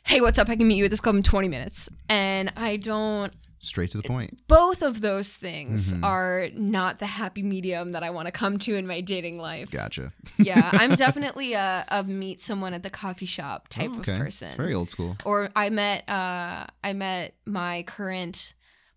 hey, 0.05 0.21
what's 0.21 0.37
up? 0.39 0.49
I 0.49 0.55
can 0.55 0.67
meet 0.67 0.77
you 0.77 0.85
at 0.85 0.89
this 0.91 0.99
club 0.99 1.15
in 1.15 1.23
20 1.23 1.47
minutes. 1.47 1.89
And 2.09 2.51
I 2.57 2.77
don't. 2.77 3.33
Straight 3.59 3.89
to 3.91 3.97
the 3.97 4.03
point. 4.03 4.45
Both 4.49 4.81
of 4.81 4.99
those 4.99 5.33
things 5.33 5.93
Mm-hmm. 5.93 6.03
are 6.03 6.49
not 6.53 6.99
the 6.99 7.05
happy 7.05 7.41
medium 7.43 7.93
that 7.93 8.03
I 8.03 8.09
want 8.09 8.25
to 8.27 8.31
come 8.33 8.57
to 8.59 8.75
in 8.75 8.85
my 8.85 8.99
dating 8.99 9.37
life. 9.39 9.71
Gotcha. 9.71 10.11
yeah, 10.37 10.69
I'm 10.73 10.95
definitely 10.95 11.53
a, 11.53 11.85
a 11.87 12.03
meet 12.03 12.41
someone 12.41 12.73
at 12.73 12.83
the 12.83 12.89
coffee 12.89 13.25
shop 13.25 13.69
type 13.69 13.91
Oh, 13.93 13.99
of 13.99 14.05
person. 14.05 14.47
It's 14.47 14.55
very 14.55 14.73
old 14.73 14.89
school. 14.89 15.15
or 15.23 15.49
I 15.55 15.69
met 15.69 16.07
uh 16.09 16.65
I 16.83 16.91
met 16.93 17.35
my 17.45 17.83
current 17.83 18.53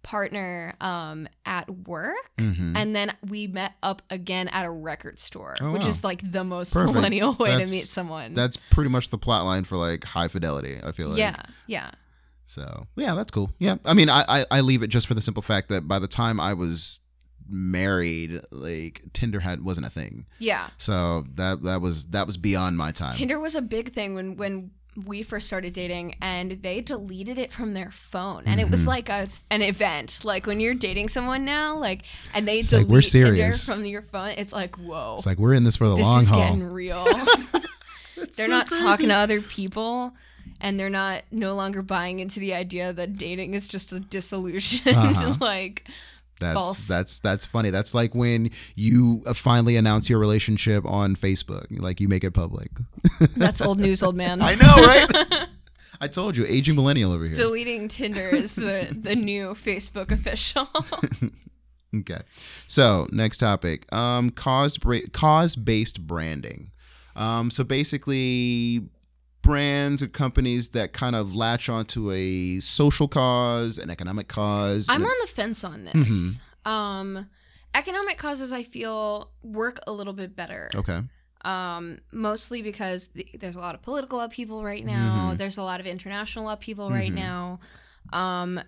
partner 0.07 0.73
um 0.81 1.27
at 1.45 1.69
work 1.89 2.15
Mhm. 2.39 2.77
and 2.77 2.95
then 2.95 3.13
we 3.29 3.49
met 3.49 3.73
up 3.83 4.03
again 4.09 4.47
at 4.49 4.65
a 4.65 4.71
record 4.71 5.19
store 5.19 5.57
Oh, 5.61 5.73
which 5.73 5.83
wow. 5.83 5.89
is 5.89 6.05
like 6.05 6.23
the 6.31 6.45
most 6.45 6.73
Perfect. 6.75 6.95
millennial 6.95 7.33
way 7.35 7.49
That's- 7.51 7.71
to 7.71 7.77
meet 7.77 7.83
someone 7.85 8.33
That's 8.33 8.57
pretty 8.57 8.89
much 8.91 9.09
the 9.11 9.19
plot 9.19 9.45
line 9.45 9.65
for 9.65 9.77
like 9.77 10.05
high 10.05 10.29
fidelity. 10.29 10.79
I 10.83 10.93
feel 10.93 11.09
like. 11.09 11.19
yeah 11.19 11.37
yeah 11.67 11.91
So 12.45 12.87
yeah, 12.95 13.15
that's 13.17 13.33
cool. 13.33 13.51
Yeah, 13.59 13.77
I 13.85 13.95
mean, 13.95 14.09
I, 14.09 14.23
I 14.29 14.45
I 14.53 14.61
leave 14.61 14.85
it 14.85 14.91
just 14.95 15.09
for 15.09 15.15
the 15.15 15.21
simple 15.21 15.43
fact 15.43 15.69
that 15.71 15.89
by 15.89 15.99
the 15.99 16.07
time 16.07 16.39
I 16.39 16.55
was 16.55 17.01
married, 17.49 18.41
like 18.53 19.03
Tinder 19.13 19.41
had 19.41 19.63
wasn't 19.63 19.87
a 19.87 19.91
thing. 19.91 20.27
yeah 20.39 20.69
So 20.79 21.25
that 21.35 21.63
that 21.65 21.81
was 21.81 22.07
that 22.15 22.27
was 22.27 22.37
beyond 22.37 22.77
my 22.79 22.93
time. 22.93 23.13
Tinder 23.15 23.41
was 23.41 23.55
a 23.57 23.63
big 23.63 23.91
thing 23.91 24.15
when 24.15 24.37
when 24.37 24.71
we 25.05 25.23
first 25.23 25.47
started 25.47 25.73
dating 25.75 26.15
and 26.23 26.53
they 26.63 26.81
deleted 26.81 27.37
it 27.39 27.53
from 27.53 27.75
their 27.75 27.91
phone 27.91 28.45
and 28.47 28.59
it 28.61 28.65
Mm-hmm. 28.65 28.71
was 28.71 28.87
like 28.87 29.09
a 29.11 29.29
an 29.51 29.61
event 29.63 30.21
like 30.25 30.47
when 30.47 30.59
you're 30.61 30.75
dating 30.75 31.09
someone 31.09 31.45
now 31.45 31.77
like 31.77 32.03
and 32.35 32.49
they 32.49 32.59
like, 32.63 32.69
delete 32.71 32.89
we're 32.89 33.01
Tinder 33.03 33.27
serious. 33.29 33.69
from 33.69 33.85
your 33.85 34.03
phone 34.03 34.31
it's 34.39 34.53
like 34.53 34.77
whoa 34.77 35.17
It's 35.17 35.27
like 35.27 35.39
we're 35.39 35.55
in 35.55 35.65
this 35.65 35.77
for 35.77 35.89
the 35.89 35.97
this 35.97 36.05
long 36.05 36.23
is 36.23 36.29
haul. 36.31 36.39
getting 36.39 36.71
real 36.71 37.05
they're 38.17 38.27
so 38.31 38.47
not 38.47 38.69
crazy. 38.69 38.83
talking 38.85 39.09
to 39.09 39.15
other 39.15 39.41
people 39.41 40.15
and 40.61 40.81
they're 40.81 40.89
not 40.89 41.23
no 41.31 41.55
longer 41.55 41.83
buying 41.83 42.19
into 42.21 42.41
the 42.41 42.55
idea 42.55 42.93
that 42.93 43.17
dating 43.19 43.53
is 43.55 43.69
just 43.69 43.93
a 43.93 44.01
disillusion 44.01 44.81
Uh-huh. 44.97 45.35
like 45.41 45.87
That's 46.39 46.55
false. 46.55 46.89
that's 46.89 47.21
that's 47.21 47.47
funny. 47.47 47.71
That's 47.71 47.95
like 47.95 48.15
when 48.15 48.51
you 48.75 49.23
uh, 49.27 49.35
finally 49.35 49.77
announce 49.77 50.11
your 50.11 50.19
relationship 50.19 50.85
on 50.85 51.17
Facebook, 51.17 51.67
like 51.71 52.01
you 52.01 52.09
make 52.09 52.25
it 52.25 52.33
public. 52.33 52.71
that's 53.37 53.61
old 53.63 53.79
news 53.79 54.03
old 54.03 54.17
man 54.17 54.41
I 54.43 54.55
know, 54.55 54.75
right? 54.75 55.49
I 56.01 56.09
told 56.09 56.37
you, 56.37 56.45
aging 56.47 56.75
millennial 56.75 57.11
over 57.13 57.25
here. 57.25 57.35
deleting 57.35 57.89
tinder 57.89 58.21
is 58.35 58.55
the 58.55 58.89
the 58.93 59.17
new 59.17 59.55
facebook 59.55 60.13
official 60.13 60.69
Okay. 62.01 62.21
So 62.69 63.07
next 63.11 63.39
topic, 63.39 63.91
um, 63.95 64.31
cause 64.31 64.77
bra- 64.77 65.09
cause 65.13 65.57
based 65.57 66.07
branding. 66.07 66.71
Um, 67.15 67.51
so 67.51 67.65
basically, 67.65 68.89
brands 69.47 70.03
or 70.03 70.09
companies 70.09 70.69
that 70.71 70.93
kind 70.93 71.15
of 71.17 71.35
latch 71.37 71.69
onto 71.69 72.11
a 72.13 72.59
social 72.61 73.09
cause, 73.09 73.79
an 73.79 73.89
economic 73.91 74.29
cause. 74.29 74.89
i'm 74.91 75.05
on 75.05 75.17
the 75.21 75.27
fence 75.29 75.65
on 75.65 75.85
this 75.85 75.95
Mm-hmm. 76.67 76.71
um 76.71 77.29
economic 77.75 78.17
causes 78.19 78.53
i 78.53 78.63
feel 78.63 79.31
work 79.43 79.79
a 79.87 79.93
little 79.93 80.13
bit 80.13 80.35
better 80.35 80.71
okay. 80.75 81.01
um, 81.45 81.99
mostly 82.13 82.63
because 82.63 83.09
th- 83.09 83.37
there's 83.41 83.57
a 83.57 83.61
lot 83.61 83.75
of 83.75 83.83
political 83.83 84.19
upheaval 84.21 84.65
right 84.65 84.85
now. 84.85 85.29
Mm-hmm. 85.29 85.37
There's 85.37 85.59
a 85.59 85.63
lot 85.63 85.79
of 85.81 85.87
international 85.87 86.49
upheaval 86.51 86.91
right 86.91 87.13
now. 87.13 87.61
Um, 88.13 88.61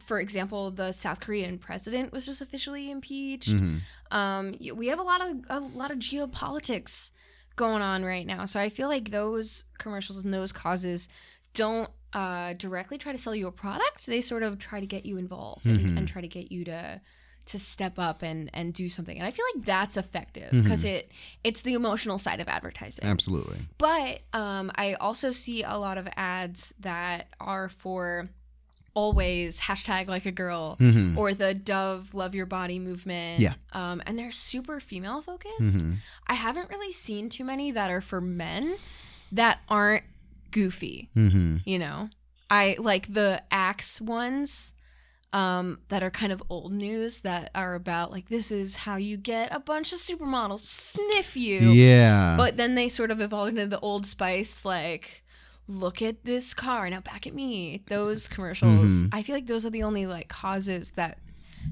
for 0.00 0.18
example, 0.18 0.70
the 0.70 0.92
South 0.92 1.20
Korean 1.20 1.58
president 1.58 2.12
was 2.12 2.26
just 2.26 2.40
officially 2.40 2.90
impeached. 2.90 3.50
Mm-hmm. 3.54 3.76
Um, 4.16 4.54
we 4.74 4.86
have 4.88 4.98
a 4.98 5.02
lot 5.02 5.20
of 5.20 5.36
a 5.50 5.60
lot 5.60 5.90
of 5.90 5.98
geopolitics 5.98 7.12
going 7.58 7.82
on 7.82 8.04
right 8.04 8.26
now, 8.26 8.46
so 8.46 8.58
I 8.58 8.70
feel 8.70 8.88
like 8.88 9.10
those 9.10 9.64
commercials 9.78 10.24
and 10.24 10.32
those 10.32 10.52
causes 10.52 11.08
don't 11.52 11.90
uh, 12.14 12.54
directly 12.54 12.96
try 12.96 13.12
to 13.12 13.18
sell 13.18 13.34
you 13.34 13.46
a 13.46 13.52
product. 13.52 14.06
They 14.06 14.22
sort 14.22 14.42
of 14.42 14.58
try 14.58 14.80
to 14.80 14.86
get 14.86 15.04
you 15.04 15.18
involved 15.18 15.66
and, 15.66 15.98
and 15.98 16.08
try 16.08 16.22
to 16.22 16.28
get 16.28 16.50
you 16.50 16.64
to 16.64 17.00
to 17.46 17.58
step 17.58 17.98
up 17.98 18.22
and 18.22 18.50
and 18.52 18.72
do 18.72 18.88
something. 18.88 19.16
And 19.16 19.26
I 19.26 19.30
feel 19.30 19.44
like 19.54 19.64
that's 19.64 19.96
effective 19.96 20.50
because 20.52 20.84
it 20.84 21.10
it's 21.42 21.62
the 21.62 21.74
emotional 21.74 22.18
side 22.18 22.40
of 22.40 22.48
advertising. 22.48 23.04
Absolutely. 23.06 23.58
But 23.78 24.22
um, 24.32 24.70
I 24.76 24.94
also 24.94 25.30
see 25.30 25.62
a 25.62 25.76
lot 25.76 25.98
of 25.98 26.08
ads 26.16 26.72
that 26.80 27.28
are 27.40 27.68
for 27.68 28.28
always 28.98 29.60
hashtag 29.60 30.08
like 30.08 30.26
a 30.26 30.32
girl 30.32 30.76
or 31.16 31.32
the 31.32 31.54
Dove 31.54 32.14
Love 32.14 32.34
Your 32.34 32.46
Body 32.46 32.80
movement. 32.80 33.38
Yeah. 33.38 33.54
Um, 33.72 34.02
and 34.04 34.18
they're 34.18 34.32
super 34.32 34.80
female 34.80 35.22
focused. 35.22 35.78
I 36.26 36.34
haven't 36.34 36.68
really 36.68 36.90
seen 36.92 37.28
too 37.28 37.44
many 37.44 37.70
that 37.70 37.92
are 37.92 38.00
for 38.00 38.20
men 38.20 38.74
that 39.30 39.60
aren't 39.68 40.02
goofy. 40.50 41.10
Mm-hmm. 41.14 41.58
You 41.64 41.78
know, 41.78 42.10
I 42.50 42.74
like 42.80 43.14
the 43.14 43.40
Axe 43.52 44.00
ones 44.00 44.74
um, 45.32 45.78
that 45.90 46.02
are 46.02 46.10
kind 46.10 46.32
of 46.32 46.42
old 46.50 46.72
news 46.72 47.20
that 47.20 47.52
are 47.54 47.76
about 47.76 48.10
like 48.10 48.28
this 48.28 48.50
is 48.50 48.78
how 48.78 48.96
you 48.96 49.16
get 49.16 49.54
a 49.54 49.60
bunch 49.60 49.92
of 49.92 49.98
supermodels 50.00 50.66
sniff 50.66 51.36
you. 51.36 51.58
Yeah. 51.70 52.34
But 52.36 52.56
then 52.56 52.74
they 52.74 52.88
sort 52.88 53.12
of 53.12 53.20
evolved 53.20 53.50
into 53.50 53.66
the 53.66 53.78
Old 53.78 54.06
Spice, 54.06 54.64
like, 54.64 55.22
look 55.68 56.02
at 56.02 56.24
this 56.24 56.54
car, 56.54 56.88
now 56.90 57.00
back 57.00 57.26
at 57.26 57.34
me. 57.34 57.82
Those 57.86 58.26
commercials. 58.26 59.04
Mm-hmm. 59.04 59.14
I 59.14 59.22
feel 59.22 59.36
like 59.36 59.46
those 59.46 59.64
are 59.64 59.70
the 59.70 59.82
only 59.82 60.06
like 60.06 60.28
causes 60.28 60.92
that 60.92 61.18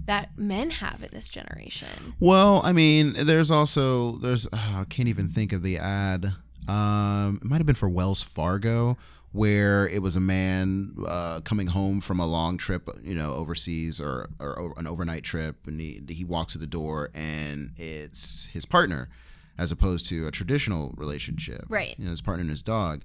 that 0.04 0.37
men 0.37 0.70
have 0.70 1.02
in 1.02 1.09
this 1.12 1.28
generation. 1.28 2.14
Well, 2.20 2.61
I 2.64 2.72
mean, 2.72 3.14
there's 3.14 3.50
also 3.50 4.12
there's 4.18 4.46
oh, 4.52 4.76
I 4.80 4.85
can't 4.85 5.09
even 5.09 5.28
think 5.28 5.52
of 5.52 5.62
the 5.62 5.78
ad. 5.78 6.32
Um, 6.68 7.38
it 7.42 7.48
might 7.48 7.59
have 7.59 7.66
been 7.66 7.76
for 7.76 7.88
Wells 7.88 8.22
Fargo, 8.22 8.98
where 9.32 9.88
it 9.88 10.02
was 10.02 10.16
a 10.16 10.20
man 10.20 10.94
uh, 11.06 11.40
coming 11.44 11.68
home 11.68 12.00
from 12.00 12.18
a 12.18 12.26
long 12.26 12.56
trip, 12.59 12.88
you 13.02 13.14
know, 13.14 13.32
overseas 13.35 14.00
or 14.00 14.28
or 14.40 14.74
an 14.76 14.87
overnight 14.87 15.22
trip, 15.22 15.66
and 15.66 15.80
he 15.80 16.02
he 16.09 16.24
walks 16.24 16.52
through 16.52 16.61
the 16.61 16.66
door 16.66 17.11
and 17.14 17.70
it's 17.76 18.46
his 18.46 18.66
partner, 18.66 19.09
as 19.56 19.70
opposed 19.72 20.06
to 20.09 20.26
a 20.26 20.30
traditional 20.30 20.92
relationship, 20.96 21.64
Right. 21.68 21.94
You 21.98 22.06
know, 22.06 22.11
his 22.11 22.20
partner 22.20 22.42
and 22.42 22.50
his 22.50 22.62
dog. 22.62 23.02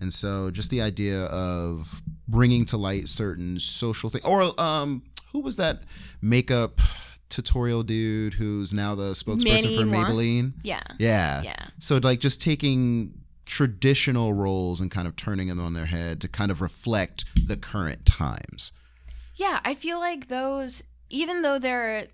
And 0.00 0.12
so, 0.12 0.50
just 0.50 0.70
the 0.70 0.82
idea 0.82 1.24
of 1.26 2.02
bringing 2.28 2.64
to 2.66 2.76
light 2.76 3.08
certain 3.08 3.58
social 3.58 4.10
things, 4.10 4.24
or 4.24 4.58
um, 4.60 5.02
who 5.32 5.40
was 5.40 5.56
that 5.56 5.82
makeup 6.20 6.80
tutorial 7.28 7.82
dude 7.82 8.34
who's 8.34 8.72
now 8.72 8.94
the 8.94 9.12
spokesperson 9.12 9.76
for? 9.76 9.84
Maybelline? 9.84 10.52
Yeah. 10.62 10.82
Yeah. 10.98 11.42
Yeah. 11.42 11.66
So, 11.78 11.98
like, 11.98 12.20
just 12.20 12.42
taking 12.42 13.24
traditional 13.46 14.32
roles 14.32 14.80
and 14.80 14.90
kind 14.90 15.06
of 15.06 15.16
turning 15.16 15.48
them 15.48 15.60
on 15.60 15.74
their 15.74 15.86
head 15.86 16.20
to 16.22 16.28
kind 16.28 16.50
of 16.50 16.60
reflect 16.60 17.24
the 17.48 17.56
current 17.56 18.06
times. 18.06 18.72
Yeah, 19.36 19.60
I 19.64 19.74
feel 19.74 19.98
like 19.98 20.28
those, 20.28 20.84
even 21.10 21.42
though 21.42 21.58
they're, 21.58 22.06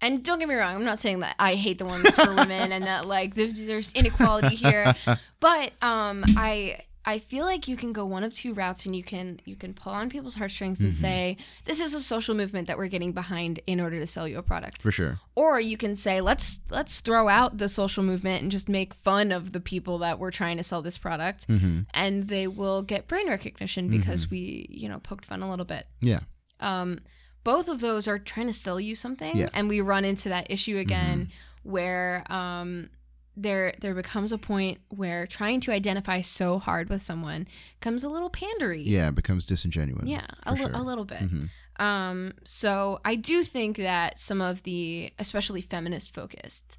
and 0.00 0.24
don't 0.24 0.38
get 0.38 0.48
me 0.48 0.54
wrong, 0.54 0.74
I'm 0.76 0.84
not 0.84 0.98
saying 0.98 1.20
that 1.20 1.36
I 1.38 1.54
hate 1.54 1.78
the 1.78 1.86
ones 1.86 2.08
for 2.14 2.34
women 2.34 2.72
and 2.72 2.84
that 2.84 3.06
like 3.06 3.34
there's, 3.34 3.66
there's 3.66 3.92
inequality 3.92 4.54
here, 4.56 4.94
but 5.40 5.72
um, 5.82 6.24
I 6.36 6.78
I 7.08 7.20
feel 7.20 7.44
like 7.44 7.68
you 7.68 7.76
can 7.76 7.92
go 7.92 8.04
one 8.04 8.24
of 8.24 8.34
two 8.34 8.52
routes 8.52 8.84
and 8.84 8.96
you 8.96 9.04
can 9.04 9.38
you 9.44 9.54
can 9.54 9.74
pull 9.74 9.92
on 9.92 10.10
people's 10.10 10.34
heartstrings 10.34 10.80
and 10.80 10.92
say 10.92 11.36
this 11.64 11.80
is 11.80 11.94
a 11.94 12.00
social 12.00 12.34
movement 12.34 12.66
that 12.66 12.76
we're 12.76 12.88
getting 12.88 13.12
behind 13.12 13.60
in 13.66 13.80
order 13.80 14.00
to 14.00 14.06
sell 14.06 14.26
you 14.26 14.38
a 14.38 14.42
product. 14.42 14.82
For 14.82 14.90
sure. 14.90 15.20
Or 15.36 15.60
you 15.60 15.76
can 15.76 15.94
say 15.94 16.20
let's 16.20 16.60
let's 16.70 17.00
throw 17.00 17.28
out 17.28 17.58
the 17.58 17.68
social 17.68 18.02
movement 18.02 18.42
and 18.42 18.50
just 18.50 18.68
make 18.68 18.92
fun 18.92 19.30
of 19.30 19.52
the 19.52 19.60
people 19.60 19.98
that 19.98 20.18
we're 20.18 20.32
trying 20.32 20.56
to 20.56 20.64
sell 20.64 20.82
this 20.82 20.98
product 20.98 21.46
Mm-hmm. 21.46 21.82
and 21.94 22.26
they 22.28 22.48
will 22.48 22.82
get 22.82 23.06
brain 23.06 23.28
recognition 23.28 23.88
because 23.88 24.28
we, 24.30 24.66
you 24.68 24.88
know, 24.88 24.98
poked 24.98 25.24
fun 25.24 25.42
a 25.42 25.48
little 25.48 25.64
bit. 25.64 25.86
Yeah. 26.00 26.20
Um 26.60 26.98
both 27.44 27.68
of 27.68 27.80
those 27.80 28.08
are 28.08 28.18
trying 28.18 28.48
to 28.48 28.52
sell 28.52 28.80
you 28.80 28.96
something 28.96 29.36
Yeah. 29.36 29.46
Mm-hmm. 29.46 29.56
and 29.58 29.68
we 29.68 29.80
run 29.80 30.04
into 30.04 30.28
that 30.30 30.50
issue 30.50 30.76
again 30.78 31.28
where 31.62 32.24
um 32.32 32.90
there 33.36 33.74
there 33.80 33.94
becomes 33.94 34.32
a 34.32 34.38
point 34.38 34.78
where 34.88 35.26
trying 35.26 35.60
to 35.60 35.72
identify 35.72 36.20
so 36.22 36.58
hard 36.58 36.88
with 36.88 37.02
someone 37.02 37.46
comes 37.80 38.02
a 38.02 38.08
little 38.08 38.30
pandery. 38.30 38.82
Yeah, 38.84 39.08
it 39.08 39.14
becomes 39.14 39.44
disingenuous. 39.46 40.06
Yeah, 40.08 40.26
a, 40.44 40.52
li- 40.52 40.58
sure. 40.58 40.70
a 40.72 40.82
little 40.82 41.04
bit. 41.04 41.20
Mhm. 41.20 41.48
Um, 41.78 42.32
so 42.44 43.00
I 43.04 43.16
do 43.16 43.42
think 43.42 43.76
that 43.76 44.18
some 44.18 44.40
of 44.40 44.62
the, 44.62 45.12
especially 45.18 45.60
feminist 45.60 46.14
focused, 46.14 46.78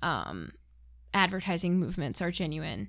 um, 0.00 0.52
advertising 1.12 1.78
movements 1.78 2.22
are 2.22 2.30
genuine. 2.30 2.88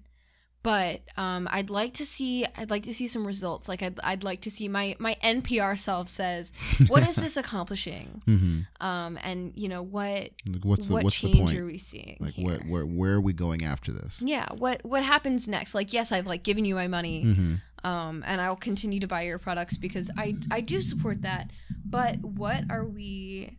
But 0.62 0.99
um, 1.16 1.47
I'd 1.51 1.70
like 1.70 1.93
to 1.95 2.05
see 2.05 2.45
I'd 2.57 2.70
like 2.70 2.84
to 2.84 2.93
see 2.93 3.07
some 3.07 3.26
results. 3.26 3.70
Like 3.70 3.82
I'd, 3.82 3.97
I'd 4.03 4.24
like 4.26 4.41
to 4.41 4.51
see 4.51 4.68
my 4.68 4.95
my 4.99 5.16
NPR 5.24 5.80
self 5.80 6.10
says, 6.10 6.51
what 6.88 7.07
is 7.07 7.16
this 7.16 7.38
accomplishing? 7.43 8.22
Mm-hmm. 8.28 8.86
Um, 8.86 9.18
and 9.24 9.53
you 9.55 9.70
know 9.70 9.82
what 9.82 10.32
what's 10.64 10.88
the 10.88 10.95
what 10.95 11.03
what's 11.05 11.22
the 11.22 11.34
point? 11.34 11.55
are 11.57 11.66
we 11.66 11.78
seeing 11.78 12.18
Like 12.20 12.34
here? 12.34 12.45
where, 12.45 12.57
where 12.60 12.86
where 12.86 13.14
are 13.14 13.22
we 13.22 13.32
going 13.32 13.64
after 13.64 13.93
this? 13.93 14.22
yeah, 14.22 14.47
what 14.57 14.82
what 14.84 15.01
happens 15.03 15.47
next? 15.47 15.74
Like 15.74 15.93
yes, 15.93 16.12
I've 16.12 16.28
like 16.28 16.43
given 16.43 16.66
you 16.66 16.76
my 16.76 16.88
money, 16.89 17.24
Mm-hmm. 17.24 17.88
um, 17.88 18.24
and 18.28 18.41
I'll 18.41 18.57
continue 18.57 18.99
to 18.99 19.07
buy 19.07 19.22
your 19.22 19.39
products 19.39 19.78
because 19.78 20.12
I 20.18 20.36
I 20.51 20.60
do 20.60 20.82
support 20.82 21.22
that. 21.22 21.51
But 21.86 22.18
what 22.22 22.66
are 22.70 22.86
we, 22.86 23.57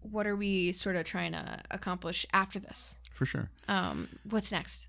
what 0.00 0.26
are 0.26 0.34
we 0.36 0.72
sort 0.72 0.96
of 0.96 1.04
trying 1.04 1.32
to 1.32 1.58
accomplish 1.70 2.24
after 2.32 2.58
this? 2.58 2.96
For 3.14 3.26
sure. 3.26 3.50
Um, 3.68 4.08
what's 4.28 4.50
next? 4.50 4.88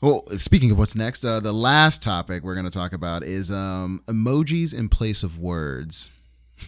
Well, 0.00 0.24
speaking 0.36 0.70
of 0.70 0.78
what's 0.78 0.94
next, 0.94 1.24
uh, 1.24 1.40
the 1.40 1.52
last 1.52 2.02
topic 2.02 2.44
we're 2.44 2.54
going 2.54 2.66
to 2.66 2.70
talk 2.70 2.92
about 2.92 3.24
is 3.24 3.50
um, 3.50 4.02
emojis 4.06 4.72
in 4.76 4.88
place 4.88 5.22
of 5.22 5.38
words. 5.38 6.14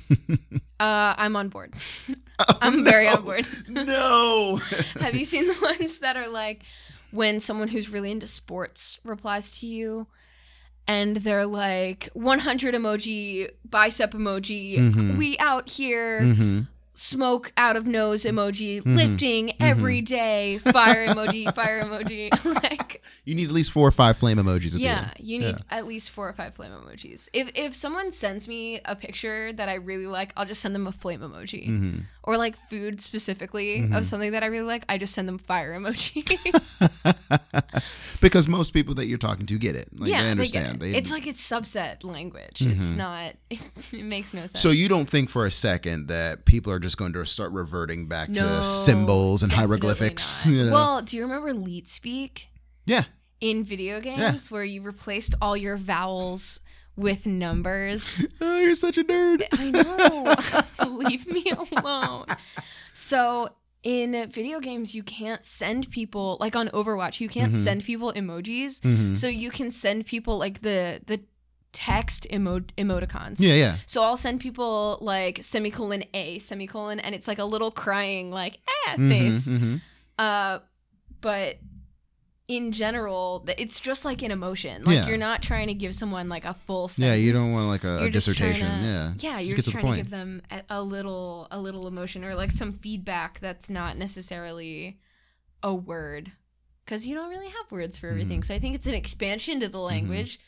Uh, 0.81 1.15
I'm 1.19 1.37
on 1.37 1.49
board. 1.51 1.75
I'm 2.63 2.85
very 2.85 3.07
on 3.07 3.23
board. 3.23 3.47
no. 3.69 4.59
Have 5.01 5.15
you 5.15 5.27
seen 5.27 5.47
the 5.47 5.55
ones 5.61 5.99
that 5.99 6.17
are 6.17 6.27
like 6.31 6.63
when 7.11 7.39
someone 7.39 7.69
who's 7.69 7.91
really 7.91 8.11
into 8.11 8.27
sports 8.27 8.99
replies 9.05 9.59
to 9.61 9.67
you? 9.67 10.07
And 10.89 11.19
they're 11.19 11.45
like 11.45 12.09
100 12.15 12.75
emoji, 12.75 13.51
bicep 13.69 14.13
emoji, 14.13 14.79
Mhm. 14.79 15.19
we 15.19 15.37
out 15.37 15.69
here, 15.69 16.23
mm-hmm. 16.23 16.61
Smoke 16.95 17.53
out 17.57 17.77
of 17.77 17.87
nose 17.87 18.25
emoji, 18.25 18.85
lifting 18.85 19.53
every 19.61 20.01
day, 20.01 20.59
fire 20.59 21.07
emoji, 21.07 21.53
fire 21.55 21.83
emoji. 21.83 22.31
like, 22.63 23.03
You 23.25 23.35
need 23.35 23.49
at 23.49 23.55
least 23.55 23.73
four 23.73 23.89
or 23.89 23.93
five 23.93 24.17
flame 24.17 24.39
emojis 24.39 24.67
at 24.67 24.73
the 24.73 24.81
yeah, 24.81 25.11
you 25.19 25.39
need 25.39 25.57
at 25.71 25.87
least 25.87 26.11
four 26.11 26.29
or 26.29 26.33
five 26.33 26.55
flame 26.55 26.73
emojis. 26.73 27.29
If 27.33 27.51
if 27.55 27.75
someone 27.75 28.13
sends 28.13 28.47
me 28.49 28.81
a 28.85 28.97
picture 28.97 29.53
that 29.53 29.69
I 29.69 29.75
really 29.75 30.07
like, 30.07 30.33
I'll 30.37 30.47
just 30.47 30.61
send 30.61 30.75
them 30.75 30.87
a 30.87 30.93
flame 30.93 31.21
emoji. 31.21 31.69
Mm-hmm. 31.69 31.99
Or 32.23 32.37
like 32.37 32.55
food 32.55 33.01
specifically 33.01 33.79
of 33.79 33.85
mm-hmm. 33.85 34.03
something 34.03 34.33
that 34.33 34.43
I 34.43 34.47
really 34.47 34.67
like, 34.67 34.85
I 34.89 34.99
just 34.99 35.15
send 35.15 35.27
them 35.27 35.39
fire 35.39 35.79
emoji. 35.79 36.23
because 38.21 38.47
most 38.47 38.73
people 38.73 38.95
that 38.97 39.07
you're 39.07 39.19
talking 39.19 39.47
to 39.47 39.59
get 39.59 39.75
it. 39.75 39.89
Like, 39.93 40.11
yeah, 40.11 40.19
they 40.19 40.25
they 40.25 40.31
understand. 40.31 40.83
it. 40.83 40.97
It's 40.97 41.11
like 41.11 41.27
it's 41.27 41.41
subset 41.41 42.05
language. 42.05 42.61
It's 42.63 42.91
mm-hmm. 42.91 42.97
not. 42.97 43.35
It, 43.93 44.05
makes 44.05 44.33
no 44.35 44.43
sense. 44.43 44.61
so 44.61 44.71
you 44.71 44.89
don't 44.89 45.09
think 45.09 45.29
for 45.29 45.47
a 45.47 45.51
second 45.51 46.09
that 46.09 46.45
people 46.45 46.73
are 46.73 46.79
just 46.79 46.97
going 46.97 47.13
to 47.15 47.25
start 47.27 47.51
reverting 47.53 48.07
back 48.07 48.29
No, 48.29 48.35
to 48.41 48.65
symbols 48.65 49.43
and 49.43 49.51
hieroglyphics? 49.51 50.47
You 50.47 50.67
know? 50.67 50.73
Well, 50.73 51.03
do 51.03 51.17
you 51.17 51.23
remember 51.23 51.53
Leet 51.53 51.89
Speak 51.89 52.49
yeah. 52.87 53.05
in 53.41 53.65
video 53.65 54.01
games 54.01 54.51
where 54.51 54.65
you 54.65 54.83
replaced 54.83 55.35
all 55.41 55.57
your 55.57 55.77
vowels 55.77 56.61
with 56.97 57.27
numbers? 57.27 58.27
Oh, 58.41 58.61
you're 58.61 58.75
such 58.75 58.99
a 58.99 59.05
nerd. 59.05 59.43
I 59.53 59.71
know. 59.71 60.95
Leave 60.99 61.27
me 61.33 61.45
alone. 61.51 62.27
So 62.95 63.49
in 63.83 64.29
video 64.31 64.61
games, 64.61 64.95
you 64.95 65.03
can't 65.03 65.45
send 65.45 65.91
people 65.91 66.37
like 66.41 66.55
on 66.57 66.69
Overwatch. 66.69 67.21
You 67.21 67.29
can't 67.29 67.53
Mm-hmm. 67.53 67.61
send 67.63 67.85
people 67.85 68.13
emojis. 68.13 69.17
So 69.17 69.27
you 69.29 69.51
can 69.51 69.71
send 69.71 70.07
people 70.07 70.39
like 70.39 70.61
the 70.63 71.01
the 71.07 71.21
text 71.73 72.27
emo- 72.33 72.61
emoticons. 72.77 73.37
Yeah, 73.39 73.55
yeah. 73.55 73.77
So 73.87 74.03
I'll 74.03 74.17
send 74.17 74.41
people 74.41 74.99
like 75.01 75.43
semicolon 75.43 76.05
a 76.13 76.39
semicolon, 76.39 76.99
and 77.01 77.15
it's 77.15 77.29
like 77.29 77.39
a 77.39 77.45
little 77.45 77.71
crying 77.71 78.31
like 78.31 78.59
ah 78.69 78.95
Mm-hmm, 78.99 79.11
face. 79.11 79.49
Uh, 80.19 80.59
but 81.21 81.59
in 82.51 82.73
general, 82.73 83.45
it's 83.57 83.79
just 83.79 84.05
like 84.05 84.23
an 84.23 84.33
emotion. 84.33 84.83
Like 84.83 84.95
Yeah. 84.97 85.07
you're 85.09 85.17
not 85.19 85.41
trying 85.41 85.69
to 85.69 85.75
give 85.75 85.95
someone 85.95 86.29
like 86.29 86.45
a 86.45 86.55
full 86.67 86.89
sentence. 86.89 87.17
Yeah, 87.17 87.25
you 87.25 87.33
don't 87.33 87.53
want 87.53 87.69
like 87.69 87.85
a, 87.85 87.99
a 87.99 88.01
You're 88.03 88.11
just 88.11 88.27
trying 88.37 88.51
dissertation. 88.51 88.81
to- 88.83 88.87
yeah. 88.87 89.13
yeah, 89.19 89.39
Just 89.39 89.47
you're 89.49 89.57
just 89.57 89.69
to 89.69 89.73
trying 89.73 89.85
to 89.85 89.89
point. 89.89 89.97
give 90.03 90.11
them 90.11 90.43
a, 90.51 90.63
a 90.69 90.83
little, 90.83 91.47
a 91.53 91.61
little 91.61 91.87
emotion 91.87 92.25
or 92.25 92.35
like 92.35 92.51
some 92.51 92.73
feedback 92.73 93.39
that's 93.39 93.71
not 93.71 93.97
necessarily 93.97 94.99
a 95.63 95.73
word, 95.73 96.33
because 96.85 97.07
you 97.07 97.15
don't 97.15 97.31
really 97.31 97.49
have 97.49 97.71
words 97.71 97.97
for 97.99 98.09
Mm-hmm. 98.09 98.13
everything. 98.21 98.43
So 98.43 98.53
I 98.55 98.59
think 98.59 98.75
it's 98.75 98.87
an 98.89 98.95
expansion 98.95 99.61
to 99.61 99.69
the 99.69 99.79
language. 99.79 100.41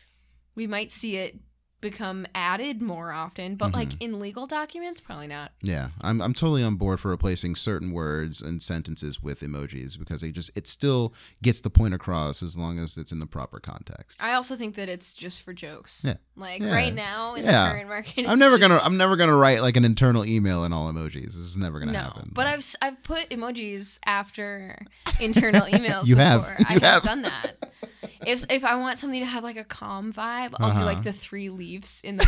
We 0.57 0.67
might 0.67 0.91
see 0.91 1.17
it 1.17 1.39
become 1.83 2.27
added 2.35 2.81
more 2.81 3.13
often, 3.13 3.57
but 3.57 3.73
like 3.75 3.91
Mm-hmm. 3.91 4.03
in 4.15 4.21
legal 4.21 4.47
documents, 4.47 5.01
probably 5.03 5.27
not. 5.27 5.53
Yeah, 5.61 5.89
I'm 6.01 6.23
I'm 6.23 6.33
totally 6.33 6.63
on 6.65 6.77
board 6.77 6.99
for 7.01 7.11
replacing 7.11 7.57
certain 7.57 7.93
words 7.93 8.41
and 8.41 8.63
sentences 8.63 9.23
with 9.23 9.41
emojis 9.41 9.99
because 9.99 10.23
they 10.23 10.31
just 10.31 10.57
it 10.57 10.67
still 10.67 11.13
gets 11.43 11.61
the 11.61 11.69
point 11.69 11.93
across 11.93 12.43
as 12.43 12.57
long 12.57 12.79
as 12.79 12.97
it's 12.97 13.13
in 13.13 13.19
the 13.19 13.27
proper 13.27 13.61
context. 13.61 14.23
I 14.23 14.33
also 14.33 14.57
think 14.57 14.77
that 14.77 14.89
it's 14.89 15.13
just 15.13 15.43
for 15.43 15.53
jokes. 15.53 16.05
Yeah. 16.07 16.15
Like 16.37 16.63
Yeah. 16.63 16.75
right 16.75 16.95
now 16.95 17.35
in 17.35 17.45
Yeah. 17.45 17.67
the 17.69 17.75
current 17.75 17.89
market, 17.89 18.29
I'm 18.29 18.39
never 18.39 18.57
gonna 18.59 18.81
I'm 18.83 18.97
never 18.97 19.17
gonna 19.17 19.37
write 19.37 19.61
like 19.61 19.77
an 19.77 19.85
internal 19.85 20.25
email 20.25 20.65
in 20.65 20.73
all 20.73 20.91
emojis. 20.91 21.25
This 21.27 21.37
is 21.37 21.59
never 21.59 21.79
gonna 21.81 21.93
No, 21.93 21.99
happen. 21.99 22.31
but 22.33 22.47
I've 22.47 22.65
I've 22.81 23.03
put 23.03 23.29
emojis 23.31 23.99
after 24.07 24.79
internal 25.21 25.63
emails. 25.67 26.07
You 26.07 26.17
have. 26.17 26.47
You 26.71 26.79
I 26.81 26.87
have. 26.87 27.03
done 27.03 27.23
that. 27.23 27.57
If 28.27 28.45
if 28.51 28.65
I 28.65 28.77
want 28.77 28.99
something 28.99 29.21
to 29.21 29.27
have 29.27 29.45
like 29.45 29.57
a 29.57 29.65
calm 29.65 30.13
vibe, 30.13 30.55
I'll 30.59 30.71
do 30.71 30.77
Uh-huh. 30.79 30.85
like 30.85 31.03
the 31.03 31.13
three 31.13 31.51
leaves 31.51 32.01
in 32.03 32.17
the 32.17 32.27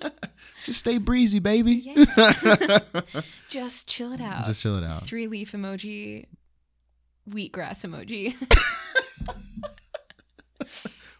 wind. 0.00 0.12
just 0.64 0.78
stay 0.80 0.98
breezy, 0.98 1.38
baby. 1.40 1.72
yeah. 1.72 2.78
Just 3.48 3.88
chill 3.88 4.12
it 4.12 4.20
out. 4.20 4.44
Just 4.46 4.62
chill 4.62 4.76
it 4.76 4.84
out. 4.84 5.02
Three 5.04 5.26
leaf 5.28 5.52
emoji, 5.52 6.26
wheatgrass 7.28 7.84
emoji. 7.86 8.34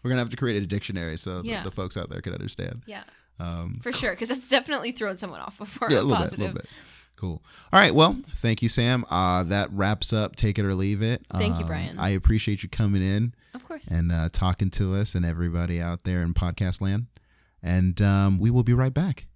We're 0.03 0.09
gonna 0.09 0.21
have 0.21 0.29
to 0.29 0.37
create 0.37 0.61
a 0.61 0.65
dictionary 0.67 1.17
so 1.17 1.41
Yeah. 1.43 1.63
the, 1.63 1.69
the 1.69 1.75
folks 1.75 1.97
out 1.97 2.09
there 2.09 2.21
can 2.21 2.33
understand. 2.33 2.83
yeah, 2.85 3.03
Um, 3.39 3.79
for 3.81 3.91
sure, 3.91 4.11
because 4.11 4.29
that's 4.29 4.49
definitely 4.49 4.91
thrown 4.91 5.17
someone 5.17 5.39
off 5.41 5.57
before. 5.57 5.89
yeah, 5.89 5.97
a 5.97 6.01
a 6.01 6.03
little 6.03 6.09
bit, 6.09 6.19
a 6.19 6.23
positive. 6.25 6.39
little 6.39 6.61
bit. 6.61 6.69
Cool. 7.15 7.41
All 7.71 7.79
right. 7.79 7.93
Well, 7.95 8.17
thank 8.29 8.61
you, 8.61 8.69
Sam. 8.69 9.05
Uh, 9.09 9.43
that 9.43 9.71
wraps 9.71 10.11
up. 10.13 10.35
Take 10.35 10.59
it 10.59 10.65
or 10.65 10.73
leave 10.73 11.01
it. 11.01 11.25
Thank 11.33 11.55
you, 11.55 11.61
Um, 11.61 11.67
Brian. 11.67 11.97
I 11.99 12.09
appreciate 12.09 12.61
you 12.63 12.69
coming 12.69 13.01
in. 13.01 13.33
Of 13.53 13.63
course. 13.63 13.87
and 13.87 14.11
uh, 14.11 14.27
talking 14.33 14.69
to 14.71 14.95
us 14.95 15.15
and 15.15 15.25
everybody 15.25 15.79
out 15.79 16.03
there 16.03 16.21
in 16.21 16.33
podcast 16.33 16.81
land. 16.81 17.05
And 17.63 17.99
um, 18.01 18.37
we 18.37 18.51
will 18.51 18.63
be 18.63 18.73
right 18.73 18.93
back. 18.93 19.27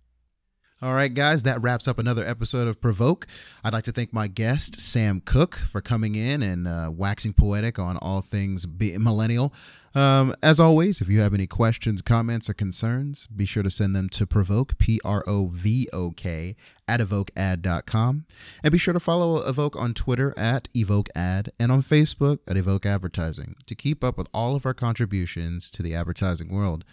All 0.82 0.94
right, 0.94 1.14
guys, 1.14 1.44
that 1.44 1.62
wraps 1.62 1.90
up 1.90 2.00
another 2.00 2.26
episode 2.26 2.68
of 2.70 2.80
Provoke. 2.80 3.28
I'd 3.66 3.74
like 3.74 3.84
to 3.86 3.92
thank 3.92 4.14
my 4.14 4.28
guest, 4.28 4.80
Sam 4.80 5.20
Cooke, 5.20 5.56
for 5.56 5.82
coming 5.82 6.16
in 6.16 6.42
and 6.42 6.68
uh, 6.70 6.90
waxing 6.94 7.34
poetic 7.34 7.78
on 7.80 7.98
all 7.98 8.22
things 8.22 8.66
be- 8.66 8.98
millennial. 8.98 9.54
Um, 9.96 10.36
as 10.44 10.60
always, 10.60 11.02
if 11.02 11.10
you 11.10 11.20
have 11.22 11.34
any 11.34 11.48
questions, 11.48 12.02
comments, 12.02 12.50
or 12.50 12.54
concerns, 12.54 13.28
be 13.28 13.46
sure 13.46 13.64
to 13.64 13.70
send 13.70 13.96
them 13.96 14.10
to 14.10 14.28
Provoke, 14.28 14.78
P 14.78 15.00
R 15.04 15.24
O 15.26 15.48
V 15.48 15.90
O 15.92 16.12
K, 16.12 16.56
at 16.88 17.00
evokead.com. 17.00 18.26
And 18.64 18.72
be 18.72 18.78
sure 18.78 18.94
to 18.94 19.00
follow 19.00 19.38
Evoke 19.38 19.76
on 19.76 19.94
Twitter 19.94 20.34
at 20.38 20.70
evokead 20.74 21.50
and 21.60 21.72
on 21.72 21.82
Facebook 21.82 22.40
at 22.48 22.58
Evoke 22.58 22.86
Advertising 22.86 23.56
to 23.66 23.76
keep 23.76 24.04
up 24.04 24.18
with 24.18 24.30
all 24.34 24.56
of 24.56 24.66
our 24.66 24.74
contributions 24.74 25.72
to 25.72 25.82
the 25.82 25.96
advertising 25.96 26.54
world. 26.54 26.86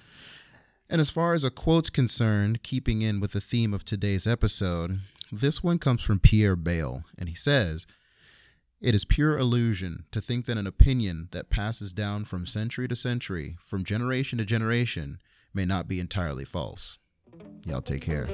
And 0.88 1.00
as 1.00 1.10
far 1.10 1.34
as 1.34 1.42
a 1.44 1.50
quote's 1.50 1.90
concerned, 1.90 2.62
keeping 2.62 3.02
in 3.02 3.20
with 3.20 3.32
the 3.32 3.40
theme 3.40 3.74
of 3.74 3.84
today's 3.84 4.26
episode, 4.26 5.00
this 5.32 5.62
one 5.62 5.78
comes 5.78 6.02
from 6.02 6.20
Pierre 6.20 6.54
Bayle, 6.54 7.02
and 7.18 7.28
he 7.28 7.34
says, 7.34 7.86
It 8.80 8.94
is 8.94 9.06
pure 9.06 9.38
illusion 9.38 10.04
to 10.10 10.20
think 10.20 10.44
that 10.44 10.58
an 10.58 10.66
opinion 10.66 11.28
that 11.32 11.48
passes 11.48 11.94
down 11.94 12.26
from 12.26 12.44
century 12.44 12.86
to 12.88 12.94
century, 12.96 13.56
from 13.58 13.84
generation 13.84 14.36
to 14.36 14.44
generation, 14.44 15.18
may 15.54 15.64
not 15.64 15.88
be 15.88 15.98
entirely 15.98 16.44
false. 16.44 16.98
Y'all 17.64 17.80
take 17.80 18.02
care. 18.02 18.28